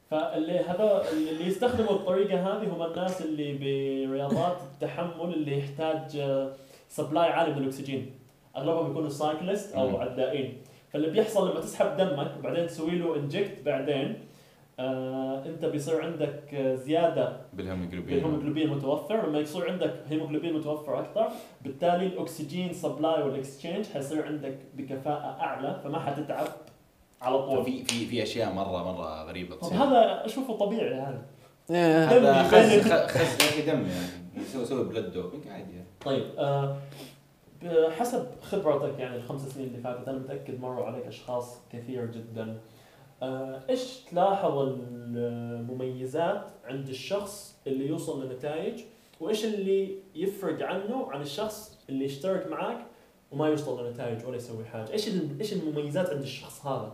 فاللي 0.10 0.60
هذا 0.60 1.04
اللي 1.12 1.48
يستخدموا 1.48 1.92
الطريقة 1.92 2.40
هذه 2.40 2.68
هم 2.68 2.84
الناس 2.84 3.22
اللي 3.22 3.58
برياضات 4.08 4.58
التحمل 4.74 5.34
اللي 5.34 5.58
يحتاج 5.60 6.22
supply 6.90 7.30
عالي 7.30 7.52
من 7.56 7.58
الأكسجين. 7.58 8.12
أغلبهم 8.58 8.92
يكونوا 8.92 9.10
cyclist 9.10 9.74
أو. 9.76 9.98
عدائين. 9.98 10.58
فاللي 10.94 11.10
بيحصل 11.10 11.52
لما 11.52 11.60
تسحب 11.60 11.98
دمك 11.98 12.32
وبعدين 12.40 12.68
تسوي 12.68 12.92
له 12.92 13.16
inject 13.16 13.62
بعدين 13.66 14.20
آه 14.80 15.46
انت 15.46 15.66
بيصير 15.66 16.02
عندك 16.02 16.54
آه، 16.54 16.76
زيادة 16.76 17.38
بالهيموجلوبين. 17.54 18.16
بالهيموجلوبين 18.16 18.70
متوفر. 18.70 19.28
لما 19.28 19.40
يصير 19.40 19.72
عندك 19.72 19.94
هيموجلوبين 20.10 20.54
متوفر 20.54 21.00
أكثر 21.00 21.28
بالتالي 21.62 22.06
الأكسجين 22.06 22.74
supply 22.74 23.24
وال 23.24 23.36
exchange 23.36 23.86
حيصير 23.86 24.26
عندك 24.26 24.58
بكفاءة 24.74 25.42
أعلى 25.42 25.80
فما 25.84 26.00
حتتعب 26.00 26.48
على 27.22 27.38
طول. 27.44 27.64
في 27.66 27.84
في 27.84 28.06
في 28.06 28.24
أشياء 28.24 28.54
مرة 28.54 28.92
مرة 28.94 29.24
غريبة 29.24 29.56
طب 29.56 29.62
تصير. 29.62 29.78
هذا 29.78 30.26
أشوفه 30.26 30.58
طبيعي 30.58 30.94
هذا. 30.94 31.22
إيه. 31.72 32.06
هذا 32.06 32.44
خز 32.44 32.92
خز 32.92 33.42
يا 33.42 33.50
أخي 33.50 33.62
دم 33.62 33.82
يعني. 33.88 34.08
يسوي 34.38 34.62
يسوي 34.62 34.84
blood 34.84 35.12
doping 35.14 35.48
عادي 35.48 35.72
يعني. 35.72 35.88
طيب 36.06 36.24
آه 36.38 36.78
بحسب 37.64 38.28
خبرتك 38.42 39.00
يعني 39.00 39.16
الخمس 39.16 39.42
سنين 39.42 39.68
اللي 39.68 39.78
فاتت 39.78 40.08
أنا 40.08 40.18
متأكد 40.18 40.62
مروا 40.62 40.86
عليك 40.86 41.06
أشخاص 41.06 41.58
كثير 41.74 42.06
جدا؟ 42.06 42.44
آه 42.44 42.56
إيش 43.70 43.98
تلاحظ 44.12 44.58
المميزات 44.58 46.48
عند 46.66 46.90
الشخص 46.90 47.56
اللي 47.68 47.88
يوصل 47.88 48.26
لنتائج؟ 48.26 48.82
وإيش 49.20 49.46
اللي 49.46 49.96
يفرق 50.16 50.66
عنه 50.66 51.12
عن 51.12 51.22
الشخص 51.22 51.78
اللي 51.90 52.06
يشترك 52.06 52.48
معك 52.48 52.78
وما 53.32 53.48
يوصل 53.48 53.88
لنتائج 53.88 54.26
ولا 54.26 54.38
يسوي 54.38 54.66
حاجة؟ 54.66 54.92
إيش 54.92 55.10
إيش 55.40 55.54
المميزات 55.54 56.10
عند 56.10 56.22
الشخص 56.22 56.66
هذا؟ 56.66 56.92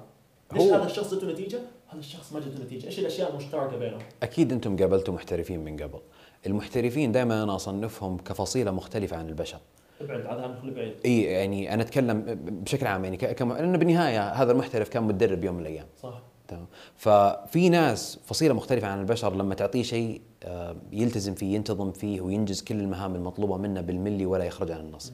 ليش 0.53 0.63
هذا 0.63 0.85
الشخص 0.85 1.13
جته 1.13 1.27
نتيجة؟ 1.31 1.59
هذا 1.87 1.99
الشخص 1.99 2.33
ما 2.33 2.39
جته 2.39 2.63
نتيجة. 2.63 2.87
إيش 2.87 2.99
الأشياء 2.99 3.31
المشتركة 3.31 3.77
بينهم؟ 3.77 3.99
أكيد 4.23 4.51
أنتم 4.51 4.77
قابلتوا 4.77 5.13
محترفين 5.13 5.59
من 5.59 5.77
قبل. 5.77 5.99
المحترفين 6.45 7.11
دائما 7.11 7.43
أنا 7.43 7.55
أصنفهم 7.55 8.17
كفصيلة 8.17 8.71
مختلفة 8.71 9.17
عن 9.17 9.29
البشر. 9.29 9.59
ابعد 10.01 10.25
عاد 10.25 10.51
ندخل 10.51 10.71
بعيد. 10.71 10.93
إي 11.05 11.21
يعني 11.21 11.73
أنا 11.73 11.81
أتكلم 11.81 12.23
بشكل 12.45 12.87
عام 12.87 13.03
يعني 13.03 13.17
كم 13.17 13.53
لأنه 13.53 13.77
بالنهاية 13.77 14.29
هذا 14.29 14.51
المحترف 14.51 14.89
كان 14.89 15.03
مدرب 15.03 15.43
يوم 15.43 15.55
من 15.55 15.61
الأيام. 15.61 15.85
صح. 16.01 16.21
تمام. 16.47 16.65
ففي 16.95 17.69
ناس 17.69 18.19
فصيلة 18.25 18.53
مختلفة 18.53 18.87
عن 18.87 18.99
البشر 18.99 19.35
لما 19.35 19.55
تعطيه 19.55 19.83
شيء 19.83 20.21
آه، 20.43 20.75
يلتزم 20.91 21.35
فيه 21.35 21.55
ينتظم 21.55 21.91
فيه 21.91 22.21
وينجز 22.21 22.61
كل 22.61 22.79
المهام 22.79 23.15
المطلوبة 23.15 23.57
منه 23.57 23.81
بالملي 23.81 24.25
ولا 24.25 24.43
يخرج 24.43 24.71
عن 24.71 24.79
النص. 24.79 25.13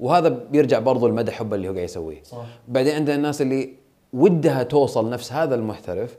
وهذا 0.00 0.28
بيرجع 0.28 0.78
برضو 0.78 1.08
لمدى 1.08 1.32
حبه 1.32 1.56
اللي 1.56 1.68
هو 1.68 1.72
قاعد 1.72 1.84
يسويه. 1.84 2.22
صح. 2.22 2.46
بعدين 2.68 2.94
عندنا 2.94 3.16
الناس 3.16 3.42
اللي 3.42 3.74
ودها 4.12 4.62
توصل 4.62 5.10
نفس 5.10 5.32
هذا 5.32 5.54
المحترف 5.54 6.16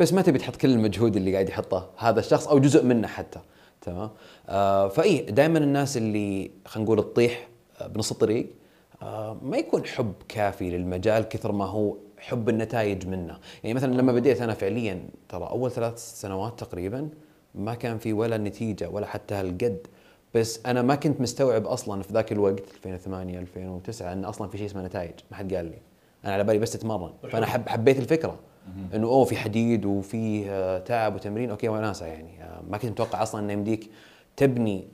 بس 0.00 0.12
ما 0.12 0.22
تبي 0.22 0.38
تحط 0.38 0.56
كل 0.56 0.70
المجهود 0.70 1.16
اللي 1.16 1.32
قاعد 1.32 1.48
يحطه 1.48 1.90
هذا 1.96 2.20
الشخص 2.20 2.48
أو 2.48 2.58
جزء 2.58 2.84
منه 2.84 3.08
حتى. 3.08 3.40
تمام. 3.80 4.10
فاي 4.88 5.18
دائما 5.18 5.58
الناس 5.58 5.96
اللي 5.96 6.50
خلينا 6.66 6.90
نقول 6.90 7.02
تطيح 7.02 7.48
آه، 7.80 7.86
بنص 7.86 8.10
الطريق 8.10 8.50
آه 9.02 9.36
ما 9.42 9.56
يكون 9.56 9.84
حب 9.86 10.12
كافي 10.28 10.70
للمجال 10.70 11.22
كثر 11.28 11.52
ما 11.52 11.64
هو 11.64 11.96
حب 12.18 12.48
النتائج 12.48 13.06
منه. 13.06 13.38
يعني 13.64 13.74
مثلا 13.74 13.94
لما 13.94 14.12
بديت 14.12 14.42
أنا 14.42 14.54
فعليا 14.54 15.00
ترى 15.28 15.44
أول 15.44 15.70
ثلاث 15.70 15.98
سنوات 16.20 16.60
تقريبا 16.60 17.08
ما 17.54 17.74
كان 17.74 17.98
في 17.98 18.12
ولا 18.12 18.38
نتيجة 18.38 18.88
ولا 18.88 19.06
حتى 19.06 19.34
هالقد. 19.34 19.86
بس 20.34 20.60
أنا 20.66 20.82
ما 20.82 20.94
كنت 20.94 21.20
مستوعب 21.20 21.66
أصلا 21.66 22.02
في 22.02 22.12
ذاك 22.12 22.32
الوقت 22.32 22.62
2008 22.74 23.38
2009 23.38 24.12
إن 24.12 24.24
أصلا 24.24 24.48
في 24.48 24.58
شيء 24.58 24.66
اسمه 24.66 24.82
نتائج. 24.82 25.14
ما 25.30 25.36
حد 25.36 25.54
قال 25.54 25.64
لي. 25.64 25.78
أنا 26.24 26.32
على 26.32 26.44
بالي 26.44 26.58
بس 26.58 26.74
أتمرن. 26.74 27.12
فأنا 27.30 27.46
حب 27.46 27.68
حبيت 27.68 27.98
الفكرة. 27.98 28.38
إنه 28.94 29.06
أوه 29.06 29.24
في 29.24 29.36
حديد 29.36 29.84
وفي 29.84 30.50
آه، 30.50 30.78
تعب 30.78 31.14
وتمرين. 31.14 31.50
Okay 31.50 31.68
وناسه 31.68 32.06
يعني. 32.06 32.42
آه، 32.42 32.62
ما 32.68 32.78
كنت 32.78 32.90
متوقع 32.90 33.22
أصلا 33.22 33.40
إنه 33.40 33.52
يمديك 33.52 33.90
تبني 34.38 34.88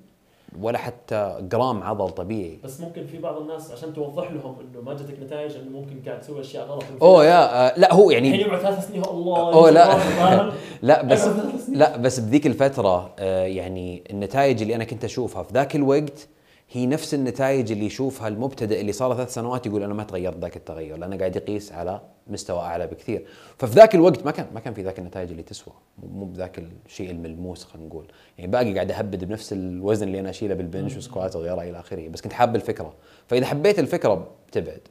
ولا 0.60 0.78
حتى 0.78 1.38
جرام 1.40 1.82
عضل 1.82 2.10
طبيعي 2.10 2.58
بس 2.64 2.80
ممكن 2.80 3.06
في 3.06 3.18
بعض 3.18 3.40
الناس 3.40 3.70
عشان 3.70 3.94
توضح 3.94 4.32
لهم 4.32 4.56
إنه 4.60 4.80
ما 4.80 4.94
جتك 4.94 5.14
نتائج 5.22 5.56
إنه 5.56 5.70
ممكن 5.70 6.02
قاعد 6.06 6.20
تسوي 6.20 6.40
أشياء 6.40 6.66
غلط 6.66 6.84
أوه 7.02 7.24
يا 7.24 7.68
آه، 7.68 7.78
لا 7.78 7.94
هو 7.94 8.10
يعني 8.10 8.28
الحين 8.28 8.46
يقعد 8.46 8.60
ثلاث 8.60 8.88
سنين 8.88 9.02
الله 9.04 9.38
أوه، 9.52 9.70
لا. 9.70 9.98
لا 10.82 11.02
بس. 11.02 11.28
لا 11.68 11.96
بس 11.96 12.20
بذيك 12.20 12.46
الفترة 12.46 13.10
آه، 13.18 13.44
يعني 13.44 14.04
النتائج 14.10 14.62
اللي 14.62 14.74
أنا 14.74 14.84
كنت 14.84 15.04
أشوفها 15.04 15.42
في 15.42 15.54
ذاك 15.54 15.76
الوقت 15.76 16.28
هي 16.70 16.86
نفس 16.86 17.14
النتائج 17.14 17.72
اللي 17.72 17.86
يشوفها 17.86 18.28
المبتدئ 18.28 18.80
اللي 18.80 18.92
صار 18.92 19.14
ثلاث 19.14 19.34
سنوات 19.34 19.66
يقول 19.66 19.82
أنا 19.82 19.94
ما 19.94 20.04
تغيرت 20.04 20.36
ذاك 20.36 20.56
التغير 20.56 20.96
لأنه 20.96 21.16
قاعد 21.16 21.36
يقيس 21.36 21.72
على 21.72 22.00
مستوى 22.26 22.60
أعلى 22.60 22.86
بكثير. 22.86 23.26
ففي 23.58 23.74
ذاك 23.74 23.94
الوقت 23.94 24.24
ما 24.24 24.30
كان 24.30 24.46
ما 24.54 24.60
كان 24.60 24.74
في 24.74 24.82
ذاك 24.82 24.98
النتائج 24.98 25.30
اللي 25.30 25.42
تسوى. 25.42 25.74
مو 26.02 26.24
بذاك 26.24 26.58
الشيء 26.86 27.10
الملموس 27.10 27.64
خلينا 27.64 27.88
نقول. 27.88 28.06
يعني 28.38 28.50
باقي 28.50 28.74
قاعد 28.74 28.90
أهبد 28.90 29.24
بنفس 29.24 29.52
الوزن 29.52 30.06
اللي 30.06 30.20
أنا 30.20 30.30
أشيله 30.30 30.54
بالبنش 30.54 30.96
وسكوات 30.96 31.36
وغيره 31.36 31.62
إلى 31.62 31.80
آخره 31.80 32.08
بس 32.08 32.20
كنت 32.20 32.32
حاب 32.32 32.56
الفكرة. 32.56 32.94
فإذا 33.26 33.46
حبيت 33.46 33.78
الفكرة 33.78 34.30
بتبعد. 34.48 34.88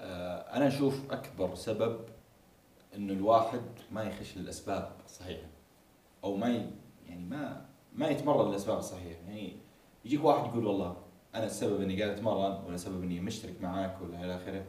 آه، 0.00 0.56
أنا 0.56 0.68
أشوف 0.68 1.00
أكبر 1.10 1.54
سبب 1.54 1.96
إنه 2.96 3.12
الواحد 3.12 3.60
ما 3.92 4.02
يخش 4.02 4.36
للأسباب 4.36 4.90
الصحيحة 5.06 5.46
أو 6.24 6.36
ما 6.36 6.48
ي... 6.48 6.66
يعني 7.08 7.24
ما 7.24 7.66
ما 7.94 8.08
يتمرن 8.08 8.48
للأسباب 8.48 8.78
الصحيحة. 8.78 9.20
يعني 9.28 9.52
يجيك 10.06 10.24
واحد 10.24 10.46
يقول 10.46 10.66
والله 10.66 10.96
أنا 11.34 11.44
السبب 11.44 11.80
إني 11.80 12.02
قاعد 12.02 12.16
أتمرن 12.16 12.58
ولا 12.66 12.76
سبب 12.76 13.02
إني 13.02 13.20
مشترك 13.20 13.54
معاك 13.62 13.96
ولا 14.02 14.24
إلى 14.24 14.36
آخره 14.36 14.62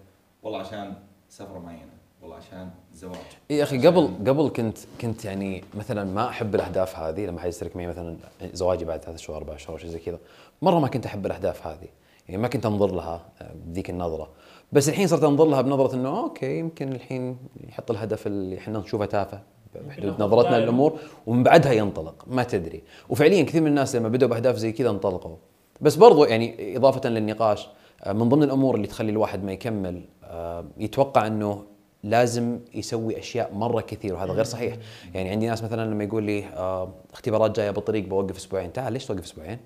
والله 0.44 0.60
عشان 0.60 0.94
سفرة 1.30 1.60
معينة 1.60 1.92
والله 2.22 2.36
عشان 2.36 2.70
زواج 2.94 3.18
يا 3.50 3.64
أخي 3.64 3.88
قبل 3.88 4.08
قبل 4.28 4.50
كنت 4.50 4.78
كنت 5.02 5.26
يعني 5.26 5.64
مثلا 5.74 6.04
ما 6.04 6.30
أحب 6.30 6.56
الأهداف 6.56 7.00
هذه 7.00 7.26
لما 7.26 7.40
حد 7.40 7.50
يشترك 7.50 7.76
معي 7.76 7.88
مثلا 7.88 8.18
زواجي 8.54 8.86
بعد 8.86 9.00
ثلاث 9.00 9.20
شهور 9.20 9.38
أربع 9.38 9.58
شهور 9.58 9.80
شيء 9.80 9.90
زي 9.90 10.00
كذا 10.00 10.20
مرة 10.62 10.80
ما 10.80 10.88
كنت 10.88 11.06
أحب 11.06 11.26
الأهداف 11.26 11.68
هذه. 11.68 11.88
يعني 12.28 12.42
ما 12.42 12.48
كنت 12.48 12.66
أنظر 12.66 12.96
لها 12.96 13.26
آه، 13.42 13.52
بذيك 13.66 13.90
النظرة. 13.90 14.30
بس 14.72 14.90
الحين 14.90 15.08
صرت 15.08 15.24
أنظر 15.24 15.46
لها 15.46 15.62
بنظرة 15.62 15.96
إنه 15.96 16.20
أوكي 16.20 16.60
يمكن 16.60 16.92
الحين 16.92 17.38
يحط 17.68 17.92
الهدف 17.92 18.28
اللي 18.28 18.58
إحنا 18.58 18.80
نشوفه 18.80 19.06
تافه. 19.06 19.42
بحدود 19.88 20.22
نظرتنا. 20.22 20.56
للأمور 20.56 21.00
ومن 21.28 21.44
بعدها 21.44 21.72
ينطلق 21.72 22.26
ما 22.28 22.44
تدري. 22.44 22.84
وفعليا 23.10 23.44
كثير 23.44 23.62
من 23.62 23.68
الناس 23.68 23.96
لما 23.96 24.10
بدأوا 24.10 24.32
بأهداف 24.32 24.56
زي 24.56 24.72
كذا 24.72 24.90
انطلقوا. 24.90 25.36
بس 25.82 25.96
برضو 25.96 26.24
يعني 26.26 26.78
إضافة 26.78 27.10
للنقاش 27.10 27.68
آه، 28.04 28.14
من 28.14 28.30
ضمن 28.30 28.44
الأمور 28.44 28.76
اللي 28.76 28.88
تخلي 28.88 29.12
الواحد 29.12 29.44
ما 29.44 29.52
يكمل 29.52 30.02
آه، 30.24 30.66
يتوقع 30.78 31.28
إنه 31.28 31.64
لازم 32.04 32.60
يسوي 32.74 33.20
أشياء 33.20 33.54
مرة 33.54 33.82
كثير 33.82 34.14
وهذا 34.14 34.32
غير 34.32 34.44
صحيح. 34.44 34.78
يعني 35.14 35.30
عندي 35.30 35.48
ناس 35.48 35.64
مثلا 35.64 35.92
لما 35.92 36.04
يقول 36.04 36.24
لي 36.24 36.46
آه، 36.46 36.94
اختبارات 37.14 37.56
جاية 37.56 37.72
بالطريق 37.72 38.08
بوقف 38.08 38.38
أسبوعين. 38.38 38.74
تعال 38.74 38.94
ليش 38.94 39.06
توقف 39.06 39.24
أسبوعين؟ 39.24 39.60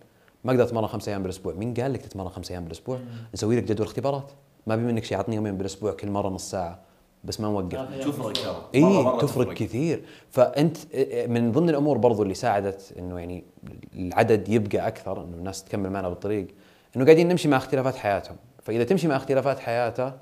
ما 0.44 0.52
أقدر 0.52 0.64
أتمرن 0.64 0.88
خمس 0.88 1.08
أيام 1.08 1.22
بالأسبوع. 1.22 1.54
مين 1.54 1.74
قال 1.74 1.94
لك 1.94 2.02
تتمرن 2.02 2.30
خمس 2.30 2.52
أيام 2.52 2.64
بالأسبوع؟ 2.64 3.00
نسوي 3.34 3.58
لك 3.58 3.64
جدول 3.64 3.88
اختبارات. 3.88 4.32
ما 4.68 4.76
بي 4.76 4.82
منك 4.82 5.04
شيء 5.04 5.18
عطني 5.18 5.36
يومين 5.36 5.58
بالأسبوع 5.58 5.92
كل 5.92 6.10
مرة 6.10 6.30
نص 6.30 6.52
ساعة. 6.52 6.80
بس 7.24 7.40
ما 7.40 7.48
نوقف. 7.48 8.06
تفرق 8.08 8.70
اي 8.76 9.20
تفرق 9.22 9.54
كثير. 9.54 10.04
فأنت 10.30 10.78
من 11.28 11.52
ضمن 11.52 11.70
الأمور 11.70 11.98
برضو 11.98 12.24
اللي 12.24 12.34
ساعدت 12.34 12.94
إنه 13.00 13.20
يعني 13.20 13.44
العدد 13.96 14.50
يبقى 14.50 14.88
أكثر 14.88 15.24
إنه 15.24 15.38
الناس 15.38 15.64
تكمل 15.64 15.90
معنا 15.90 16.10
بالطريق 16.10 16.48
إنه 16.96 17.06
قاعدين 17.06 17.28
نمشي 17.28 17.48
مع 17.48 17.58
اختلافات 17.58 17.96
حياتهم. 17.96 18.36
فإذا 18.64 18.84
تمشي 18.84 19.08
مع 19.08 19.16
اختلافات 19.16 19.60
حياته 19.60 20.14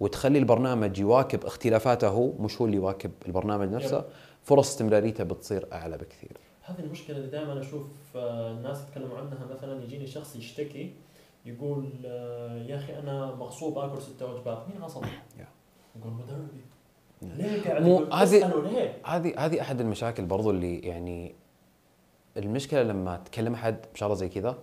وتخلي 0.00 0.38
البرنامج 0.38 0.98
يواكب 0.98 1.44
اختلافاته 1.44 2.08
هو 2.08 2.32
مش 2.38 2.60
هو 2.60 2.66
اللي 2.66 2.76
يواكب 2.76 3.10
البرنامج 3.26 3.68
نفسه. 3.68 4.04
فرص 4.42 4.68
استمراريته 4.68 5.24
بتصير 5.24 5.66
أعلى 5.72 5.96
بكثير. 5.96 6.36
هذه 6.62 6.80
المشكلة 6.80 7.16
اللي 7.16 7.28
دائما 7.28 7.60
أشوف 7.60 7.86
آه، 8.16 8.50
الناس 8.50 8.78
يتكلموا 8.88 9.18
عنها. 9.18 9.46
مثلا 9.56 9.82
يجيني 9.82 10.06
شخص 10.06 10.36
يشتكي 10.36 10.92
يقول 11.46 11.90
آه، 12.06 12.62
يا 12.68 12.76
أخي 12.76 12.98
أنا 12.98 13.34
مغصوب 13.34 13.78
آكل 13.78 14.02
ستة 14.02 14.32
وجبات. 14.32 14.58
مين 14.68 14.82
غصب؟ 14.82 15.04
يا. 15.96 16.00
يقول 16.00 16.12
مدربي 16.12 16.64
ليه 17.22 17.80
مو- 17.80 18.04
هذه-؟ 18.12 18.46
هذه 19.04 19.34
هذه 19.38 19.60
أحد 19.60 19.80
المشاكل 19.80 20.24
برضو 20.24 20.50
اللي 20.50 20.78
يعني 20.78 21.34
المشكلة 22.36 22.82
لما 22.82 23.16
تكلم 23.16 23.54
أحد 23.54 23.76
بشغلة 23.94 24.14
زي 24.14 24.28
كذا 24.28 24.58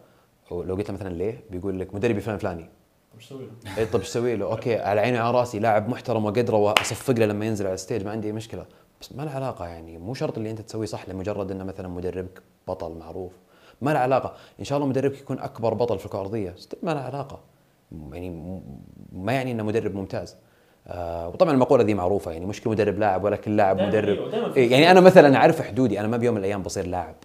ولو 0.51 0.75
قلت 0.75 0.89
له 0.89 0.93
مثلا 0.95 1.09
ليه 1.13 1.43
بيقول 1.51 1.79
لك 1.79 1.95
مدربي 1.95 2.21
فلان 2.21 2.38
فلاني 2.38 2.63
طب 2.63 3.17
إيش 3.19 3.25
أسوي 3.25 3.45
له؟ 3.45 3.77
اي 3.77 3.86
طب 3.86 3.99
إيش 3.99 4.07
أسوي 4.09 4.36
له؟ 4.36 4.45
okay 4.51 4.76
على 4.79 5.01
عيني 5.01 5.19
وعلى 5.19 5.38
رأسي 5.38 5.59
لاعب 5.59 5.89
محترم 5.89 6.25
واقدره 6.25 6.57
وأصفق 6.57 7.13
له 7.13 7.25
لما 7.25 7.45
ينزل 7.45 7.65
على 7.65 7.73
ال 7.74 7.79
stage 7.79 8.05
ما 8.05 8.11
عندي 8.11 8.27
أي 8.27 8.34
مشكلة 8.34 8.65
بس 9.01 9.11
ما 9.13 9.23
له 9.23 9.32
علاقة 9.32 9.67
يعني 9.67 9.97
مو 9.97 10.13
شرط 10.13 10.38
اللي 10.38 10.51
أنت 10.51 10.61
تسويه 10.61 10.86
صح 10.86 11.09
لمجرد 11.09 11.51
إنه 11.51 11.63
مثلا 11.63 11.88
مدربك 11.88 12.41
بطل 12.67 12.91
معروف 12.97 13.32
ما 13.82 13.91
له 13.91 13.99
علاقة 13.99 14.36
إن 14.59 14.63
شاء 14.65 14.77
الله 14.77 14.89
مدربك 14.89 15.19
يكون 15.19 15.39
أكبر 15.39 15.73
بطل 15.73 15.99
في 15.99 16.05
الكرة 16.05 16.19
الأرضية 16.19 16.55
ما 16.84 16.91
له 16.93 16.99
علاقة 16.99 17.39
يعني 18.11 18.61
ما 19.11 19.34
يعني 19.34 19.51
إنه 19.51 19.63
مدرب 19.63 19.95
ممتاز 19.95 20.36
آه 20.91 21.27
وطبعا 21.29 21.53
المقولة 21.53 21.83
ذي 21.83 21.93
معروفة 21.93 22.31
يعني 22.31 22.45
مش 22.45 22.61
كل 22.61 22.69
مدرب 22.69 22.99
لاعب 22.99 23.23
ولا 23.23 23.35
كل 23.35 23.57
لاعب 23.57 23.81
مدرب 23.81 24.17
إيه 24.57 24.71
يعني 24.71 24.91
أنا 24.91 24.99
مثلا 24.99 25.35
أعرف 25.37 25.61
حدودي 25.61 25.99
أنا 25.99 26.07
ما 26.07 26.17
بيوم 26.17 26.33
من 26.35 26.39
الأيام 26.39 26.61
بصير 26.63 26.87
لاعب 26.87 27.15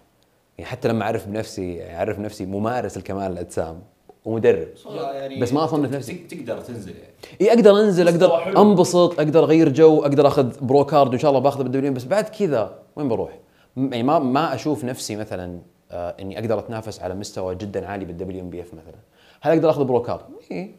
يعني 0.57 0.69
حتى 0.71 0.87
لما 0.87 1.03
أعرف 1.03 1.27
بنفسي 1.27 1.83
أعرف 1.95 2.19
نفسي 2.19 2.45
ممارس 2.45 2.97
الكمال 2.97 3.31
الأجسام 3.31 3.79
ومدرب 4.25 4.67
يعني 5.13 5.39
بس 5.39 5.53
ما 5.53 5.63
أصنف 5.63 5.91
نفسي. 5.95 6.13
تق- 6.13 6.37
تقدر 6.37 6.61
تنزل 6.61 6.91
يعني 6.91 7.13
إي 7.41 7.49
أقدر 7.49 7.71
أنزل 7.79 8.07
أقدر. 8.07 8.61
أنبسط 8.61 9.19
أقدر 9.19 9.43
أغير 9.43 9.69
جو 9.69 10.01
أقدر 10.01 10.27
أخذ 10.27 10.65
pro 10.65 10.85
card 10.85 11.09
وإن 11.09 11.19
شاء 11.19 11.29
الله 11.31 11.41
باخذه 11.41 11.63
بالدوريين 11.63 11.93
بس 11.93 12.03
بعد 12.03 12.23
كذا 12.29 12.79
وين 12.95 13.07
بروح؟ 13.07 13.31
يعني 13.77 14.03
ما 14.03 14.19
ما 14.19 14.55
أشوف 14.55 14.83
نفسي 14.85 15.15
مثلا 15.15 15.59
آه 15.91 16.15
إني 16.19 16.39
أقدر 16.39 16.59
أتنافس 16.59 17.01
على 17.01 17.15
مستوى 17.15 17.55
جدا 17.55 17.87
عالي 17.87 18.05
بال 18.05 18.41
WNBF 18.41 18.73
مثلا 18.73 18.95
هل 19.41 19.51
أقدر 19.53 19.69
أخذ 19.69 19.83
pro 19.83 20.01
card؟ 20.01 20.21
إي 20.51 20.71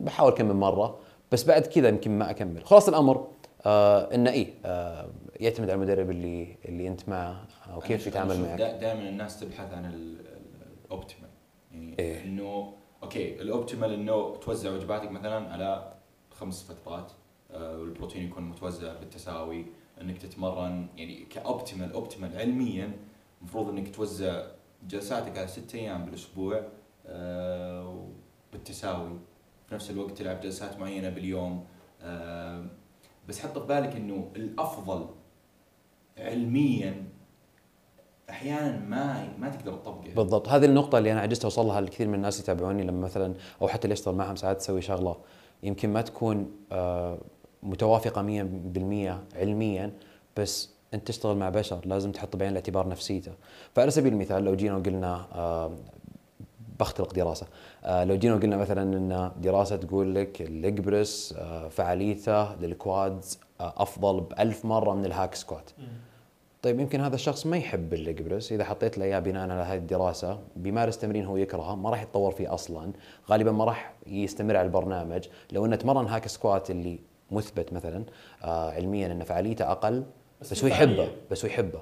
بحاول 0.00 0.32
كم 0.32 0.44
من 0.48 0.56
مرة 0.56 0.96
بس 1.32 1.44
بعد 1.44 1.62
كذا 1.66 1.88
يمكن 1.88 2.18
ما 2.18 2.30
أكمل. 2.30 2.64
خلاص 2.64 2.88
الأمر 2.88 3.28
آه 3.66 4.14
إنه 4.14 4.30
اي 4.30 4.54
آه 4.64 5.08
يعتمد 5.40 5.70
على 5.70 5.74
المدرب 5.76 6.10
اللي 6.10 6.56
اللي 6.64 6.88
أنت 6.88 7.08
معه 7.08 7.46
أو 7.72 7.80
كيف 7.80 8.06
يتعامل 8.06 8.40
معك. 8.42 8.58
دائما 8.60 9.08
الناس 9.08 9.40
تبحث 9.40 9.72
عن 9.74 9.84
ال- 9.84 10.20
ال- 10.20 10.36
ال 10.86 10.91
optimal 10.91 11.30
يعني 11.72 11.96
إيه. 11.98 12.24
إنه 12.24 12.72
أوكي 13.02 13.42
ال 13.42 13.48
optimal 13.48 13.92
إنه 13.92 14.36
توزع 14.36 14.70
وجباتك 14.70 15.10
مثلا 15.10 15.52
على 15.52 15.92
خمس 16.30 16.62
فترات 16.72 17.12
آه، 17.50 17.78
والبروتين 17.78 18.22
يكون 18.28 18.42
متوزع 18.42 18.92
بالتساوي 18.94 19.66
إنك 20.00 20.18
تتمرن. 20.18 20.86
يعني 20.96 21.24
ك 21.24 21.32
optimal 21.32 21.92
optimal 21.92 22.38
علميا 22.38 22.92
المفروض 23.40 23.68
إنك 23.68 23.94
توزع 23.94 24.42
جلساتك 24.88 25.38
على 25.38 25.46
ست 25.48 25.74
أيام 25.74 26.04
بالأسبوع 26.04 26.62
آه، 27.06 28.06
بالتساوي. 28.52 29.18
نفس 29.72 29.90
الوقت 29.90 30.18
تلعب 30.18 30.40
جلسات 30.40 30.78
معينة 30.78 31.08
باليوم. 31.08 31.64
بس 33.28 33.40
حط 33.40 33.58
في 33.58 33.66
بالك 33.66 33.96
إنه 33.96 34.28
الأفضل 34.36 35.06
علميا 36.18 37.04
أحيانا 38.30 38.78
ما 38.78 39.28
ما 39.38 39.48
تقدر 39.48 39.72
تطبقه. 39.72 40.14
بالضبط. 40.14 40.48
هذه 40.48 40.64
النقطة 40.64 40.98
اللي 40.98 41.12
أنا 41.12 41.20
عجزت 41.20 41.44
أوصل 41.44 41.66
لها 41.66 41.80
لكثير 41.80 42.08
من 42.08 42.14
الناس 42.14 42.40
يتابعوني 42.40 42.82
لما 42.82 43.00
مثلا 43.00 43.34
أو 43.62 43.68
حتى 43.68 43.84
اللي 43.84 43.92
يشتغل 43.92 44.14
معهم 44.14 44.36
ساعات 44.36 44.56
تسوي 44.56 44.82
شغلة. 44.82 45.16
يمكن 45.62 45.92
ما 45.92 46.02
تكون 46.02 46.50
آه 46.72 47.18
متوافقة 47.62 48.22
100% 48.22 49.36
علميا 49.36 49.92
بس 50.36 50.70
أنت 50.94 51.08
تشتغل 51.08 51.36
مع 51.36 51.48
بشر. 51.48 51.80
لازم 51.84 52.12
تحط 52.12 52.36
بعين 52.36 52.50
الاعتبار 52.50 52.88
نفسيته. 52.88 53.32
فعلى 53.74 53.90
سبيل 53.90 54.12
المثال 54.12 54.44
لو 54.44 54.54
جينا 54.54 54.76
وقلنا 54.76 55.26
بختلق 56.82 57.14
دراسة. 57.14 57.46
آه، 57.84 58.04
لو 58.04 58.16
جينا 58.16 58.34
وقلنا 58.34 58.56
مثلا 58.56 58.82
إن 58.82 59.30
دراسة 59.40 59.76
تقول 59.76 60.14
لك 60.14 60.42
ال 60.42 60.51
leg 60.51 60.80
press 60.80 61.34
آه، 61.38 61.68
فعاليته 61.68 62.54
لل 62.54 62.79
quads 62.79 63.40
آه، 63.60 63.74
أفضل 63.76 64.20
بألف 64.20 64.64
مرة 64.64 64.94
من 64.94 65.04
ال 65.04 65.10
hack 65.10 65.34
squat. 65.34 65.70
طيب 66.62 66.80
يمكن 66.80 67.00
هذا 67.00 67.14
الشخص 67.14 67.46
ما 67.46 67.56
يحب 67.56 67.94
ال 67.94 68.01
leg 68.01 68.22
press 68.22 68.52
إذا 68.52 68.64
حطيت 68.64 68.98
له 68.98 69.04
إياه 69.04 69.18
بناء 69.18 69.50
على 69.50 69.62
هذه 69.62 69.78
الدراسة 69.78 70.38
بيمارس 70.56 70.98
تمرين 70.98 71.24
هو 71.24 71.36
يكرهه 71.36 71.74
ما 71.74 71.90
راح 71.90 72.02
يتطور 72.02 72.32
فيه 72.32 72.54
أصلا. 72.54 72.92
غالبا 73.30 73.52
ما 73.52 73.64
راح 73.64 73.92
يستمر 74.06 74.56
على 74.56 74.66
البرنامج. 74.66 75.24
لو 75.52 75.66
إنه 75.66 75.76
تمرن 75.76 76.06
hack 76.06 76.28
squat 76.28 76.70
اللي 76.70 76.98
مثبت 77.30 77.72
مثلا 77.72 78.04
آه 78.44 78.70
علميا 78.70 79.06
ان 79.06 79.24
فعاليته 79.24 79.72
أقل 79.72 80.04
بس 80.40 80.52
بس, 80.52 80.64
هو 80.64 80.68
يحبه. 80.68 81.08
بس 81.30 81.44
هو 81.44 81.50
يحبه 81.50 81.80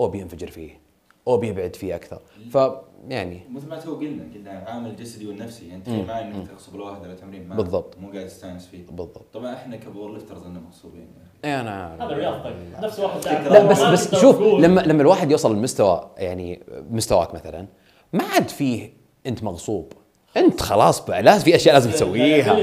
أو 0.00 0.08
بينفجر 0.08 0.50
فيه. 0.50 0.81
أو 1.28 1.36
بيبعد 1.36 1.76
فيه 1.76 1.94
أكثر. 1.94 2.20
فيعني 2.52 3.40
مثل 3.50 3.68
ما 3.68 3.78
تو 3.80 3.94
قلنا 3.94 4.24
قلنا 4.34 4.62
العامل 4.62 4.90
الجسدي 4.90 5.26
والنفسي. 5.26 5.68
يعني 5.68 5.82
مم. 5.86 6.06
معي 6.06 6.24
مم. 6.24 6.34
انك 6.34 6.48
تغصب 6.48 6.74
الواحد 6.74 7.04
على 7.04 7.14
تمرين 7.14 7.48
ما 7.48 7.56
بالضبط. 7.56 7.98
مو 8.00 8.10
قاعد 8.10 8.26
تستأنس 8.26 8.66
فيه. 8.66 8.86
بالضبط. 8.86 9.24
طبعا 9.32 9.54
إحنا 9.54 9.76
ك 9.76 10.12
powerlifters 10.12 10.42
اننا 10.42 10.60
مغصوبين 10.60 11.00
يعني. 11.16 11.32
إيه 11.44 11.60
أنا 11.60 11.94
هذا 12.06 12.14
رياض 12.16 12.44
طيب. 12.44 12.56
نفس 12.82 12.98
واحد 13.00 13.24
لا 13.26 13.64
بس 13.66 13.82
بس 13.82 14.14
شوف 14.14 14.40
لما 14.40 14.80
لما 14.80 15.02
الواحد 15.02 15.30
يوصل 15.30 15.56
لمستوى 15.56 16.10
يعني 16.18 16.62
مستواك 16.90 17.34
مثلا 17.34 17.66
ما 18.12 18.24
عاد 18.24 18.48
فيه 18.48 18.90
أنت 19.26 19.42
مغصوب. 19.42 19.92
أنت 20.36 20.60
خلاص 20.60 21.06
بقى 21.06 21.22
لازم 21.22 21.44
في 21.44 21.56
أشياء 21.56 21.74
لازم 21.74 21.90
تسويها. 21.90 22.56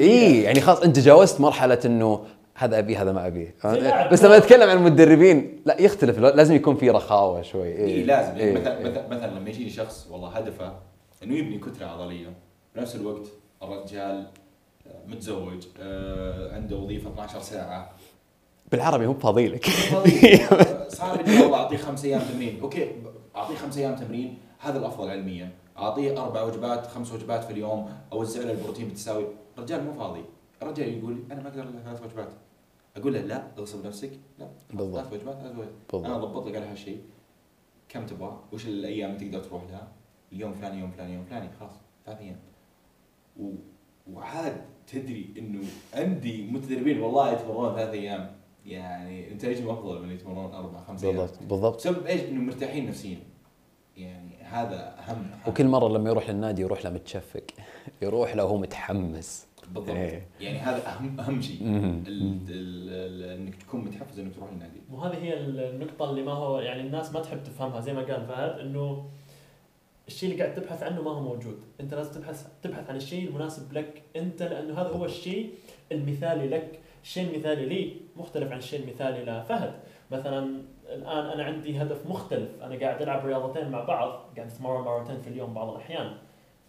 اي 0.00 0.42
يعني 0.42 0.60
خلاص 0.60 0.80
أنت 0.80 0.96
تجاوزت 0.96 1.40
مرحلة 1.40 1.78
إنه 1.84 2.24
هذا 2.54 2.78
أبي 2.78 2.96
هذا 2.96 3.12
ما 3.12 3.26
ابيه 3.26 3.54
بس 4.12 4.24
لما 4.24 4.38
نتكلم 4.38 4.70
عن 4.70 4.76
المدربين 4.76 5.62
لا 5.66 5.80
يختلف. 5.80 6.18
لازم 6.18 6.54
يكون 6.54 6.76
في 6.76 6.90
رخاوة 6.90 7.42
شوي. 7.42 7.68
اي 7.68 7.72
إيه 7.72 8.04
لازم. 8.04 8.28
يعني 8.28 8.42
إيه. 8.42 8.60
مثلا 8.60 8.78
إيه. 8.78 8.90
مثلا 8.90 9.08
مثلا 9.08 9.38
لما 9.38 9.50
يجيني 9.50 9.70
شخص 9.70 10.08
والله 10.10 10.28
هدفه 10.28 10.72
إنه 11.22 11.34
يبني 11.34 11.58
كتلة 11.58 11.86
عضلية. 11.86 12.32
بنفس 12.76 12.96
الوقت 12.96 13.26
الرجال 13.62 14.26
آه، 14.86 15.06
متزوج 15.08 15.66
آه، 15.80 16.54
عنده 16.54 16.76
وظيفة 16.76 17.10
12 17.10 17.40
ساعة. 17.40 17.90
بالعربي 18.72 19.06
مو 19.06 19.12
بفاضيلك 19.12 19.66
صار 20.88 21.22
بدي 21.22 21.42
والله 21.42 21.58
أعطيه 21.58 21.76
خمس 21.76 22.04
أيام 22.04 22.20
تمرين. 22.32 22.60
أوكي 22.62 22.88
أعطيه 23.36 23.54
خمس 23.54 23.78
أيام 23.78 23.96
تمرين. 23.96 24.38
هذا 24.58 24.78
الأفضل 24.78 25.10
علميا. 25.10 25.50
أعطيه 25.78 26.22
أربع 26.22 26.42
وجبات 26.42 26.86
خمس 26.86 27.12
وجبات 27.12 27.44
في 27.44 27.52
اليوم. 27.52 27.90
أوزع 28.12 28.40
له 28.40 28.52
البروتين 28.52 28.84
بالتساوي. 28.84 29.26
الرجال 29.58 29.84
مو 29.84 29.92
فاضي. 29.92 30.24
الرجال 30.62 30.98
يقول 30.98 31.14
لي 31.14 31.22
أنا 31.34 31.42
ما 31.42 31.48
أقدر 31.48 31.62
الا 31.62 31.80
ثلاث 31.80 32.02
وجبات. 32.02 32.32
أقول 32.96 33.14
له 33.14 33.20
لا 33.20 33.58
اغصب 33.58 33.86
نفسك 33.86 34.10
لا 34.38 34.48
بالضبط. 34.74 35.00
ثلاث 35.00 35.12
وجبات 35.12 35.38
ثلاث 35.38 35.52
وجبات. 35.52 36.04
أنا 36.06 36.16
اضبط 36.16 36.46
لك 36.46 36.56
على 36.56 36.66
هالشيء. 36.66 37.00
كم 37.88 38.06
تبغى؟ 38.06 38.40
وش 38.52 38.66
الأيام 38.66 39.10
اللي 39.10 39.28
تقدر 39.28 39.44
تروح 39.44 39.62
لها؟ 39.70 39.88
اليوم 40.32 40.52
فلاني 40.52 40.80
يوم 40.80 40.90
فلاني 40.90 41.14
يوم 41.14 41.24
فلاني. 41.24 41.48
خلاص 41.60 41.72
ثلاث 42.06 42.20
أيام. 42.20 42.36
و... 43.40 43.50
وعاد 44.12 44.56
تدري 44.86 45.34
إنه 45.38 45.62
عندي 45.94 46.50
متدربين 46.50 47.00
والله 47.00 47.32
يتمرون 47.32 47.74
ثلاث 47.74 47.90
أيام. 47.90 48.36
يعني 48.66 49.34
نتائجهم 49.34 49.68
افضل 49.68 50.02
من 50.02 50.10
يتمرون 50.10 50.54
أربع 50.54 50.80
خمس 50.80 51.04
أيام؟ 51.04 51.16
بالضبط 51.16 51.42
بالضبط. 51.42 51.76
بسبب 51.76 52.06
إيش؟ 52.06 52.20
إنه 52.20 52.40
مرتاحين 52.40 52.86
نفسيا. 52.86 53.18
يعني 53.96 54.42
هذا 54.42 54.98
أهم 54.98 55.30
وكل 55.46 55.66
مرة 55.66 55.88
لما 55.88 56.10
يروح 56.10 56.30
للنادي 56.30 56.62
يروح 56.62 56.84
له 56.84 56.90
متشفق 56.90 57.44
يروح 58.02 58.36
له 58.36 58.44
وهو 58.44 58.56
متحمس. 58.56 59.46
بالضبط. 59.74 59.96
إيه. 59.96 60.26
يعني 60.40 60.58
هذا 60.58 60.88
اهم 60.88 61.20
أهم 61.20 61.40
شيء. 61.40 61.60
إنك 61.62 63.54
تكون 63.54 63.80
متحفز 63.80 64.18
إنك 64.18 64.34
تروح 64.34 64.50
النادي 64.50 64.80
وهذه 64.92 65.16
هي 65.16 65.40
النقطة 65.40 66.10
اللي 66.10 66.22
ما 66.22 66.32
هو 66.32 66.60
يعني 66.60 66.80
الناس 66.80 67.12
ما 67.12 67.20
تحب 67.20 67.42
تفهمها 67.42 67.80
زي 67.80 67.92
ما 67.92 68.00
قال 68.02 68.26
فهد 68.26 68.58
إنه 68.58 69.08
الشيء 70.08 70.32
اللي 70.32 70.42
قاعد 70.42 70.54
تبحث 70.54 70.82
عنه 70.82 71.02
ما 71.02 71.10
هو 71.10 71.20
موجود، 71.20 71.58
أنت 71.80 71.94
لازم 71.94 72.20
تبحث 72.20 72.46
تبحث 72.62 72.90
عن 72.90 72.96
الشيء 72.96 73.28
المناسب 73.28 73.72
لك 73.72 74.02
أنت 74.16 74.42
لأنه 74.42 74.74
هذا 74.80 74.88
هو 74.88 75.04
الشيء 75.04 75.54
المثالي 75.92 76.48
لك، 76.48 76.80
الشيء 77.02 77.30
المثالي 77.30 77.66
لي 77.66 77.96
مختلف 78.16 78.52
عن 78.52 78.58
الشيء 78.58 78.80
المثالي 78.80 79.24
لفهد، 79.24 79.72
مثلا 80.10 80.62
الآن 80.88 81.26
أنا 81.26 81.44
عندي 81.44 81.82
هدف 81.82 82.06
مختلف، 82.06 82.48
أنا 82.62 82.78
قاعد 82.80 83.02
ألعب 83.02 83.26
رياضتين 83.26 83.68
مع 83.70 83.84
بعض، 83.84 84.08
قاعد 84.36 84.50
أتمرن 84.50 84.84
مرتين 84.84 85.20
في 85.20 85.28
اليوم 85.28 85.54
بعض 85.54 85.68
الأحيان. 85.68 86.14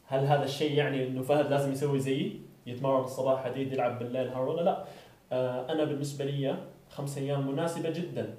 هل 0.06 0.26
هذا 0.26 0.43
الشيء 0.43 0.72
يعني 0.72 1.08
إنه 1.08 1.22
فهد 1.22 1.49
لازم 1.49 1.72
يسوي 1.72 1.99
زيي؟ 1.99 2.41
يتمرن 2.66 3.03
الصباح 3.03 3.43
حديد 3.43 3.74
يلعب 3.74 3.99
بالليل 3.99 4.28
هرولة؟ 4.28 4.64
لا. 4.64 4.86
آه 5.32 5.72
أنا 5.72 5.84
بالنسبة 5.84 6.26
لي 6.26 6.57
خمس 6.89 7.18
أيام 7.18 7.51
مناسبة 7.51 7.89
جدا. 7.89 8.36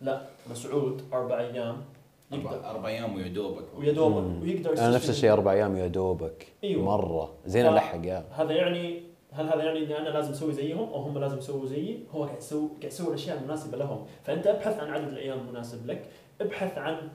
لا 0.00 0.22
مسعود 0.50 1.02
أربع 1.12 1.40
أيام 1.40 1.84
يقدر 2.32 2.70
أربع 2.70 2.88
أيام 2.88 3.14
ويا 3.14 3.28
دوبك 3.28 3.64
ويا 3.78 3.92
دوب 3.92 4.12
مم. 4.12 4.42
ويقدر 4.42 4.72
أنا 4.78 4.94
نفس. 4.94 5.10
الشيء 5.10 5.32
أربع 5.32 5.52
أيام 5.52 5.76
يا 5.76 5.86
دوبك 5.86 6.46
أيوة. 6.64 6.84
مرة 6.84 7.34
زين 7.46 7.66
الحق 7.66 8.06
يا 8.06 8.24
هذا 8.32 8.52
يعني 8.52 9.02
هل 9.32 9.46
هذا 9.46 9.62
يعني 9.62 9.78
إني 9.78 9.98
أنا 9.98 10.08
لازم 10.08 10.30
أسوي 10.30 10.52
زيهم 10.52 10.78
أو 10.78 11.00
هم 11.00 11.18
لازم 11.18 11.38
يسووا 11.38 11.66
زيي؟ 11.66 12.04
هو 12.14 12.24
قاعد 12.24 12.38
يسوي 12.38 12.68
قاعد 12.68 12.84
يسوي 12.84 13.08
الأشياء 13.08 13.38
المناسبة 13.38 13.78
لهم، 13.78 14.06
فأنت 14.24 14.46
ابحث 14.46 14.80
عن 14.80 14.90
عدد 14.90 15.08
الأيام 15.08 15.38
المناسب 15.38 15.86
لك، 15.86 16.06
ابحث 16.40 16.78
عن 16.78 17.08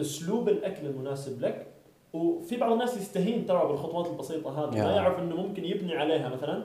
أسلوب 0.00 0.48
الأكل 0.48 0.86
المناسب 0.86 1.40
لك، 1.40 1.66
وفي 2.12 2.56
بعض 2.56 2.72
الناس 2.72 2.96
يستهين 2.96 3.46
ترى 3.46 3.68
بالخطوات 3.68 4.06
البسيطة 4.06 4.64
هذه، 4.64 4.84
ما. 4.84 4.96
يعرف 4.96 5.18
إنه 5.18 5.36
ممكن 5.36 5.64
يبني 5.64 5.94
عليها 5.94 6.28
مثلا 6.28 6.64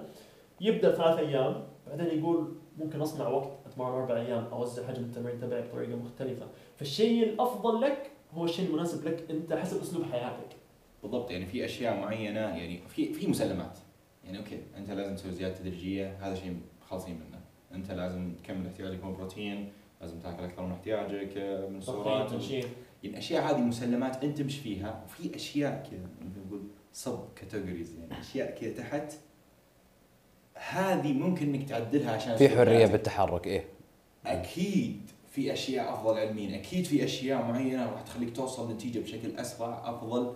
يبدأ 0.61 0.91
ثلاث 0.95 1.19
أيام 1.19 1.63
بعدين 1.87 2.19
يقول 2.19 2.53
ممكن 2.77 3.01
أصنع 3.01 3.27
وقت 3.27 3.51
أتمرن 3.65 3.93
أربع 3.93 4.15
أيام 4.15 4.45
أوزع 4.51 4.87
حجم 4.87 5.03
التمرين 5.03 5.39
تبعي 5.41 5.61
بطريقة 5.61 5.95
مختلفة، 5.95 6.45
فالشيء 6.75 7.23
الأفضل 7.23 7.81
لك 7.81 8.11
هو 8.33 8.45
الشيء 8.45 8.67
المناسب 8.67 9.07
لك 9.07 9.25
أنت 9.29 9.53
حسب 9.53 9.81
أسلوب 9.81 10.03
حياتك. 10.11 10.57
بالضبط 11.03 11.31
يعني 11.31 11.45
في 11.45 11.65
أشياء 11.65 11.99
معينة 11.99 12.39
يعني 12.39 12.79
في 12.87 13.13
في 13.13 13.27
مسلمات 13.27 13.77
يعني 14.25 14.37
أوكي 14.37 14.59
أنت 14.77 14.91
لازم 14.91 15.15
تسوي 15.15 15.31
زيادة 15.31 15.55
تدريجية 15.55 16.17
هذا 16.21 16.35
شيء 16.35 16.57
خالصين 16.89 17.15
منه 17.15 17.39
أنت 17.71 17.91
لازم 17.91 18.33
تكمل 18.43 18.67
احتياجك 18.67 19.03
من 19.03 19.09
البروتين 19.09 19.71
لازم 20.01 20.19
تاكل 20.19 20.43
أكثر 20.43 20.65
من 20.65 20.71
احتياجك 20.71 21.37
آه، 21.37 21.69
من 21.69 21.77
السعرات 21.77 22.33
الأشياء 23.07 23.51
هذه 23.51 23.61
مسلمات 23.61 24.23
أنت 24.23 24.37
تمشي 24.37 24.61
فيها 24.61 25.03
وفي 25.05 25.35
أشياء 25.35 25.87
كذا 25.91 26.09
نقول 26.45 26.61
subcategories 26.93 27.95
يعني 27.99 28.21
أشياء 28.21 28.59
كذا 28.59 28.73
تحت 28.73 29.13
هذه 30.53 31.13
ممكن 31.13 31.55
إنك 31.55 31.69
تعدلها 31.69 32.11
عشان 32.11 32.35
في 32.35 32.49
حرية. 32.49 32.85
بالتحرك 32.85 33.47
إيه 33.47 33.65
أكيد 34.25 35.01
في 35.29 35.53
أشياء 35.53 35.93
أفضل 35.93 36.17
علميا 36.17 36.55
أكيد 36.55 36.85
في 36.85 37.03
أشياء 37.05 37.41
معينة 37.43 37.91
راح 37.91 38.01
تخليك 38.01 38.35
توصل 38.35 38.71
نتيجة 38.71 38.99
بشكل 38.99 39.37
أسرع 39.37 39.89
أفضل 39.89 40.35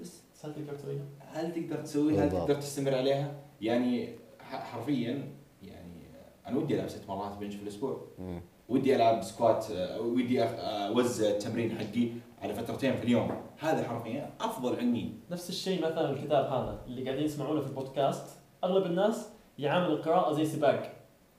بس 0.00 0.22
هل 0.44 0.54
تقدر 0.54 0.74
تسويها؟ 0.74 1.04
هل 1.32 1.54
تقدر 1.54 1.82
تسويها؟ 1.82 2.24
هل. 2.24 2.30
تقدر 2.30 2.54
تستمر 2.54 2.94
عليها؟ 2.94 3.34
يعني 3.60 4.08
حرفيا 4.40 5.28
يعني 5.62 6.02
أنا 6.46 6.56
ودي 6.56 6.74
ألعب 6.74 6.88
ست 6.88 7.08
مرات 7.08 7.38
بنش 7.38 7.54
في 7.54 7.62
الأسبوع، 7.62 8.06
مم. 8.18 8.40
ودي 8.68 8.96
ألعب 8.96 9.22
سكوات 9.22 9.66
آه، 9.70 10.00
ودي 10.00 10.44
أخ- 10.44 10.58
أوزع 10.60 11.28
التمرين 11.30 11.78
حقي 11.78 12.08
على 12.42 12.54
فترتين 12.54 12.96
في 12.96 13.04
اليوم، 13.04 13.30
هذا 13.58 13.88
حرفيا 13.88 14.30
أفضل 14.40 14.76
علميا. 14.76 15.12
نفس 15.30 15.48
الشيء 15.50 15.78
مثلا 15.86 16.10
الكتاب 16.10 16.44
هذا 16.44 16.78
اللي 16.86 17.04
قاعدين 17.04 17.24
يسمعونه 17.24 17.60
في 17.60 17.66
البودكاست. 17.66 18.26
أغلب 18.64 18.86
الناس 18.86 19.28
يعامل 19.58 19.86
القراءة 19.92 20.32
زي 20.32 20.44
سباق. 20.44 20.92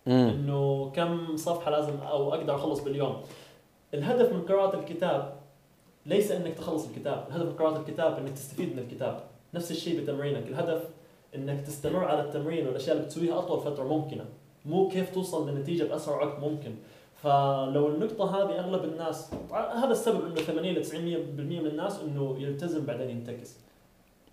إنه 0.08 0.92
كم 0.96 1.36
صفحة 1.38 1.72
لازم 1.72 1.98
أو 1.98 2.34
أقدر 2.34 2.56
أخلص 2.56 2.80
باليوم. 2.84 3.22
الهدف 3.94 4.34
من 4.34 4.42
قراءة 4.42 4.80
الكتاب 4.80 5.34
ليس 6.06 6.32
إنك 6.32 6.54
تخلص 6.54 6.88
الكتاب. 6.88 7.26
الهدف 7.28 7.46
من 7.46 7.54
قراءة 7.54 7.80
الكتاب 7.80 8.18
إنك 8.18 8.32
تستفيد 8.32 8.74
من 8.74 8.80
الكتاب. 8.80 9.24
نفس 9.54 9.72
الشيء 9.72 10.02
بتمرينك. 10.02 10.48
الهدف 10.48 10.90
إنك 11.36 11.62
تستمر 11.62 12.06
على 12.06 12.22
التمرين 12.22 12.68
والأشياء 12.68 12.96
اللي 12.96 13.06
بتسويها 13.08 13.40
أطول 13.40 13.60
فترة 13.60 13.84
ممكنة. 13.84 14.26
مو 14.66 14.88
كيف 14.88 15.14
توصل 15.14 15.50
لنتيجة 15.50 15.84
بأسرع 15.84 16.24
وقت 16.24 16.40
ممكن. 16.40 16.76
فلو 17.24 17.88
النقطة 17.88 18.36
هذه 18.38 18.60
أغلب 18.60 18.84
الناس 18.84 19.30
هذا 19.54 19.92
السبب 19.92 20.26
إنه 20.26 20.36
80 20.36 20.74
ل 20.74 20.86
90% 20.86 20.96
من 20.96 21.68
الناس 21.68 22.00
إنه 22.00 22.36
يلتزم 22.40 22.86
بعدين 22.86 23.10
ينتكس. 23.10 23.56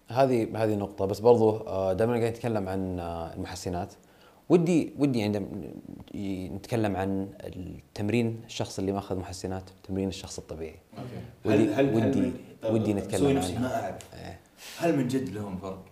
هذه 0.09 0.49
هذه 0.65 0.75
نقطة. 0.77 1.05
بس 1.07 1.21
برضو 1.21 1.51
آه، 1.57 1.93
دائما 1.93 2.13
قاعد 2.13 2.33
نتكلم 2.33 2.69
عن 2.69 2.99
آه، 3.01 3.35
المحسنات. 3.35 3.93
ودي 4.49 4.93
ودي 4.99 5.19
يعني 5.19 5.47
ي- 6.15 6.49
نتكلم 6.49 6.97
عن 6.97 7.29
التمرين 7.45 8.41
الشخص 8.47 8.79
اللي 8.79 8.93
ماخذ 8.93 9.17
محسنات 9.17 9.63
تمرين 9.89 10.09
الشخص 10.09 10.39
الطبيعي. 10.39 10.77
ودي 11.45 11.69
ودي 11.97 12.33
ودي 12.71 12.95
نتكلم 12.95 13.37
عنها. 13.39 13.59
ما 13.61 13.83
أعرف. 13.85 14.15
إيه. 14.15 14.39
هل 14.79 14.97
من 14.97 15.09
جد 15.09 15.29
لهم 15.29 15.57
فرق؟ 15.59 15.83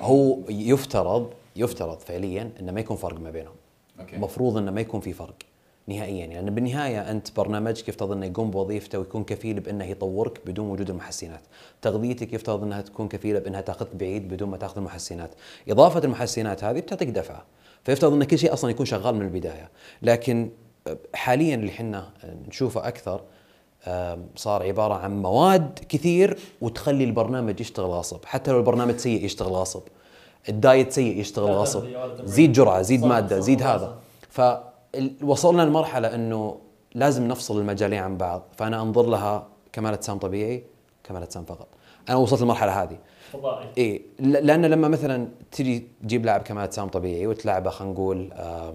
هو 0.00 0.38
يفترض 0.48 1.30
يفترض 1.56 1.98
فعليا 1.98 2.50
انه 2.60 2.72
ما 2.72 2.80
يكون 2.80 2.96
فرق 2.96 3.20
ما 3.20 3.30
بينهم. 3.30 3.54
أوكي. 4.00 4.16
المفروض 4.16 4.56
انه 4.56 4.70
ما 4.70 4.80
يكون 4.80 5.00
في 5.00 5.12
فرق. 5.12 5.34
نهائيا. 5.88 6.26
يعني 6.26 6.50
بالنهاية 6.50 7.10
أنت 7.10 7.36
برنامجك 7.36 7.88
يفترض 7.88 8.12
إنه 8.12 8.26
يقوم 8.26 8.50
بوظيفته 8.50 8.98
ويكون 8.98 9.24
كفيل 9.24 9.60
بإنه 9.60 9.84
يطورك 9.84 10.40
بدون 10.46 10.70
وجود 10.70 10.90
المحسنات، 10.90 11.40
تغذيتك 11.82 12.32
يفترض 12.32 12.62
إنها 12.62 12.80
تكون 12.80 13.08
كفيلة 13.08 13.38
بإنها 13.38 13.60
تاخذك 13.60 13.96
بعيد 13.96 14.28
بدون 14.28 14.48
ما 14.48 14.56
تأخذ 14.56 14.78
المحسنات، 14.78 15.30
إضافة 15.68 16.00
المحسنات 16.04 16.64
هذه 16.64 16.80
بتعطيك 16.80 17.08
دفعه، 17.08 17.44
فيفترض 17.84 18.12
إن 18.12 18.24
كل 18.24 18.38
شيء 18.38 18.52
أصلا 18.52 18.70
يكون 18.70 18.86
شغال 18.86 19.14
من 19.14 19.22
البداية. 19.22 19.70
لكن 20.02 20.50
حاليا 21.14 21.54
اللي 21.54 21.70
إحنا 21.70 22.10
نشوفه 22.48 22.88
أكثر 22.88 23.20
صار 24.36 24.62
عبارة 24.62 24.94
عن 24.94 25.22
مواد 25.22 25.78
كثير 25.88 26.38
وتخلي 26.60 27.04
البرنامج 27.04 27.60
يشتغل 27.60 27.86
غصب 27.86 28.24
حتى 28.24 28.50
لو 28.50 28.58
البرنامج 28.58 28.96
سيء 28.96 29.24
يشتغل 29.24 29.52
غصب 29.52 29.82
الدايت 30.48 30.92
سيء 30.92 31.18
يشتغل 31.18 31.50
غصب. 31.50 31.84
زيد 32.24 32.52
جرعة 32.52 32.82
زيد 32.82 33.04
مادة 33.04 33.38
زيد. 33.38 33.62
هذا. 33.62 33.98
فوصلنا 35.20 35.62
لمرحلة 35.62 36.14
إنه 36.14 36.58
لازم 36.94 37.28
نفصل 37.28 37.60
المجالين 37.60 37.98
عن 37.98 38.16
بعض. 38.16 38.42
فأنا 38.56 38.82
أنظر 38.82 39.06
لها 39.06 39.48
كمال 39.72 39.92
اجسام 39.92 40.18
طبيعي 40.18 40.64
كمال 41.04 41.22
اجسام 41.22 41.44
فقط. 41.44 41.68
أنا 42.08 42.16
وصلت 42.16 42.40
للمرحلة 42.40 42.82
هذه. 42.82 42.98
فضائي. 43.32 43.68
إي 43.78 44.02
لأن 44.18 44.66
لما 44.66 44.88
مثلا 44.88 45.28
تجي 45.52 45.88
تجيب 46.02 46.26
لاعب 46.26 46.40
كمال 46.42 46.62
اجسام 46.62 46.88
طبيعي 46.88 47.26
وتلعبه 47.26 47.70
خلينا 47.70 47.94
نقول 47.94 48.32
آه، 48.32 48.74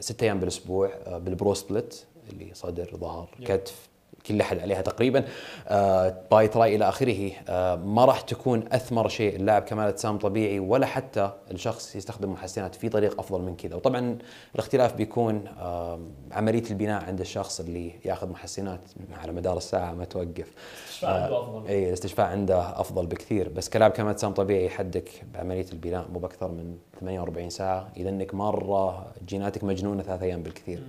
ست 0.00 0.22
أيام 0.22 0.40
بالأسبوع 0.40 0.90
آه، 1.06 1.18
بال 1.18 1.32
bro 1.32 1.54
split 1.54 2.06
اللي 2.32 2.54
صدر 2.54 2.96
ظهر. 2.96 3.28
كتف 3.44 3.88
كل 4.26 4.40
أحد 4.40 4.58
عليها 4.58 4.82
تقريبا. 4.82 5.24
آه، 5.68 6.16
bi 6.30 6.48
tri 6.48 6.76
إلى 6.76 6.88
آخره. 6.88 7.30
آه، 7.48 7.74
ما 7.76 8.04
راح 8.04 8.20
تكون 8.20 8.64
أثمر 8.72 9.08
شيء 9.08 9.36
اللاعب 9.36 9.62
كمال 9.62 9.88
اجسام 9.88 10.18
طبيعي 10.18 10.58
ولا 10.58 10.86
حتى 10.86 11.30
الشخص 11.50 11.96
يستخدم 11.96 12.32
محسنات 12.32 12.74
في 12.74 12.88
طريق 12.88 13.18
أفضل 13.18 13.42
من 13.42 13.56
كذا. 13.56 13.76
وطبعا 13.76 14.18
الاختلاف 14.54 14.94
بيكون 14.94 15.44
آه، 15.60 16.00
عملية 16.32 16.70
البناء 16.70 17.04
عند 17.04 17.20
الشخص 17.20 17.60
اللي 17.60 17.92
يأخذ 18.04 18.28
محسنات 18.28 18.80
على 19.22 19.32
مدار 19.32 19.56
الساعة 19.56 19.92
ما 19.92 20.04
توقف. 20.04 20.52
استشفاء 20.88 21.10
عنده 21.12 21.40
أفضل. 21.40 21.66
اي 21.66 21.88
الاستشفاء 21.88 22.26
عنده 22.26 22.80
أفضل 22.80 23.06
بكثير. 23.06 23.48
بس 23.48 23.68
كلاعب 23.68 23.90
كمال 23.90 24.10
اجسام 24.10 24.32
طبيعي 24.32 24.66
يحدك 24.66 25.10
بعملية 25.34 25.66
البناء 25.72 26.06
مو 26.12 26.18
بأكثر 26.18 26.48
من 26.48 26.76
48 27.00 27.50
ساعة. 27.50 27.88
إذا 27.96 28.08
إنك 28.08 28.34
مرة 28.34 29.06
جيناتك 29.26 29.64
مجنونة 29.64 30.02
ثلاث 30.02 30.22
أيام 30.22 30.42
بالكثير. 30.42 30.82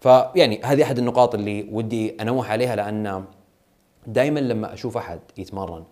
فيعني 0.00 0.60
هذه 0.64 0.82
أحد 0.82 0.98
النقاط 0.98 1.34
اللي 1.34 1.68
ودي 1.72 2.22
أنوه 2.22 2.46
عليها 2.46 2.76
لأن 2.76 3.24
دائما 4.06 4.40
لما 4.40 4.72
أشوف 4.72 4.96
أحد 4.96 5.20
يتمرن 5.38 5.84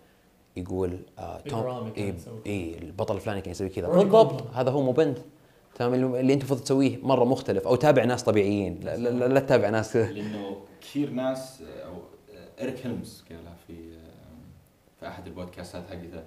يقول 0.57 0.99
آه 1.19 1.39
في 1.39 1.51
توم 1.51 1.93
اي. 1.97 2.15
إيه 2.47 2.79
البطل 2.79 3.15
الفلاني 3.15 3.41
كان 3.41 3.51
يسوي 3.51 3.69
كذا 3.69 3.89
بالضبط. 3.89 4.43
هذا 4.55 4.71
هو 4.71 4.83
مو 4.83 4.93
بنت 4.93 5.19
تمام 5.75 5.95
اللي 5.95 6.21
اللي 6.21 6.33
أنت 6.33 6.43
المفروض 6.43 6.61
تسويه 6.61 6.99
مرة 7.03 7.25
مختلف 7.25 7.67
أو 7.67 7.77
تابع 7.77 8.05
ناس 8.05 8.23
طبيعيين 8.23 8.81
لا, 8.83 8.97
لا, 8.97 9.09
لا, 9.09 9.25
لا 9.29 9.41
تتابع 9.41 9.69
ناس 9.69 9.97
لأنه 9.97 10.57
كثير 10.81 11.11
ناس 11.11 11.63
أو 11.63 11.93
إريك 12.63 12.87
هيلمز 12.87 13.25
قالها 13.31 13.55
في 13.67 13.75
في 15.01 15.09
أحد 15.09 15.27
البودكاستات 15.27 15.83
حقته 15.91 16.23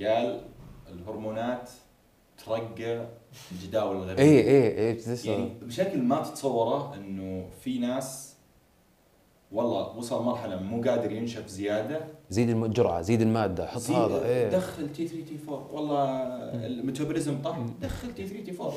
قال 0.00 0.40
الهرمونات 0.92 1.70
ترقى 2.46 3.06
الجداول 3.52 3.96
الغريبه 3.96 4.22
اي 4.22 4.40
اي 4.40 4.90
اي 4.90 4.98
يعني 5.24 5.48
بشكل 5.62 6.02
ما 6.02 6.22
تتصوره 6.22 6.94
إنه 6.94 7.44
في 7.60 7.78
ناس 7.78 8.34
والله 9.52 9.96
وصل 9.96 10.22
مرحلة 10.22 10.56
مو 10.62 10.82
قادر 10.82 11.12
ينشف 11.12 11.46
زيادة. 11.48 12.00
زيد 12.30 12.48
الجرعه 12.50 13.00
زيد 13.00 13.20
المادة 13.20 13.66
حط 13.66 13.78
زي- 13.80 13.94
هذا 13.94 14.24
إيه. 14.26 14.48
دخل 14.48 14.92
T3 14.92 15.08
T4 15.08 15.66
والله 15.72 16.04
ال 16.66 16.73
metabolism 16.73 17.42
طاح. 17.42 17.58
دخل 17.82 18.14
T3 18.14 18.26
T4 18.26 18.72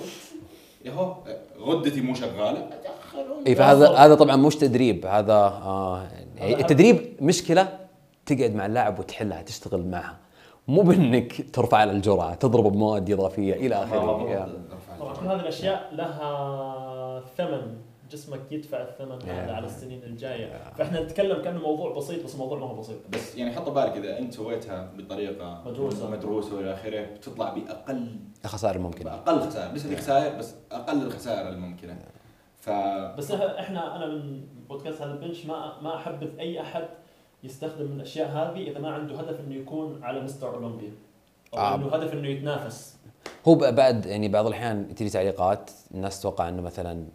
يهو 0.85 1.15
غدتي 1.59 2.01
مو 2.01 2.13
شغالة. 2.13 2.59
ادخلهم 2.59 3.43
اي 3.47 3.55
فهذا 3.55 3.89
هذا 3.89 4.15
طبعا 4.15 4.35
مش 4.35 4.55
تدريب. 4.55 5.05
هذا 5.05 5.33
آه 5.33 6.07
يعني 6.35 6.53
هذا- 6.55 6.61
التدريب 6.61 6.97
مشكلة 7.21 7.79
تقعد 8.25 8.55
مع 8.55 8.65
اللاعب 8.65 8.99
وتحلها 8.99 9.41
تشتغل 9.41 9.85
معها. 9.87 10.17
مو 10.67 10.81
بإنك 10.81 11.55
ترفع 11.55 11.83
له 11.83 11.91
الجرعة 11.91 12.33
تضربه 12.35 12.69
بمواد 12.69 13.11
إضافية 13.11 13.53
إلى 13.53 13.75
آخره 13.83 14.29
يا. 14.29 14.49
طبعا 14.99 15.13
كل 15.15 15.25
هذه 15.25 15.39
الأشياء 15.39 15.89
لها 15.95 17.19
ثمن 17.37 17.77
جسمك 18.11 18.39
يدفع 18.51 18.77
الثمن 18.81 19.11
هذا 19.11 19.47
Yeah. 19.47 19.55
على 19.55 19.65
السنين 19.65 20.03
الجاية. 20.03 20.61
فإحنا 20.77 21.03
نتكلم 21.03 21.41
كأنه 21.41 21.59
موضوع 21.59 21.93
بسيط 21.93 22.23
بس 22.25 22.33
الموضوع 22.33 22.59
ما 22.59 22.65
هو 22.65 22.75
بسيط. 22.75 22.97
بس 23.09 23.35
يعني 23.35 23.51
حط 23.55 23.69
بالك 23.69 23.97
إذا 23.97 24.19
أنت 24.19 24.33
سويتها 24.33 24.91
بطريقة 24.97 25.61
مدروسة. 25.65 26.09
مدروسة 26.09 26.55
وإلى 26.55 26.73
آخره 26.73 27.01
بتطلع 27.01 27.53
بأقل 27.53 28.07
الخسائر 28.45 28.75
الممكنة. 28.75 29.09
بأقل 29.09 29.39
خسائر. 29.39 29.71
ليس 29.73 29.85
هذيك 29.85 29.97
خسائر 29.97 30.37
بس 30.39 30.55
أقل 30.71 31.01
الخسائر 31.01 31.49
الممكنة. 31.49 31.97
ف 32.59 32.69
بس 33.17 33.31
إحنا 33.31 33.95
أنا 33.95 34.05
من 34.05 34.41
بودكاست 34.69 35.01
هذا 35.01 35.11
البنش 35.13 35.45
ما 35.45 35.81
ما 35.81 35.95
أحبذ 35.95 36.39
أي 36.39 36.61
أحد 36.61 36.87
يستخدم 37.43 37.85
من 37.85 37.95
الأشياء 37.95 38.29
هذه 38.29 38.71
إذا 38.71 38.79
ما 38.79 38.89
عنده 38.89 39.19
هدف 39.19 39.39
إنه 39.39 39.55
يكون 39.55 40.03
على 40.03 40.21
مستر 40.21 40.55
أولمبيا. 40.55 40.91
أو 41.53 41.59
آه. 41.59 41.75
إنه 41.75 41.87
هدف 41.87 42.13
إنه 42.13 42.27
يتنافس. 42.27 42.97
هو 43.47 43.55
بعد 43.55 44.05
يعني 44.05 44.27
بعض 44.27 44.47
الأحيان 44.47 44.95
تجي 44.95 45.09
تعليقات 45.09 45.71
الناس 45.93 46.19
تتوقع 46.19 46.49
إنه 46.49 46.61
مثلا 46.61 47.05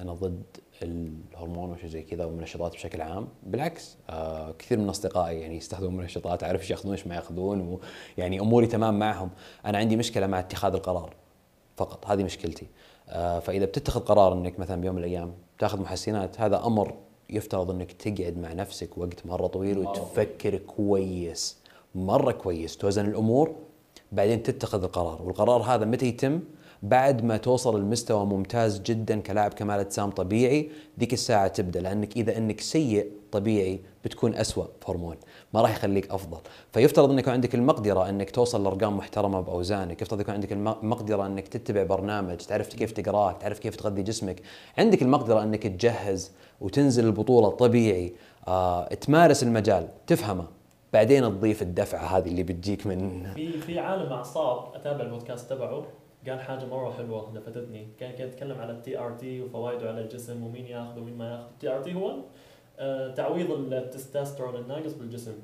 أنا 0.00 0.12
ضد 0.12 0.42
الهرمون 0.82 1.70
وشيء 1.70 1.88
زي 1.88 2.02
كذا 2.02 2.24
والمنشطات 2.24 2.72
بشكل 2.72 3.00
عام. 3.00 3.28
بالعكس 3.42 3.96
آه 4.10 4.52
كثير 4.52 4.78
من 4.78 4.88
أصدقائي 4.88 5.40
يعني 5.40 5.56
يستخدمون 5.56 5.96
منشطات 5.96 6.44
أعرف 6.44 6.60
إيش 6.60 6.70
يأخذون 6.70 6.92
إيش 6.92 7.06
ما 7.06 7.14
يأخذون 7.14 7.78
ويعني 8.18 8.40
أموري 8.40 8.66
تمام 8.66 8.98
معهم. 8.98 9.30
أنا 9.66 9.78
عندي 9.78 9.96
مشكلة 9.96 10.26
مع 10.26 10.38
اتخاذ 10.38 10.74
القرار 10.74 11.14
فقط 11.76 12.06
هذه 12.06 12.24
مشكلتي. 12.24 12.66
آه 13.08 13.38
فإذا 13.38 13.64
بتتخذ 13.64 14.00
قرار 14.00 14.32
إنك 14.32 14.60
مثلا 14.60 14.80
بيوم 14.80 14.94
من 14.94 15.04
الأيام 15.04 15.34
تأخذ 15.58 15.80
محسنات 15.80 16.40
هذا 16.40 16.66
أمر 16.66 16.94
يفترض 17.30 17.70
إنك 17.70 17.92
تقعد 17.92 18.38
مع 18.38 18.52
نفسك 18.52 18.98
وقت 18.98 19.26
مرة 19.26 19.46
طويل 19.46 19.78
وتفكر 19.78 20.56
كويس 20.56 21.56
مرة 21.94 22.32
كويس 22.32 22.76
توزن 22.76 23.06
الأمور 23.06 23.54
بعدين 24.12 24.42
تتخذ 24.42 24.82
القرار. 24.84 25.22
والقرار 25.22 25.62
هذا 25.62 25.84
متى 25.84 26.06
يتم؟ 26.06 26.40
بعد 26.82 27.24
ما 27.24 27.36
توصل 27.36 27.80
لمستوى 27.80 28.26
ممتاز 28.26 28.80
جدا 28.80 29.20
كلاعب 29.20 29.54
كمال 29.54 29.80
أجسام 29.80 30.10
طبيعي 30.10 30.70
ذيك 31.00 31.12
الساعة 31.12 31.48
تبدأ. 31.48 31.80
لأنك 31.80 32.16
إذا 32.16 32.36
إنك 32.38 32.60
سيء 32.60 33.10
طبيعي 33.38 33.80
بتكون 34.04 34.34
أسوأ 34.34 34.64
هرمون 34.88 35.16
ما 35.54 35.60
راح 35.60 35.70
يخليك 35.76 36.10
أفضل. 36.10 36.38
فيفترض 36.72 37.10
إنك 37.10 37.18
يكون 37.22 37.32
عندك 37.32 37.54
المقدرة 37.54 38.08
إنك 38.08 38.30
توصل 38.30 38.64
لأرقام 38.64 38.96
محترمة 38.96 39.40
بأوزانك 39.40 40.02
يفترض 40.02 40.20
يكون 40.20 40.34
عندك 40.34 40.52
الم- 40.52 40.68
المقدره 40.82 41.26
إنك 41.26 41.48
تتبع 41.48 41.82
برنامج 41.82 42.36
تعرف 42.36 42.68
كيف 42.68 42.92
تقرأه 42.92 43.32
تعرف 43.32 43.58
كيف 43.58 43.76
تغذي 43.76 44.02
جسمك. 44.02 44.40
عندك 44.78 45.02
المقدرة 45.02 45.42
إنك 45.42 45.62
تجهز 45.62 46.32
وتنزل 46.60 47.04
البطولة 47.06 47.48
طبيعي 47.48 48.12
آه، 48.48 48.84
تمارس 48.94 49.42
المجال 49.42 49.88
تفهمه. 50.06 50.44
بعدين 50.92 51.22
تضيف 51.24 51.62
الدفعة 51.62 52.18
هذه 52.18 52.28
اللي 52.28 52.42
بتجيك 52.42 52.86
من 52.86 53.26
في 53.34 53.52
في 53.60 53.78
عالم 53.78 54.12
أعصاب 54.12 54.74
أتابع 54.74 55.00
البودكاست 55.04 55.50
تبعه 55.50 55.84
قال 56.28 56.40
حاجة 56.40 56.64
مرة 56.64 56.90
حلوة 56.92 57.32
لفتتني. 57.34 57.86
كان 58.00 58.12
كان 58.12 58.28
يتكلم 58.28 58.58
على 58.60 58.72
ال 58.72 58.98
TRT 58.98 59.40
وفوائده 59.42 59.88
على 59.88 60.00
الجسم 60.00 60.42
ومين 60.46 60.66
ياخذه 60.66 60.98
ومين 60.98 61.18
ما 61.18 61.30
ياخذه. 61.30 61.48
ال 61.54 61.68
TRT 61.68 61.94
هو 61.94 62.14
تعويض 63.16 63.50
التستوستيرون 63.72 64.56
الناقص 64.56 64.92
بالجسم. 64.92 65.34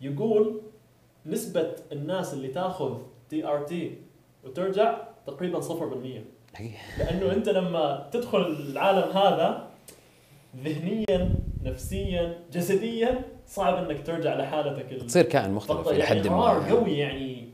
يقول 0.00 0.60
نسبة 1.26 1.72
الناس 1.92 2.34
اللي 2.34 2.48
تاخذ 2.48 2.98
TRT 3.30 3.94
وترجع 4.44 4.98
تقريبا 5.26 5.60
0% 5.60 5.72
لأنه 6.98 7.32
أنت 7.32 7.48
لما 7.48 8.08
تدخل 8.12 8.38
العالم 8.40 9.10
هذا 9.16 9.68
ذهنيا 10.64 11.34
نفسيا 11.64 12.38
جسديا 12.52 13.22
صعب 13.46 13.74
إنك 13.90 14.06
ترجع 14.06 14.34
لحالتك 14.34 14.92
ال- 14.92 15.06
تصير 15.06 15.22
كائن 15.24 15.50
مختلف 15.50 15.88
إلى 15.88 15.98
يعني 15.98 16.20
حد 16.20 16.28
قرار 16.28 16.60
ما. 16.60 16.68
قوي 16.68 16.98
يعني. 16.98 17.48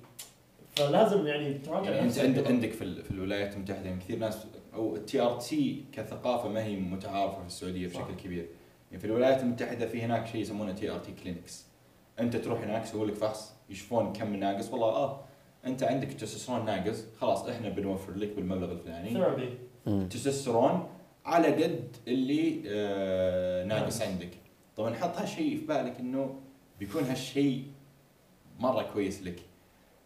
فلازم 0.76 1.26
يعني 1.26 1.54
تراجع 1.54 1.90
يعني 1.90 2.06
انت 2.08 2.18
عندك. 2.18 2.46
عندك 2.46 2.70
في, 2.72 3.02
في 3.02 3.10
الولايات 3.10 3.54
المتحدة 3.54 3.84
يعني 3.84 4.00
كثير 4.00 4.18
ناس 4.18 4.46
أو 4.74 4.96
ال 4.96 5.20
TRT 5.20 5.84
كثقافة 5.92 6.48
ما 6.48 6.64
هي 6.64 6.76
متعارفة 6.76 7.40
في 7.40 7.46
السعودية 7.46 7.88
صح. 7.88 8.00
بشكل 8.00 8.14
كبير. 8.24 8.46
يعني 8.90 9.00
في 9.00 9.06
الولايات 9.06 9.42
المتحدة 9.42 9.86
في 9.86 10.02
هناك 10.02 10.26
شيء 10.26 10.40
يسمونه 10.40 10.72
TRT 10.72 11.12
clinics 11.12 11.66
أنت 12.20 12.36
تروح 12.36 12.60
هناك 12.60 12.82
يسوون 12.82 13.08
لك 13.08 13.14
فحص 13.14 13.52
يشوفون 13.70 14.12
كم 14.12 14.36
ناقص. 14.36 14.70
والله 14.72 14.86
آه 14.88 15.20
أنت 15.66 15.82
عندك 15.82 16.08
تستوستيرون 16.12 16.64
ناقص. 16.64 17.04
خلاص 17.20 17.46
إحنا 17.48 17.68
بنوفر 17.68 18.12
لك 18.14 18.28
بالمبلغ 18.36 18.72
الفلاني. 18.72 19.10
therapy. 19.10 19.58
تستوستيرون 20.08 20.88
على 21.24 21.64
قد 21.64 21.96
اللي 22.08 22.62
آه 22.66 23.64
ناقص. 23.64 24.02
عندك. 24.02 24.30
طبعا 24.76 24.94
حط 24.94 25.16
هالشيء 25.16 25.58
في 25.58 25.66
بالك 25.66 26.00
إنه 26.00 26.40
بيكون 26.78 27.02
هالشيء 27.04 27.64
مرة 28.58 28.82
كويس 28.82 29.22
لك. 29.22 29.40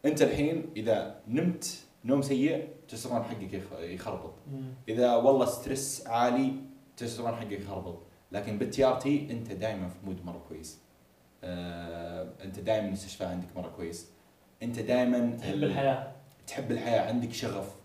أنت 0.05 0.23
الحين 0.23 0.67
إذا 0.77 1.21
نمت 1.29 1.79
نوم 2.05 2.23
سيء 2.23 2.69
تستوستيرون 2.89 3.25
حقك 3.25 3.53
يخ- 3.53 3.79
يخربط. 3.81 4.35
إذا 4.89 5.17
والله 5.17 5.47
stress 5.47 6.07
عالي 6.07 6.53
تستوستيرون 6.97 7.35
حقك 7.37 7.53
يخربط. 7.53 7.99
لكن 8.33 8.59
بال 8.59 8.85
TRT 8.85 9.29
أنت 9.31 9.53
دائما 9.53 9.89
في 9.89 9.97
mood 10.07 10.25
مرة 10.25 10.43
كويس. 10.49 10.79
آه 11.45 12.29
أنت 12.45 12.61
دائما 12.61 12.89
الاستشفاء 12.89 13.29
عندك 13.29 13.57
مرة 13.57 13.69
كويس. 13.77 14.11
أنت 14.63 14.79
دائما 14.79 15.37
تحب 15.41 15.63
الحياة. 15.63 16.13
تحب 16.47 16.71
الحياة 16.71 17.01
عندك 17.01 17.33
شغف. 17.33 17.79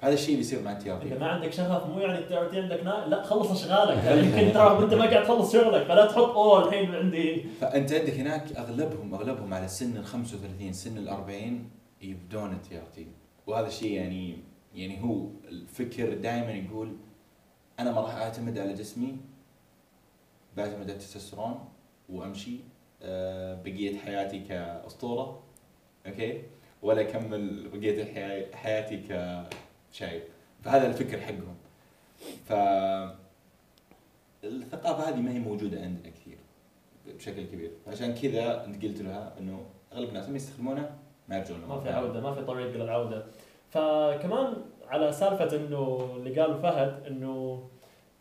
هذا 0.00 0.14
الشيء 0.14 0.30
اللي 0.30 0.40
يصير 0.40 0.62
مع 0.62 0.72
ال 0.72 0.90
TRT 0.90 1.02
إذا 1.02 1.20
ما 1.20 1.26
عندك 1.26 1.52
شغف 1.52 1.86
مو 1.86 1.98
يعني 1.98 2.18
ال 2.18 2.38
TRT 2.38 2.60
عندك 2.60 2.84
نا... 2.84 3.06
لا 3.06 3.22
خلص 3.22 3.50
أشغالك. 3.50 4.04
يعني 4.04 4.20
يمكن 4.20 4.52
ترى 4.52 4.84
أنت 4.84 4.94
ما 4.94 5.10
قاعد 5.10 5.24
تخلص 5.24 5.52
شغلك 5.52 5.86
فلا 5.86 6.06
تحط 6.06 6.18
اوه 6.18 6.68
الحين 6.68 6.94
عندي. 6.94 7.42
فأنت 7.60 7.92
عندك 7.92 8.14
هناك 8.14 8.56
أغلبهم 8.56 9.14
أغلبهم 9.14 9.54
على 9.54 9.68
سن 9.68 9.96
ال 9.96 10.04
35 10.04 10.72
سن 10.72 10.98
ال 10.98 11.08
40 11.08 11.70
يبدون 12.02 12.52
ال 12.52 12.78
TRT. 12.78 13.06
وهذا 13.46 13.66
الشيء 13.66 13.92
يعني 13.92 14.38
يعني 14.74 15.02
هو 15.02 15.26
الفكر 15.48 16.14
دائما 16.14 16.52
يقول 16.52 16.96
أنا 17.78 17.92
ما 17.92 18.00
راح 18.00 18.14
أعتمد 18.14 18.58
على 18.58 18.74
جسمي. 18.74 19.16
بعتمد 20.56 20.82
على 20.82 20.92
التستوستيرون 20.92 21.68
وأمشي 22.08 22.56
آه، 23.02 23.62
بقية 23.62 23.98
حياتي 23.98 24.38
كأسطورة 24.38 25.42
أوكي؟ 26.06 26.42
ولا 26.82 27.00
أكمل 27.00 27.68
بقية 27.68 28.04
حياتي 28.54 28.96
كشايب. 29.92 30.22
فهذا 30.64 30.86
الفكر 30.86 31.20
حقهم. 31.20 31.56
ف 32.44 32.52
الثقافة 34.44 35.08
هذه 35.08 35.16
ما 35.16 35.32
هي 35.32 35.38
موجودة 35.38 35.80
عندنا 35.80 36.10
كثير 36.10 36.38
بشكل 37.16 37.46
كبير. 37.46 37.70
عشان 37.86 38.14
كذا 38.14 38.64
أنت 38.64 38.84
قلت 38.84 39.02
لها 39.02 39.34
إنه 39.38 39.64
أغلب 39.92 40.08
الناس 40.08 40.28
لما 40.28 40.36
يستخدمونه 40.36 40.90
ما 41.28 41.36
يرجعون 41.36 41.60
ما 41.60 41.80
في 41.80 41.90
عودة 41.90 42.20
ما 42.20 42.34
في 42.34 42.44
طريق 42.44 42.76
للعودة. 42.76 43.26
فكمان 43.70 44.54
على 44.88 45.12
سالفة 45.12 45.56
إنه 45.56 46.10
اللي 46.16 46.40
قاله 46.40 46.56
فهد 46.62 47.06
إنه 47.06 47.62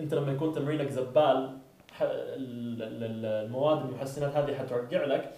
أنت 0.02 0.14
لما 0.14 0.32
يكون 0.32 0.54
تمرينك 0.54 0.90
زبال 0.90 1.58
المواد 2.02 3.86
المحسنات 3.86 4.36
هذه 4.36 4.56
حترجع 4.56 5.06
لك. 5.06 5.32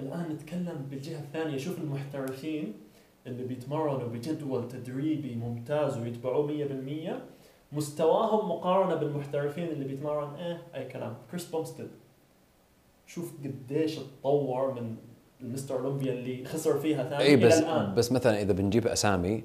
الآن 0.00 0.28
نتكلم 0.32 0.86
بالجهة 0.90 1.20
الثانية. 1.20 1.58
شوف 1.58 1.78
المحترفين 1.78 2.74
اللي 3.26 3.44
بيتمرنوا 3.44 4.08
بجدول 4.08 4.68
تدريبي 4.68 5.34
ممتاز 5.34 5.98
ويتبعوه 5.98 6.46
100% 6.46 7.12
مستواهم 7.72 8.50
مقارنة 8.50 8.94
بالمحترفين 8.94 9.68
اللي 9.68 9.84
بيتمرن 9.84 10.34
إيه 10.34 10.62
أي 10.74 10.84
كلام. 10.84 11.16
كريس 11.30 11.50
بومستيد 11.50 11.88
شوف 13.06 13.32
قديش 13.44 13.98
اتطور 13.98 14.80
من 14.80 14.96
المستر 15.40 15.78
أولمبيا 15.78 16.12
اللي 16.12 16.44
خسر 16.44 16.78
فيها 16.78 17.08
ثاني 17.08 17.22
اي 17.22 17.36
بس 17.36 17.58
إلى 17.58 17.66
الآن. 17.66 17.94
بس 17.94 18.12
مثلا 18.12 18.42
إذا 18.42 18.52
بنجيب 18.52 18.86
أسامي 18.86 19.44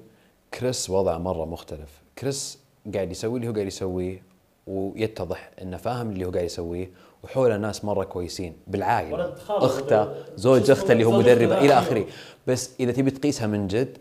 كريس 0.54 0.90
وضعه 0.90 1.18
مرة 1.18 1.44
مختلف. 1.44 2.02
كريس 2.18 2.62
قاعد 2.94 3.10
يسوي 3.10 3.36
اللي 3.36 3.48
هو 3.48 3.52
قاعد 3.52 3.66
يسويه 3.66 4.22
ويتضح 4.68 5.50
إنه 5.62 5.76
فاهم 5.76 6.10
اللي 6.10 6.24
هو 6.24 6.30
قاعد 6.30 6.44
يسويه 6.44 6.90
وحوله 7.24 7.56
ناس 7.56 7.84
مرة 7.84 8.04
كويسين. 8.04 8.56
بالعائله 8.66 9.34
أخته 9.48 10.14
زوج؟ 10.36 10.70
أخته 10.70 10.92
اللي 10.92 11.04
هو 11.04 11.18
مدربة 11.18 11.58
إلى. 11.58 11.72
آخره. 11.78 12.06
بس 12.46 12.70
إذا 12.80 12.92
تبي 12.92 13.10
تقيسها 13.10 13.46
من 13.46 13.66
جد 13.66 13.98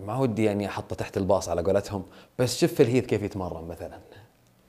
ما 0.00 0.18
ودي 0.18 0.44
يعني 0.44 0.66
أحطه 0.66 0.96
تحت 0.96 1.16
الباص 1.16 1.48
على 1.48 1.62
قولتهم. 1.62 2.04
بس 2.38 2.60
شوف 2.60 2.80
الهيت 2.80 3.06
كيف 3.06 3.22
يتمرن 3.22 3.68
مثلا. 3.68 3.98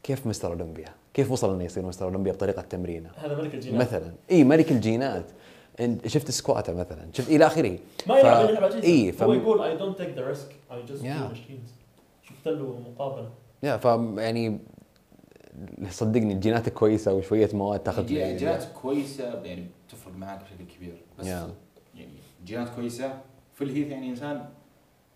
كيف 0.04 0.28
Mr. 0.28 0.48
Olympia؟ 0.48 0.90
كيف 1.14 1.32
وصل 1.32 1.54
إنه 1.54 1.64
يصير 1.64 1.86
Mr. 1.86 2.06
Olympia 2.06 2.32
بطريقة 2.32 2.62
تمرينة؟ 2.62 3.10
هذا 3.16 3.36
ملك 3.36 3.54
الجينات. 3.54 3.82
مثلا. 3.88 4.12
إي 4.32 4.44
ملك 4.44 4.72
الجينات. 4.72 5.26
شفت 6.06 6.32
سكواته 6.32 6.74
مثلا. 6.74 7.08
شفت 7.14 7.30
إلى 7.30 7.46
آخره. 7.46 7.80
ما 8.08 8.20
يلعب 8.20 8.72
إي 8.72 9.12
ف... 9.12 9.24
هو 9.24 9.34
يقول 9.34 9.62
I 9.62 9.78
don't 9.78 9.98
take 9.98 10.10
the 10.16 10.28
risk 10.28 10.56
I 10.72 10.84
just 10.86 11.06
شفت 12.24 12.48
له 12.48 12.80
مقابلة. 12.88 13.30
يا 13.64 13.78
ف 13.78 13.86
يعني 14.18 14.60
صدقني 15.90 16.34
جيناتك 16.34 16.74
كويسة 16.74 17.14
وشوية 17.14 17.50
مواد 17.54 17.80
تاخذ 17.80 18.06
جي- 18.06 18.36
جينات 18.38 18.64
كويسة 18.82 19.42
يعني 19.44 19.66
تفرق 19.90 20.14
معك 20.16 20.40
بشكل 20.44 20.76
كبير. 20.78 20.94
بس 21.20 21.26
Yeah. 21.26 21.30
يعني 21.96 22.12
جينات 22.46 22.70
كويسة 22.76 23.14
في 23.56 23.64
الهيت 23.64 23.88
يعني 23.88 24.10
إنسان 24.10 24.46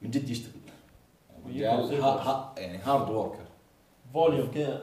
من 0.01 0.09
جد 0.11 0.29
يشتغل. 0.29 0.51
رجال. 1.47 2.01
ها 2.01 2.53
يعني 2.57 2.77
hard 2.77 3.09
worker 3.09 3.37
volume 4.13 4.51
كذا. 4.51 4.81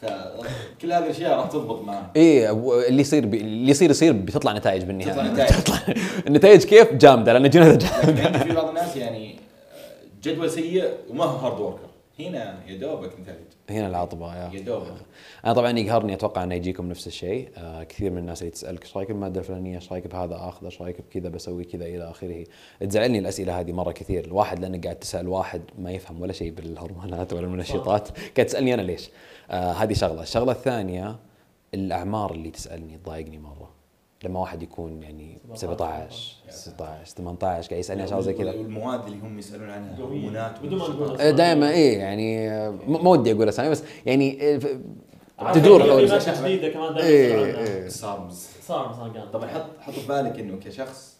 فكل 0.00 0.92
هذه 0.92 1.04
الأشياء 1.04 1.38
راح 1.38 1.48
تضبط 1.48 1.80
معاه 1.82 2.10
إيه 2.16 2.50
و- 2.50 2.80
اللي 2.80 3.00
يصير 3.00 3.26
بي... 3.26 3.40
اللي 3.40 3.70
يصير 3.70 3.90
يصير 3.90 4.12
بتطلع 4.12 4.52
نتائج 4.52 4.82
بالنهاية. 4.82 5.12
تطلع 5.12 5.26
نتائج. 5.32 5.98
النتائج 6.26 6.64
كيف؟ 6.64 6.92
جامدة 6.94 7.32
لأن 7.32 7.50
جيناتها 7.50 8.10
جامده 8.22 8.38
في 8.38 8.54
بعض 8.54 8.68
الناس 8.68 8.96
يعني 8.96 9.34
آه، 9.34 9.38
جدول 10.22 10.50
سيء 10.50 10.90
وما 11.10 11.24
هو 11.24 11.36
hard 11.36 11.60
worker 11.60 11.89
هنا 12.28 12.66
يا 12.66 12.76
دوبك 12.78 13.20
نتائج 13.20 13.44
هنا 13.70 13.88
العطبه 13.88 14.36
يا. 14.36 14.50
يا 14.54 14.60
دوبك. 14.60 14.94
أنا 15.44 15.52
طبعا 15.52 15.78
يقهرني 15.78 16.14
أتوقع 16.14 16.42
إنه 16.44 16.54
يجيكم 16.54 16.88
نفس 16.88 17.06
الشيء. 17.06 17.48
آه 17.56 17.82
كثير 17.82 18.10
من 18.10 18.18
الناس 18.18 18.42
اللي 18.42 18.50
تسألك 18.50 18.82
إيش 18.84 18.96
رأيك 18.96 19.08
بالمادة 19.08 19.40
الفلانية 19.40 19.76
إيش 19.76 19.92
رأيك 19.92 20.06
بهذا 20.06 20.36
اخذ 20.36 20.64
إيش 20.64 20.82
رأيك 20.82 20.96
بكذا 21.00 21.28
بسوي 21.28 21.64
كذا 21.64 21.84
إلى 21.84 22.10
آخره. 22.10 22.44
تزعلني 22.80 23.18
الأسئلة 23.18 23.60
هذه 23.60 23.72
مرة 23.72 23.92
كثير. 23.92 24.24
الواحد 24.24 24.58
لانك 24.58 24.84
قاعد 24.84 24.96
تسأل 24.96 25.28
واحد 25.28 25.62
ما 25.78 25.92
يفهم 25.92 26.20
ولا 26.20 26.32
شيء 26.32 26.50
بالهرمونات 26.50 27.32
ولا 27.32 27.46
المنشطات 27.46 28.08
قاعد 28.36 28.46
تسألني 28.46 28.74
أنا 28.74 28.82
ليش؟ 28.82 29.10
آه 29.50 29.72
هذه 29.72 29.92
شغلة. 29.92 30.22
الشغلة 30.22 30.52
الثانية 30.52 31.16
الأعمار 31.74 32.32
اللي 32.32 32.50
تسألني 32.50 32.98
تضايقني 32.98 33.38
مرة. 33.38 33.79
لما 34.24 34.40
واحد 34.40 34.62
يكون 34.62 35.02
يعني 35.02 35.38
17 35.54 36.36
16 36.50 37.04
18 37.16 37.68
قاعد 37.68 37.80
يسالني 37.80 38.04
اشياء 38.04 38.20
زي 38.20 38.32
كذا. 38.32 38.50
والمواد 38.50 39.04
اللي 39.06 39.18
هم 39.18 39.38
يسألون 39.38 39.70
عنها. 39.70 39.96
هرمونات. 39.98 40.62
دائما 41.34 41.70
إيه 41.70 41.98
يعني 41.98 42.50
آه، 42.50 42.70
ما 42.88 43.10
ودي 43.10 43.32
أقول 43.32 43.48
أسامي 43.48 43.70
بس 43.70 43.82
يعني 44.06 44.54
آه، 44.54 44.58
ف- 44.58 44.78
عارف 45.38 45.58
تدور 45.58 45.82
حول 45.82 46.06
جديدة 46.06 46.68
كمان 46.68 46.94
دائما. 46.94 47.02
إيه 47.06 47.88
سارمز 47.88 48.48
صار 48.62 48.92
صار 48.92 49.08
قال 49.18 49.32
طبعا 49.32 49.48
حط 49.48 49.66
حط 49.80 49.92
في 49.94 50.08
بالك 50.08 50.38
إنه 50.38 50.56
كشخص 50.64 51.16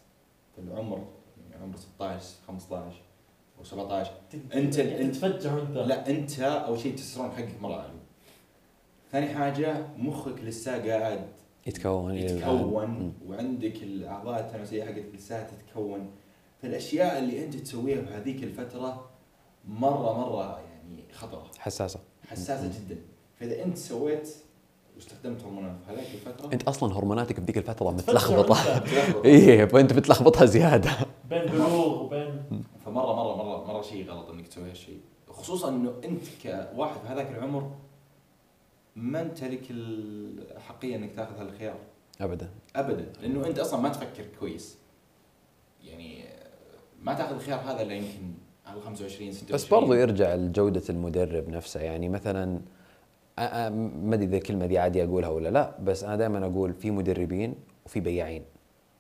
في 0.57 0.63
العمر 0.63 1.05
يعني 1.51 1.63
عمر 1.65 1.77
16 1.77 2.25
15 2.49 2.85
أو 3.59 3.65
17 3.65 4.11
أنت 4.35 4.79
أنت 4.79 5.15
تتفجر 5.17 5.63
أنت. 5.63 5.77
لا 5.77 6.11
أنت 6.11 6.41
أول 6.41 6.79
شيء 6.79 6.91
التستيرون 6.91 7.31
حقك 7.31 7.49
مرة 7.63 7.75
عالي 7.75 7.93
ثاني 9.13 9.27
حاجة 9.35 9.87
مخك 9.99 10.41
لسه 10.45 10.89
قاعد 10.91 11.27
يتكون 11.71 12.15
يتكون 12.17 13.15
وعندك 13.29 13.83
الأعضاء 13.83 14.41
التناسليه 14.41 14.85
حقتك 14.85 15.15
لسه 15.15 15.43
تتكون. 15.43 16.11
فالأشياء 16.63 17.19
اللي 17.19 17.45
أنت 17.45 17.57
تسويها 17.57 18.01
بهذيك 18.01 18.43
الفترة 18.43 19.11
مرة 19.69 20.19
مرة 20.19 20.61
يعني 20.61 21.05
خطرة. 21.13 21.51
حساسة. 21.59 22.01
حساسة 22.29 22.67
جدا. 22.67 22.99
فإذا 23.41 23.65
أنت 23.65 23.77
سويت 23.77 24.29
واستخدمت 24.97 25.43
هرمونات 25.43 25.77
في 25.87 25.93
هذيك 25.93 26.07
الفترة 26.15 26.53
أنت 26.53 26.69
أصلا 26.69 26.99
هرموناتك 26.99 27.37
في 27.37 27.45
ذيك 27.45 27.59
الفترة 27.59 27.91
متلخبطة. 27.91 28.57
إيه 29.25 29.65
فأنت 29.65 29.93
بتلخبطها 29.93 30.45
زيادة. 30.45 30.91
بين 31.31 31.43
بلوغ 31.47 32.03
وبين 32.05 32.43
فمرة 32.85 33.15
مرة 33.15 33.37
مرة 33.37 33.73
مرة 33.73 33.83
شيء 33.83 34.11
غلط 34.11 34.31
إنك 34.31 34.49
تسوي 34.49 34.71
هالشيء 34.71 35.01
خصوصا 35.31 35.69
إنه 35.69 35.93
أنت 36.05 36.23
كواحد 36.43 37.01
في 37.01 37.09
هذاك 37.09 37.31
العمر 37.31 37.71
ما 39.01 39.21
انت 39.23 39.45
لك 39.45 39.63
الحقية 39.71 40.97
إنك 40.97 41.11
تاخذ 41.17 41.39
هالخيار؟ 41.41 41.77
ابدا. 42.21 42.49
ابدا. 42.77 43.07
لأنه 43.23 43.47
أنت 43.47 43.59
أصلا 43.59 43.81
ما 43.81 43.89
تفكر 43.89 44.25
كويس. 44.41 44.79
يعني 45.85 46.25
ما 47.03 47.15
تاخذ 47.15 47.35
الخيار 47.35 47.59
هذا 47.61 47.83
إلا 47.83 47.95
يمكن 47.95 48.33
على 48.67 48.81
25 48.81 49.33
26 49.33 49.55
بس 49.55 49.69
برضو 49.69 49.95
يرجع 49.95 50.35
لجودة 50.35 50.83
المدرب 50.91 51.49
نفسه. 51.49 51.81
يعني 51.81 52.09
مثلا 52.09 52.59
أ- 52.59 53.41
أ- 53.41 53.73
ما 54.03 54.15
أدري 54.15 54.25
إذا 54.27 54.37
الكلمة 54.37 54.67
دي 54.67 54.79
عادي 54.79 55.05
أقولها 55.05 55.29
ولا 55.29 55.49
لا 55.49 55.75
بس 55.83 56.05
أنا 56.05 56.17
دائما 56.17 56.47
أقول 56.47 56.73
في 56.75 56.91
مدربين 56.91 57.55
وفي 57.87 58.01
بياعين. 58.01 58.43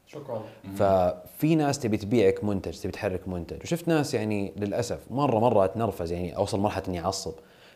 شكرا. 0.06 0.44
ففي 0.76 1.54
ناس 1.54 1.78
تبي 1.78 1.96
تبيعك 1.96 2.44
منتج 2.44 2.78
تبي 2.80 2.92
تحرك 2.92 3.28
منتج. 3.28 3.62
وشفت 3.62 3.88
ناس 3.88 4.14
يعني 4.14 4.52
للأسف 4.56 4.98
مرة 5.10 5.38
مره 5.38 5.64
اتنرفز 5.64 6.12
يعني 6.12 6.36
أوصل 6.36 6.60
مرحلة 6.60 6.84
إني 6.88 7.00
أعصب. 7.04 7.34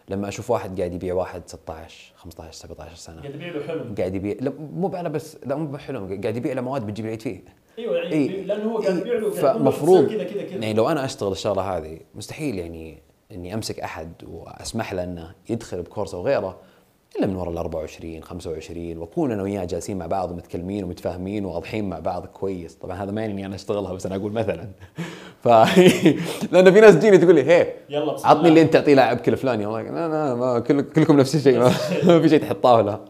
لما 0.09 0.29
أشوف 0.29 0.51
واحد 0.51 0.79
قاعد 0.79 0.95
يبيع 0.95 1.15
واحد 1.15 1.43
16 1.47 2.13
15 2.17 2.53
17 2.53 2.95
سنة 2.97 3.21
قاعد 3.21 3.35
يبيع 3.35 3.49
له 3.49 3.67
حلم 3.67 3.95
قاعد 3.99 4.15
يبيع 4.15 4.37
لا 4.41 4.53
مو 4.73 4.91
على 4.95 5.09
بس 5.09 5.39
لا 5.47 5.55
مو 5.55 5.67
بحلم 5.67 6.21
قاعد 6.23 6.37
يبيع 6.37 6.53
له 6.53 6.61
مواد 6.61 6.87
بتجيب 6.87 7.05
العيد 7.05 7.23
فيه 7.23 7.45
أيوه 7.79 7.97
يعني 7.97 8.13
إيه. 8.13 8.45
لأنه 8.45 8.73
هو 8.73 8.79
قاعد. 8.79 8.97
يبيع 8.97 9.15
له 9.15 9.31
فمفروض 9.31 10.07
تصير 10.07 10.19
كذا 10.19 10.25
كذا 10.25 10.43
كذا 10.43 10.53
يعني 10.53 10.75
لو 10.75 10.89
أنا 10.89 11.05
أشتغل 11.05 11.33
الشغلة 11.33 11.63
هذه 11.63 12.01
مستحيل 12.15 12.59
يعني 12.59 13.03
إني 13.33 13.55
أمسك 13.55 13.81
أحد 13.81 14.13
وأسمح 14.27 14.93
له 14.93 15.05
إنه 15.05 15.35
يدخل 15.49 15.83
بكورس 15.83 16.15
أو 16.15 16.23
غيره 16.23 16.59
إلا 17.19 17.27
من 17.27 17.37
وراء 17.37 17.53
ال 17.53 17.59
24 17.59 18.23
25 18.23 18.97
وأكون 18.97 19.33
أنا 19.33 19.43
وياه 19.43 19.65
جالسين 19.65 19.99
مع 19.99 20.07
بعض 20.07 20.31
ومتكلمين 20.31 20.85
ومتفاهمين 20.85 21.45
وواضحين 21.45 21.89
مع 21.89 21.99
بعض 21.99 22.27
كويس. 22.27 22.75
طبعا 22.75 22.97
هذا 22.97 23.11
ما 23.11 23.21
يعني 23.21 23.33
إني 23.33 23.47
أنا 23.47 23.55
أشتغلها 23.55 23.93
بس 23.93 24.07
أنا 24.07 24.17
أقول 24.17 24.33
مثلا. 24.33 24.69
ف 25.45 25.49
لأن 26.53 26.73
في 26.73 26.81
ناس 26.81 26.95
تجيني 26.95 27.19
تقول 27.19 27.35
لي 27.35 27.45
هي 27.45 27.75
يلا 27.89 28.13
بسم 28.13 28.27
عطني. 28.29 28.49
اللي 28.49 28.63
أنت 28.63 28.73
تعطيه 28.73 28.95
لاعبك 28.95 29.29
الفلاني 29.29 29.67
والله 29.67 29.83
لا 29.83 30.09
لا 30.09 30.35
ما 30.35 30.59
كل 30.61 30.83
كلكم 30.83 31.17
نفس 31.21 31.35
الشيء. 31.35 31.59
ما, 31.59 31.69
في 32.21 32.29
شيء 32.29 32.41
تحت 32.41 32.57
طاوله 32.57 33.05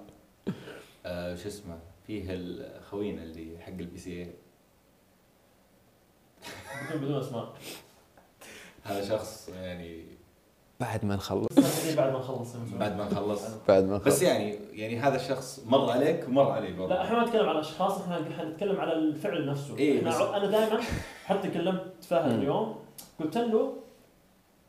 آه 1.07 1.35
شو 1.35 1.49
اسمه 1.49 1.75
فيه 2.07 2.25
الخوين 2.31 3.19
اللي 3.19 3.59
حق 3.61 3.69
ال 3.79 3.99
PCA 3.99 4.29
بدون 6.91 7.03
بدون 7.03 7.19
أسماء. 7.21 7.53
هذا 8.85 9.05
شخص 9.09 9.49
يعني 9.63 10.05
بعد 10.81 11.05
ما 11.05 11.17
نخلص. 11.17 11.47
بس 11.59 11.95
بعد 11.97 12.13
ما 12.13 12.19
نخلص. 12.19 12.53
بعد 12.79 12.97
ما 12.97 13.05
نخلص. 13.05 13.43
بعد 13.69 13.85
ما 13.85 13.97
بس 13.97 14.03
نخلص 14.07 14.23
يعني 14.23 14.59
يعني 14.73 14.99
هذا 14.99 15.17
الشخص 15.17 15.61
مر 15.67 15.91
عليك 15.91 16.29
ومر 16.29 16.51
علي 16.51 16.71
لا 16.71 16.77
برضه 16.79 17.03
إحنا 17.03 17.19
ما 17.19 17.25
نتكلم 17.25 17.49
على 17.49 17.61
اشخاص 17.61 18.01
إحنا 18.01 18.17
حنتكلم 18.39 18.81
على 18.81 18.93
الفعل 18.93 19.47
نفسه. 19.47 19.79
إيه، 19.79 20.05
بس- 20.05 20.15
أنا 20.15 20.47
دائما 20.47 20.81
حتى 21.25 21.49
كلمت 21.51 21.93
فهد. 22.09 22.33
اليوم 22.33 22.77
قلت 23.21 23.37
له 23.39 23.77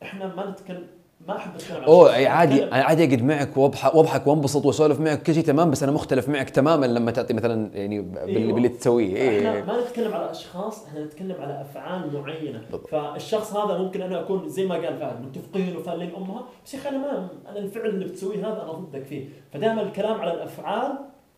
إحنا 0.04 0.36
ما 0.36 0.50
نتكلم 0.50 0.88
ما 1.28 1.38
أحب 1.38 1.56
اتكلم 1.56 1.78
عن 1.78 1.84
أوه 1.84 2.06
الشخص. 2.06 2.18
أي 2.18 2.28
عادي 2.28 2.64
أنا 2.64 2.84
عادي 2.84 3.06
أقعد 3.06 3.22
معك 3.24 3.58
واضحك 3.58 3.96
وأضحك 3.96 4.28
وأنبسط 4.28 4.66
وأسولف 4.66 5.00
معك 5.00 5.24
كل 5.24 5.34
شيء 5.34 5.44
تمام 5.44 5.72
بس 5.72 5.84
أنا 5.84 5.92
مختلف 5.92 6.30
معك 6.30 6.50
تماما 6.50 6.86
لما 6.86 7.12
تعطي 7.12 7.34
مثلا 7.34 7.70
يعني 7.74 8.02
باللي, 8.02 8.40
أيوة. 8.40 8.54
باللي 8.54 8.70
تسويه 8.70 9.38
إحنا 9.38 9.54
إيه. 9.54 9.64
ما 9.64 9.82
نتكلم 9.82 10.14
على 10.14 10.32
أشخاص 10.32 10.86
إحنا 10.86 11.06
نتكلم 11.06 11.36
على 11.42 11.62
أفعال 11.62 12.14
معينة 12.14 12.60
بالضبط. 12.60 12.90
فالشخص 12.90 13.54
هذا 13.56 13.78
ممكن 13.78 14.02
أنا 14.02 14.22
أكون 14.22 14.50
زي 14.50 14.66
ما 14.66 14.76
قال 14.76 15.00
فهد 15.00 15.22
متفقين 15.22 15.78
وفالين 15.78 16.16
أمها 16.16 16.46
بس 16.66 16.74
يا 16.74 16.80
أخي 16.80 16.90
أنا 16.90 16.98
ما 16.98 17.28
أنا 17.50 17.60
الفعل 17.60 17.90
اللي 17.90 18.06
بتسويه 18.06 18.40
هذا 18.40 18.64
أنا 18.64 18.72
ضدك 18.72 19.04
فيه 19.04 19.30
فدائما 19.54 19.82
الكلام 19.82 20.22
على 20.22 20.34
الأفعال 20.34 20.92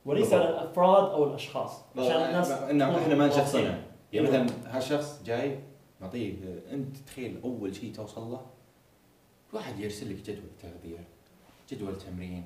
وليس 0.06 0.30
بالضبط. 0.30 0.42
على 0.42 0.50
الأفراد 0.50 1.12
أو 1.12 1.24
الأشخاص 1.24 1.82
عشان 1.98 2.12
الناس 2.12 2.52
ان 2.52 2.82
إحنا 2.82 3.16
ما 3.16 3.28
نشخصنه 3.28 3.62
واضحين. 3.62 3.82
يعني 4.14 4.28
مثلا 4.28 4.48
هالشخص 4.68 5.22
جاي 5.26 5.60
معطيه 6.02 6.34
أنت 6.72 6.98
تخيل 6.98 7.40
أول 7.44 7.76
شيء 7.76 7.92
توصل 7.94 8.22
له 8.22 8.42
واحد 9.54 9.80
يرسل 9.80 10.10
لك 10.10 10.16
جدول 10.26 10.43
تغذية 10.62 10.98
جدول 11.72 11.93
تمرين 11.98 12.43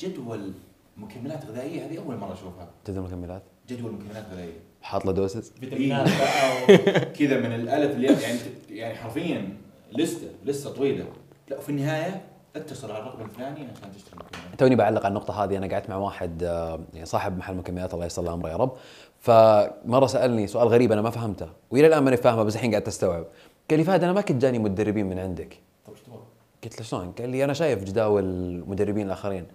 جدول 0.00 0.52
مكملات 0.96 1.44
غذائية 1.46 1.86
هذه 1.86 1.98
أول 1.98 2.16
مرة 2.16 2.32
أشوفها. 2.32 2.68
جدول 2.88 2.98
المكملات 3.04 3.42
جدول 3.68 3.92
مكملات 3.92 4.24
غذائية. 4.32 4.58
حاط 4.82 5.04
له 5.06 5.12
دوسز؟ 5.12 5.52
فيتامينات 5.60 6.08
بقى 6.08 6.62
و- 6.62 6.76
كذا 7.18 7.40
من 7.40 7.52
الألف 7.54 7.90
اللي 7.96 8.06
يعني 8.06 8.38
يعني 8.70 8.94
حرفيا 8.94 9.56
لستة 9.92 10.28
لستة 10.44 10.70
طويلة. 10.70 11.04
لا 11.50 11.58
وفي 11.58 11.68
النهاية 11.68 12.22
اتصل 12.56 12.90
على 12.90 13.00
الرقم 13.02 13.22
الفلاني 13.24 13.60
عشان 13.60 13.92
تشتري 13.96 14.16
مكملات. 14.16 14.58
توني 14.58 14.74
بعلق 14.76 15.00
على 15.00 15.08
النقطة 15.08 15.44
هذه 15.44 15.56
أنا 15.56 15.66
قعدت 15.72 15.90
مع 15.90 15.96
واحد 15.96 16.42
آه، 16.42 16.80
يعني 16.94 17.06
صاحب 17.06 17.38
محل 17.38 17.54
مكملات 17.54 17.94
الله 17.94 18.06
يصلح 18.06 18.32
أمره 18.32 18.50
يا 18.50 18.56
رب. 18.56 18.72
فمرة 19.20 20.06
سألني 20.06 20.46
سؤال 20.46 20.68
غريب 20.68 20.92
أنا 20.92 21.02
ما 21.02 21.10
فهمته 21.10 21.48
وإلى 21.70 21.86
الآن 21.86 22.02
ماني 22.02 22.16
فاهمه 22.16 22.42
بس 22.42 22.54
الحين 22.56 22.70
قاعد 22.70 22.86
أستوعب. 22.86 23.26
قال 23.70 23.78
لي 23.78 23.84
فهد 23.84 24.04
أنا 24.04 24.12
ما 24.12 24.20
كنت 24.20 24.42
جاني 24.42 24.58
مدربين 24.58 25.06
من 25.06 25.18
عندك؟ 25.18 25.58
قلت 26.64 26.80
له 26.80 26.86
شلون؟ 26.86 27.12
قال 27.18 27.28
لي 27.28 27.44
أنا 27.44 27.52
شايف 27.52 27.84
جداول 27.84 28.24
المدربين 28.24 29.06
الآخرين. 29.06 29.46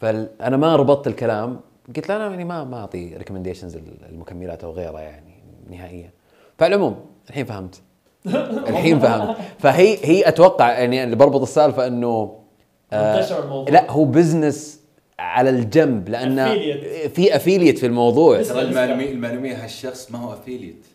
فأنا 0.00 0.56
ما 0.56 0.76
ربطت 0.76 1.06
الكلام. 1.06 1.60
قلت 1.96 2.08
له 2.08 2.16
أنا 2.16 2.30
يعني 2.30 2.44
ما 2.44 2.64
ما 2.64 2.80
أعطي 2.80 3.16
recommendations 3.16 3.78
المكملات 4.08 4.64
أو 4.64 4.72
غيرها 4.72 5.00
يعني 5.00 5.34
نهائيا. 5.70 6.10
فعلى 6.58 6.74
العموم 6.74 6.96
الحين 7.30 7.44
فهمت. 7.44 7.80
الحين 8.70 9.00
فهمت. 9.00 9.36
فهي 9.58 9.98
هي 10.04 10.28
أتوقع 10.28 10.78
يعني 10.78 11.04
اللي 11.04 11.16
بربط 11.16 11.42
السالفة 11.42 11.86
إنه 11.86 12.36
آه، 12.92 13.16
منتشر 13.16 13.44
الموضوع. 13.44 13.74
لا 13.74 13.90
هو 13.90 14.04
business 14.04 14.80
على 15.18 15.50
الجنب 15.50 16.08
لأن. 16.08 16.46
في 17.08 17.36
افيليت 17.36 17.78
في 17.78 17.86
الموضوع. 17.86 18.42
ترى 18.42 18.60
المعلوميه 18.60 19.10
المعلومية 19.10 19.64
هالشخص 19.64 20.10
ما 20.10 20.18
هو 20.18 20.32
affiliate 20.32 20.86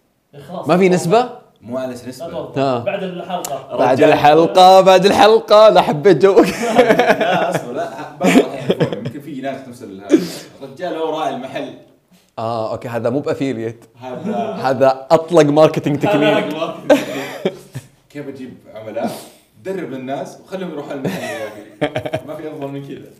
خلاص 0.47 0.67
ما 0.67 0.77
في 0.77 0.89
نسبة؟ 0.89 1.44
مو 1.65 1.77
على 1.77 1.95
توقع. 1.95 2.61
آه. 2.61 2.83
بعد 2.83 3.03
الحلقة. 3.03 3.77
بعد. 3.77 4.01
الحلقة 4.01 4.81
بعد 4.81 5.05
الحلقة. 5.05 5.69
لا 5.69 5.81
حبيت 5.81 6.17
joke. 6.17 6.45
لا 6.77 7.49
أصبر 7.49 7.73
لا 7.73 7.87
يمكن 8.97 9.21
في 9.21 9.41
ناس 9.41 9.67
نفس 9.67 9.83
هذا 9.83 10.07
الرجال 10.63 10.93
هو 10.93 11.19
راعي 11.19 11.35
المحل. 11.35 11.73
آه 12.39 12.71
أوكي 12.71 12.87
هذا 12.87 13.09
مو 13.09 13.19
ب 13.19 13.25
affiliate. 13.25 13.85
هذا 14.01 14.35
هذا 14.37 15.07
أطلق 15.11 15.43
marketing 15.43 15.99
technique. 15.99 16.45
كيف 18.09 18.27
أجيب 18.27 18.57
عملاء؟ 18.75 19.11
درب 19.63 19.93
الناس 19.93 20.37
وخليهم 20.43 20.71
يروحوا 20.71 20.93
المحل 20.93 21.49
ما 22.27 22.35
في 22.35 22.47
أفضل 22.51 22.67
من 22.67 22.87
كذا. 22.87 23.11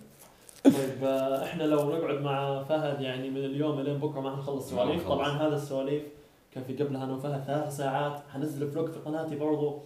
طيب 0.64 1.04
آه، 1.04 1.44
إحنا 1.44 1.64
لو 1.64 1.92
نقعد 1.92 2.22
مع 2.22 2.64
فهد 2.70 3.02
يعني 3.02 3.30
من 3.30 3.46
اليوم 3.46 3.82
لين 3.82 3.98
بكرة 3.98 4.20
ما 4.20 4.36
حنخلص 4.36 4.70
سواليف. 4.70 5.10
طبعا 5.10 5.30
هذا 5.30 5.56
السواليف 5.56 6.02
كان 6.56 6.64
في 6.64 6.84
قبلها 6.84 7.04
أنا 7.04 7.14
وفهد 7.14 7.44
ثلاث 7.44 7.78
ساعات. 7.78 8.22
حنزل 8.34 8.72
vlog 8.72 8.92
في 8.92 9.00
قناتي 9.00 9.36
برضو. 9.36 9.80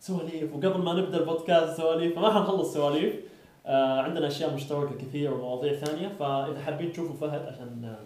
سواليف 0.00 0.54
وقبل 0.54 0.78
ما 0.78 0.92
نبدأ 0.92 1.18
البودكاست 1.18 1.76
سواليف 1.76 2.16
فما 2.16 2.34
حنخلص 2.34 2.74
سواليف. 2.74 3.14
آه 3.66 4.00
عندنا 4.00 4.26
أشياء 4.26 4.54
مشتركة 4.54 4.94
كثير 4.94 5.34
ومواضيع 5.34 5.72
ثانية. 5.72 6.08
فإذا 6.08 6.60
حابين 6.60 6.92
تشوفوا 6.92 7.16
فهد 7.28 7.46
عشان 7.46 7.84
آه، 7.84 7.98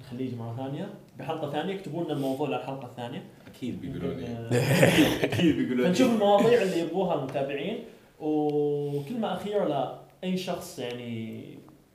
نخليه 0.00 0.26
يجي 0.26 0.36
مره 0.36 0.54
ثانية. 0.56 0.88
بحلقة 1.18 1.50
ثانية 1.50 1.74
اكتبوا 1.74 2.04
لنا 2.04 2.12
الموضوع 2.12 2.48
للحلقة 2.48 2.86
الثانية. 2.86 3.22
أكيد 3.46 3.80
بيقولوا 3.80 4.14
لي 4.14 4.26
آه، 4.26 4.50
أكيد 5.24 5.56
بيقولوا 5.56 5.86
فنشوف 5.86 6.08
لي 6.08 6.14
المواضيع 6.14 6.62
اللي 6.62 6.80
يبغوها 6.80 7.14
المتابعين. 7.14 7.84
وكلمة 8.20 9.34
أخيرة 9.34 9.94
لأي 10.22 10.36
شخص 10.36 10.78
يعني 10.78 11.44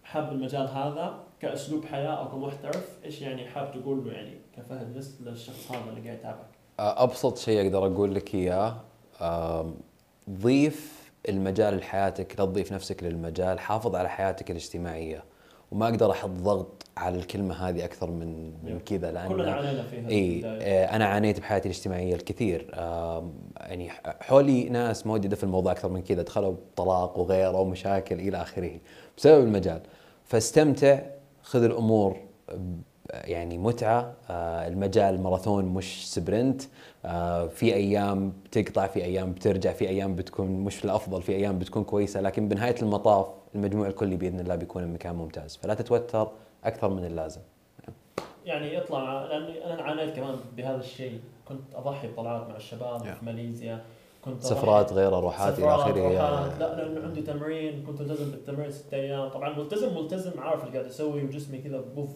حاب 0.04 0.32
المجال 0.32 0.68
هذا 0.68 1.24
كأسلوب 1.40 1.86
حياة 1.86 2.10
أو 2.10 2.28
كمحترف 2.30 2.90
إيش 3.06 3.22
يعني 3.22 3.46
حاب 3.46 3.72
تقول 3.72 4.06
له 4.06 4.12
يعني؟ 4.12 4.45
كفهد 4.58 4.98
بس 4.98 5.22
للشخص 5.22 5.72
هذا 5.72 5.90
اللي 5.90 6.02
قاعد 6.02 6.20
يتابعك 6.20 6.46
أبسط 6.80 7.38
شيء 7.38 7.62
أقدر 7.66 7.86
أقول 7.86 8.16
لك 8.16 8.36
إياه 8.36 8.76
ضيف 10.30 11.06
المجال 11.30 11.78
لحياتك 11.78 12.40
لا 12.40 12.46
تضيف 12.46 12.74
نفسك 12.74 13.04
للمجال 13.04 13.60
حافظ 13.60 13.96
على 13.96 14.10
حياتك 14.10 14.52
الاجتماعية. 14.52 15.24
وما 15.72 15.86
أقدر 15.86 16.12
أحط 16.12 16.30
ضغط 16.30 16.84
على 16.98 17.18
الكلمة 17.18 17.70
هذه 17.70 17.86
أكثر 17.86 18.12
من 18.12 18.54
من 18.64 18.80
كذا 18.86 19.12
لأن 19.12 19.28
كلنا 19.28 19.52
عانينا 19.52 19.84
فيها 19.84 20.10
إي 20.10 20.42
في. 20.42 20.48
آه، 20.48 20.96
أنا 20.96 21.06
عانيت 21.06 21.40
بحياتي 21.40 21.70
الاجتماعية 21.70 22.16
الكثير. 22.16 22.70
يعني 23.58 23.90
حولي 24.06 24.70
ناس 24.70 25.08
ما 25.08 25.14
ودي 25.14 25.28
أدف 25.28 25.44
الموضوع 25.44 25.72
أكثر 25.72 25.90
من 25.90 26.02
كذا 26.02 26.22
دخلوا 26.22 26.52
بطلاق 26.52 27.20
وغيره 27.20 27.60
ومشاكل 27.60 28.20
إلى 28.20 28.42
آخره 28.42 28.80
بسبب 29.18 29.44
المجال. 29.44 29.82
فاستمتع 30.24 31.00
خذ 31.42 31.64
الأمور 31.64 32.18
يعني 33.14 33.58
متعة. 33.58 34.14
آه، 34.30 34.68
المجال 34.68 35.22
ماراثون 35.22 35.66
مش 35.66 36.14
سبرنت. 36.14 36.62
آه، 37.06 37.48
في 37.48 37.74
أيام 37.74 38.34
بتقطع 38.46 38.88
في 38.88 39.04
أيام 39.04 39.32
بترجع 39.32 39.74
في 39.74 39.90
أيام 39.90 40.16
بتكون 40.16 40.48
مش 40.48 40.76
في 40.76 40.86
الأفضل 40.86 41.22
في 41.22 41.32
أيام 41.32 41.60
بتكون 41.60 41.84
كويسة. 41.84 42.22
لكن 42.22 42.48
بنهاية 42.50 42.76
المطاف 42.82 43.28
المجموع 43.56 43.88
الكلي 43.88 44.16
بإذن 44.16 44.40
الله 44.40 44.56
بيكون 44.56 44.84
المكان 44.84 45.16
ممتاز. 45.16 45.56
فلا 45.64 45.74
تتوتر 45.74 46.32
أكثر 46.64 46.90
من 46.90 47.06
اللازم. 47.06 47.42
يعني 48.46 48.78
اطلع 48.78 49.24
لأني 49.24 49.66
أنا 49.74 49.84
عانيت 49.84 50.16
كمان 50.16 50.36
بهذا 50.58 50.78
الشيء. 50.80 51.20
كنت 51.48 51.60
أضحي 51.76 52.08
بطلعات 52.08 52.50
مع 52.50 52.56
الشباب 52.56 53.00
Yeah. 53.00 53.04
في 53.04 53.26
ماليزيا. 53.26 53.82
كنت 54.26 54.44
سفرات 54.44 54.94
غير 54.94 55.20
روحات 55.20 55.60
إلى 55.60 55.76
آخره 55.76 55.92
روحات. 55.92 56.60
لا 56.60 56.76
لأنه 56.76 57.08
عندي 57.08 57.22
تمرين 57.22 57.84
كنت 57.86 58.02
ملتزم 58.02 58.32
بالتمرين 58.32 58.72
ست 58.72 58.94
أيام 58.94 59.30
طبعا 59.30 59.58
ملتزم 59.58 59.96
ملتزم 59.98 60.40
عارف 60.40 60.64
اللي 60.64 60.74
قاعد 60.74 60.86
أسوي 60.86 61.24
وجسمي 61.24 61.58
كذا 61.58 61.82
buff 61.96 62.10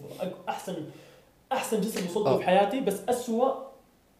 أحسن 0.48 0.74
أحسن 1.52 1.80
جسم 1.80 2.04
وصلت 2.04 2.26
له 2.26 2.34
آه. 2.34 2.36
في 2.38 2.44
حياتي 2.44 2.80
بس 2.80 3.08
أسوأ 3.08 3.52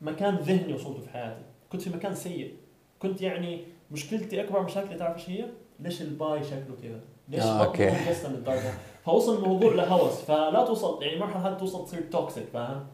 مكان 0.00 0.36
ذهني 0.36 0.74
وصلته 0.74 1.00
في 1.00 1.08
حياتي 1.08 1.42
كنت 1.72 1.82
في 1.82 1.90
مكان 1.90 2.14
سيء 2.14 2.54
كنت 2.98 3.22
يعني 3.22 3.64
مشكلتي 3.90 4.40
أكبر 4.40 4.62
مشاكلي 4.62 4.94
تعرف 4.94 5.16
إيش 5.16 5.30
هي؟ 5.30 5.46
ليش 5.80 6.02
ال 6.02 6.16
bi 6.16 6.44
شكله 6.44 6.76
كذا؟ 6.82 7.00
ليش 7.28 7.42
آه، 7.42 7.68
مقسم 7.68 8.32
للدرجه؟ 8.32 8.72
فوصل 9.04 9.36
الموضوع 9.36 9.74
لهوس 9.74 10.12
فلا 10.12 10.64
توصل 10.64 11.02
يعني 11.02 11.14
المرحله 11.14 11.48
هذه 11.48 11.54
توصل 11.54 11.86
تصير 11.86 12.00
toxic 12.00 12.44
فاهم؟ 12.52 12.86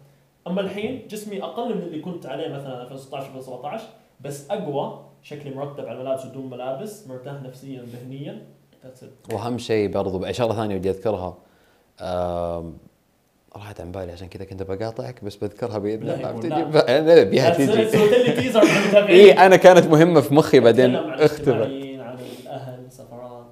أما 0.47 0.61
الحين 0.61 1.07
جسمي 1.09 1.42
أقل 1.42 1.74
من 1.74 1.82
اللي 1.82 2.01
كنت 2.01 2.26
عليه 2.26 2.49
مثلا 2.49 2.82
2016 2.82 3.26
2017 3.26 3.84
بس 4.20 4.50
أقوى 4.50 5.04
شكلي 5.22 5.54
مرتب 5.54 5.86
على 5.86 5.98
الملابس 5.98 6.24
بدون 6.24 6.50
ملابس 6.50 7.06
مرتاح 7.06 7.42
نفسيا 7.42 7.82
ذهنيا. 7.82 8.46
That's 8.84 9.02
it. 9.02 9.34
وأهم 9.34 9.58
شيء 9.58 9.88
برضو 9.90 10.32
شغلة 10.32 10.54
ثانية 10.54 10.76
ودي 10.76 10.90
أذكرها 10.90 11.38
راحت 13.56 13.80
عن 13.80 13.92
بالي 13.92 14.12
عشان 14.12 14.28
كذا 14.28 14.44
كنت 14.44 14.62
بقاطعك 14.62 15.24
بس 15.24 15.36
بذكرها 15.36 15.78
بإذن 15.78 16.10
الله. 16.10 16.32
بتجي. 16.32 16.54
أنا 16.98 17.22
بيها 17.22 17.56
المتابعين. 18.62 19.08
اي 19.08 19.32
أنا 19.32 19.56
كانت 19.56 19.86
مهمة 19.86 20.20
في 20.20 20.34
مخي 20.34 20.60
بعدين 20.60 20.96
اختفت 20.96 21.48
الاجتماعيين، 21.48 22.00
عن 22.00 22.18
الاهل 22.42 22.92
سفرات 22.92 23.46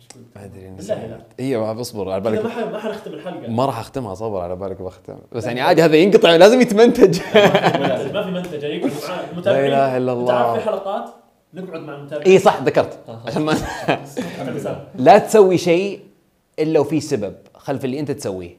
إيش 0.00 0.06
قلت؟ 0.14 0.19
ما 0.36 0.44
أدري 0.44 0.70
لا. 0.88 1.20
أيوه 1.40 1.80
اصبر 1.80 2.10
على 2.10 2.22
ما 2.24 2.30
بالك. 2.30 2.46
ح- 2.46 2.58
ما 2.58 2.78
حنختم 2.78 3.12
الحلقة. 3.12 3.50
ما 3.50 3.66
راح 3.66 3.78
أختمها 3.78 4.14
صبر 4.14 4.40
على 4.40 4.56
بالك 4.56 4.82
بختم. 4.82 5.16
بس 5.32 5.44
يعني 5.44 5.60
عادي 5.60 5.82
هذا 5.82 5.96
ينقطع 5.96 6.36
لازم 6.36 6.60
يتمنتج. 6.60 7.20
ما 7.34 8.22
في 8.22 8.30
منتج. 8.30 8.62
يقعد 8.64 8.92
معاه 9.08 9.22
لا 9.22 9.30
المتابعين 9.32 9.64
إله 9.72 9.96
إلا 9.96 10.12
أنت 10.12 10.30
عارف 10.30 10.62
في 10.62 10.68
الله 10.68 10.78
حلقات؟ 10.80 11.10
نقعد 11.54 11.80
مع 11.80 11.94
المتابعين 11.94 12.32
اي 12.32 12.38
صح 12.38 12.62
ذكرت. 12.62 12.98
آه، 13.08 13.20
عشان 13.26 13.42
ما. 13.42 13.54
لا 14.94 15.18
تسوي 15.18 15.58
شيء 15.58 16.00
إلا 16.58 16.80
وفي 16.80 17.00
سبب 17.00 17.34
خلف 17.54 17.84
اللي 17.84 18.00
أنت 18.00 18.10
تسويه. 18.10 18.56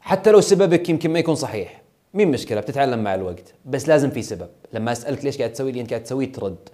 حتى 0.00 0.30
لو 0.30 0.40
سببك 0.40 0.88
يمكن 0.88 1.10
ما 1.10 1.18
يكون 1.18 1.34
صحيح. 1.34 1.82
مين 2.14 2.30
مشكلة؟ 2.30 2.60
بتتعلم 2.60 3.02
مع 3.04 3.14
الوقت. 3.14 3.54
بس 3.64 3.88
لازم 3.88 4.10
في 4.10 4.22
سبب. 4.22 4.48
لما 4.72 4.92
أسألك 4.92 5.24
ليش 5.24 5.38
قاعد 5.38 5.52
تسوي 5.52 5.70
اللي 5.70 5.80
أنت 5.80 5.90
قاعد 5.90 6.02
تسويه 6.02 6.32
ترد. 6.32 6.68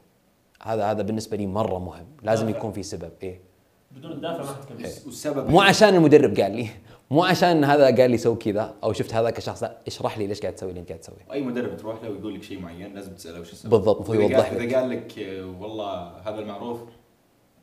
هذا 0.62 0.84
هذا 0.90 1.02
بالنسبة 1.02 1.36
لي 1.36 1.46
مرة 1.46 1.78
مهم. 1.78 2.06
لازم 2.22 2.46
دافع. 2.46 2.58
يكون 2.58 2.72
في 2.72 2.82
سبب. 2.82 3.10
إيه. 3.22 3.47
بدون 3.90 4.12
الدافع 4.12 4.42
ما 4.44 4.52
حتكمل. 4.52 4.78
والسبب 5.06 5.50
مو 5.50 5.60
عشان 5.60 5.94
المدرب 5.94 6.40
قال 6.40 6.56
لي 6.56 6.68
مو 7.10 7.24
عشان 7.24 7.64
هذا 7.64 7.84
قال 7.96 8.10
لي 8.10 8.18
سوي 8.18 8.36
كذا 8.36 8.74
أو 8.84 8.92
شفت 8.92 9.14
هذا 9.14 9.30
كشخص 9.30 9.62
لا 9.62 9.78
اشرح 9.86 10.18
لي 10.18 10.26
ليش 10.26 10.40
قاعد 10.40 10.54
تسوي 10.54 10.68
اللي 10.70 10.80
أنت 10.80 10.88
قاعد 10.88 11.00
تسويه. 11.00 11.16
أي 11.32 11.42
مدرب 11.42 11.76
تروح 11.76 12.02
له 12.02 12.10
ويقول 12.10 12.34
لك 12.34 12.42
شيء 12.42 12.60
معين 12.60 12.94
لازم 12.94 13.14
تسأله 13.14 13.40
وش 13.40 13.52
السبب. 13.52 13.70
بالضبط، 13.70 13.96
المفروض 13.96 14.18
وإذا 14.18 14.30
يوضح 14.32 14.48
قال- 14.48 14.58
لك. 14.58 14.62
اذا 14.68 14.78
قال 14.80 14.90
لك 14.90 15.14
والله 15.60 16.08
هذا 16.24 16.38
المعروف 16.40 16.80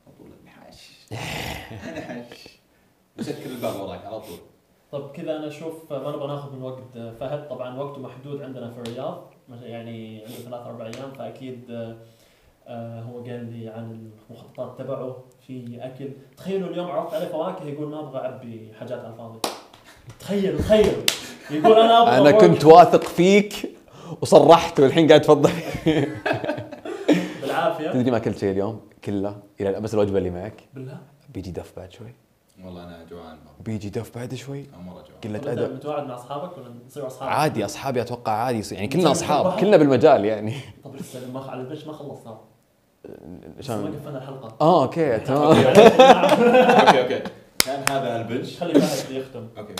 أقول 0.07 0.29
انحاش 0.43 0.91
انحش 1.11 2.47
وسكر 3.19 3.45
الباب 3.45 3.79
وراك 3.81 4.05
على 4.05 4.19
طول. 4.19 4.37
طب 4.91 5.11
كذا 5.11 5.35
أنا 5.37 5.47
أشوف 5.47 5.91
ما 5.93 5.97
نبغى 6.11 6.27
ناخذ 6.27 6.55
من 6.55 6.61
وقت 6.61 6.83
فهد. 7.19 7.47
طبعا 7.49 7.77
وقته 7.79 8.01
محدود 8.01 8.41
عندنا 8.41 8.71
في 8.71 8.77
الرياض 8.79 9.33
يعني 9.63 10.19
عنده 10.25 10.35
ثلاث 10.35 10.61
أربع 10.61 10.85
أيام 10.85 11.11
فأكيد 11.13 11.71
آه 11.71 11.97
هو 12.69 13.23
قال 13.23 13.53
لي 13.53 13.69
عن 13.69 14.09
المخططات 14.29 14.79
تبعه 14.79 15.23
في 15.47 15.77
أكل. 15.81 16.09
تخيلوا 16.37 16.69
اليوم 16.69 16.87
عرضت 16.91 17.13
عليه 17.13 17.27
فواكه 17.27 17.65
يقول 17.65 17.87
ما 17.89 17.99
أبغى 17.99 18.19
أعبي 18.19 18.71
حاجات 18.79 18.99
على 18.99 19.09
الفاضي. 19.13 19.39
تخيلوا 20.19 20.59
تخيلوا. 20.59 21.03
يقول 21.51 21.79
أنا 21.79 22.01
أبغى 22.19 22.29
أنا. 22.29 22.39
كنت 22.39 22.65
واثق 22.65 23.03
فيك 23.03 23.75
وصرحت 24.21 24.79
والحين 24.79 25.07
قاعد 25.07 25.21
تفضل. 25.21 25.49
بالعافية. 27.41 27.91
تدري 27.91 28.11
ما 28.11 28.17
أكلت 28.17 28.37
شيء 28.37 28.51
اليوم؟ 28.51 28.81
كله. 29.03 29.37
إلى 29.61 29.69
الآن 29.69 29.83
بس 29.83 29.93
الوجبة 29.93 30.17
اللي 30.17 30.29
معك. 30.29 30.63
بالله. 30.73 30.97
بيجي 31.33 31.51
دف 31.51 31.73
بعد 31.77 31.91
شوي. 31.91 32.13
والله 32.65 32.83
أنا 32.83 33.05
جوعان 33.09 33.37
بيجي 33.65 33.89
دف 33.89 34.17
بعد 34.17 34.33
شوي؟ 34.35 34.65
مرة 34.85 34.93
جوعان. 34.93 35.03
قلة 35.23 35.37
انت 35.37 35.47
أدب. 35.47 35.73
متواعد 35.73 36.07
مع 36.07 36.15
أصحابك 36.15 36.57
ولا 36.57 36.67
نصير 36.85 37.07
أصحاب؟ 37.07 37.29
عادي 37.29 37.65
أصحابي 37.65 38.01
أتوقع 38.01 38.31
عادي 38.31 38.75
يعني 38.75 38.87
كلنا 38.87 39.11
أصحاب. 39.11 39.59
كلنا 39.59 39.77
بالمجال 39.77 40.25
يعني. 40.25 40.53
طب 40.83 40.95
لسه 40.95 41.31
ما 41.33 41.39
على 41.39 41.61
البش 41.61 41.87
ما 41.87 41.93
خلصنا. 41.93 42.37
عشان 43.59 43.75
قفلنا 43.75 44.17
الحلقة. 44.17 44.55
آه 44.61 44.83
أوكي. 44.83 45.17
تمام 45.27 45.41
أوكي. 45.57 47.01
أوكي 47.01 47.21
كان 47.65 47.79
هذا 47.89 48.15
البنش؟ 48.21 48.59
خلي 48.59 48.73
فهد 48.73 49.11
يختم. 49.11 49.47
أوكي. 49.57 49.73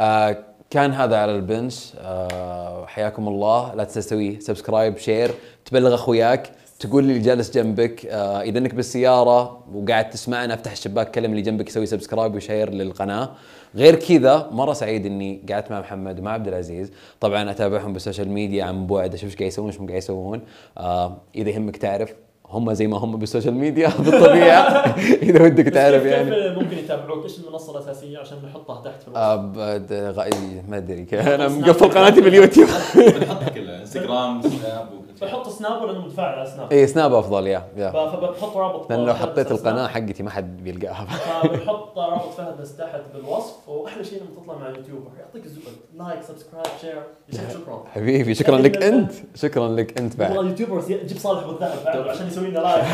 آه 0.00 0.44
كان 0.70 0.92
هذا 0.92 1.16
على 1.16 1.36
البنش. 1.36 1.92
آه 1.98 2.86
حياكم 2.86 3.28
الله. 3.28 3.74
لا 3.74 3.84
تنسى 3.84 4.00
تسوي 4.00 4.40
subscribe 4.40 4.98
share 4.98 5.30
تبلغ 5.64 5.94
أخوياك. 5.94 6.50
تقول 6.80 7.04
لي 7.04 7.12
اللي 7.12 7.24
جالس 7.24 7.50
جنبك. 7.50 8.06
آه 8.06 8.40
إذا 8.40 8.58
إنك 8.58 8.74
بالسيارة 8.74 9.64
وقاعد 9.74 10.10
تسمعنا 10.10 10.54
افتح 10.54 10.72
الشباك 10.72 11.10
كلم 11.10 11.30
اللي 11.30 11.42
جنبك 11.42 11.68
يسوي 11.68 11.86
subscribe 11.86 12.34
و 12.34 12.40
share 12.40 12.70
للقناة. 12.70 13.30
غير 13.74 13.94
كذا 13.94 14.48
مرة 14.52 14.72
سعيد 14.72 15.06
إني 15.06 15.42
قعدت 15.50 15.70
مع 15.70 15.80
محمد 15.80 16.18
ومع 16.20 16.32
عبد 16.32 16.48
العزيز. 16.48 16.92
طبعا 17.20 17.50
أتابعهم 17.50 17.92
بالسوشيال 17.92 18.28
ميديا 18.28 18.64
عن 18.64 18.86
بعد 18.86 19.14
أشوف 19.14 19.24
إيش 19.30 19.36
قاعد 19.36 19.48
يسوون 19.48 19.66
إيش 19.66 19.78
قاعد 19.78 19.90
يسوون. 19.90 20.42
آه 20.78 21.16
إذا 21.34 21.50
يهمك 21.50 21.76
تعرف 21.76 22.14
هم 22.50 22.72
زي 22.72 22.86
ما 22.86 22.98
هم 22.98 23.16
بالسوشيال 23.16 23.54
ميديا 23.54 23.88
بالطبيعة 24.04 24.60
إذا 25.22 25.42
ودك 25.42 25.64
تعرف 25.64 26.04
يعني. 26.04 26.30
كيف 26.30 26.58
ممكن 26.58 26.78
يتابعوك؟ 26.78 27.24
إيش 27.24 27.38
المنصة 27.38 27.72
الأساسية 27.78 28.18
عشان 28.18 28.36
نحطها 28.50 28.82
تحت 28.84 29.02
في 29.02 29.10
ب- 29.36 29.92
غ- 30.18 30.30
ما 30.68 30.76
أدري. 30.76 31.06
أنا 31.34 31.48
مقفل 31.48 31.88
قناتي 31.88 32.20
باليوتيوب. 32.20 32.68
بنحطها 32.96 33.48
كلها 33.48 33.80
انستغرام 33.80 34.42
سناب 34.42 34.88
بحط 35.22 35.48
سناب 35.48 35.82
ولا 35.82 35.98
متفاعل 35.98 36.38
على 36.38 36.50
سناب 36.50 36.72
اي 36.72 36.86
سناب 36.86 37.14
أفضل 37.14 37.46
يا 37.46 37.68
يا. 37.76 37.90
فبحط 37.90 38.56
رابط 38.56 38.90
لأن 38.90 39.04
لو 39.06 39.14
حطيت 39.14 39.52
القناة. 39.52 39.88
حقتي 39.88 40.22
ما 40.22 40.30
حد 40.30 40.64
بيلقاها. 40.64 41.06
فبنحط 41.42 41.98
رابط 41.98 42.28
فهد 42.34 42.60
بس 42.60 42.76
تحت 42.76 43.00
بالوصف 43.14 43.68
وأحلى 43.68 44.04
شيء 44.04 44.18
لما 44.22 44.28
تطلع 44.42 44.58
مع 44.58 44.66
اليوتيوب 44.68 45.08
يعطيك 45.18 45.44
الزبد. 45.44 45.64
like 45.98 46.22
subscribe 46.22 46.66
share 46.80 47.02
شكرا. 47.32 47.84
حبيبي 47.94 48.34
شكرا 48.34 48.58
لك 48.58 48.82
أنت. 48.82 49.12
شكرا 49.34 49.68
لك 49.68 49.98
أنت 49.98 50.16
بعد. 50.16 50.30
والله 50.36 50.50
يوتيوبرز 50.50 50.86
جيب 50.92 51.18
صالح 51.18 51.46
بالذهب 51.46 51.84
بعد 51.84 52.08
عشان 52.08 52.26
يسوي 52.26 52.48
لنا 52.48 52.58
لايك 52.58 52.84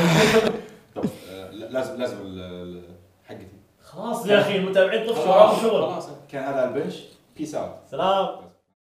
لازم 1.53 1.97
لازم 2.01 2.17
ال- 2.25 2.41
ال- 2.41 2.83
حقتي. 3.29 3.47
خلاص 3.85 4.27
يا 4.27 4.41
أخي 4.41 4.57
المتابعين 4.57 5.07
طفشوا 5.11 5.57
شغل. 5.63 5.83
خلاص. 5.93 6.09
كان 6.33 6.45
هذا 6.45 6.65
البنش. 6.65 7.03
بيس 7.37 7.55
اوت 7.55 7.71
سلام. 7.91 8.29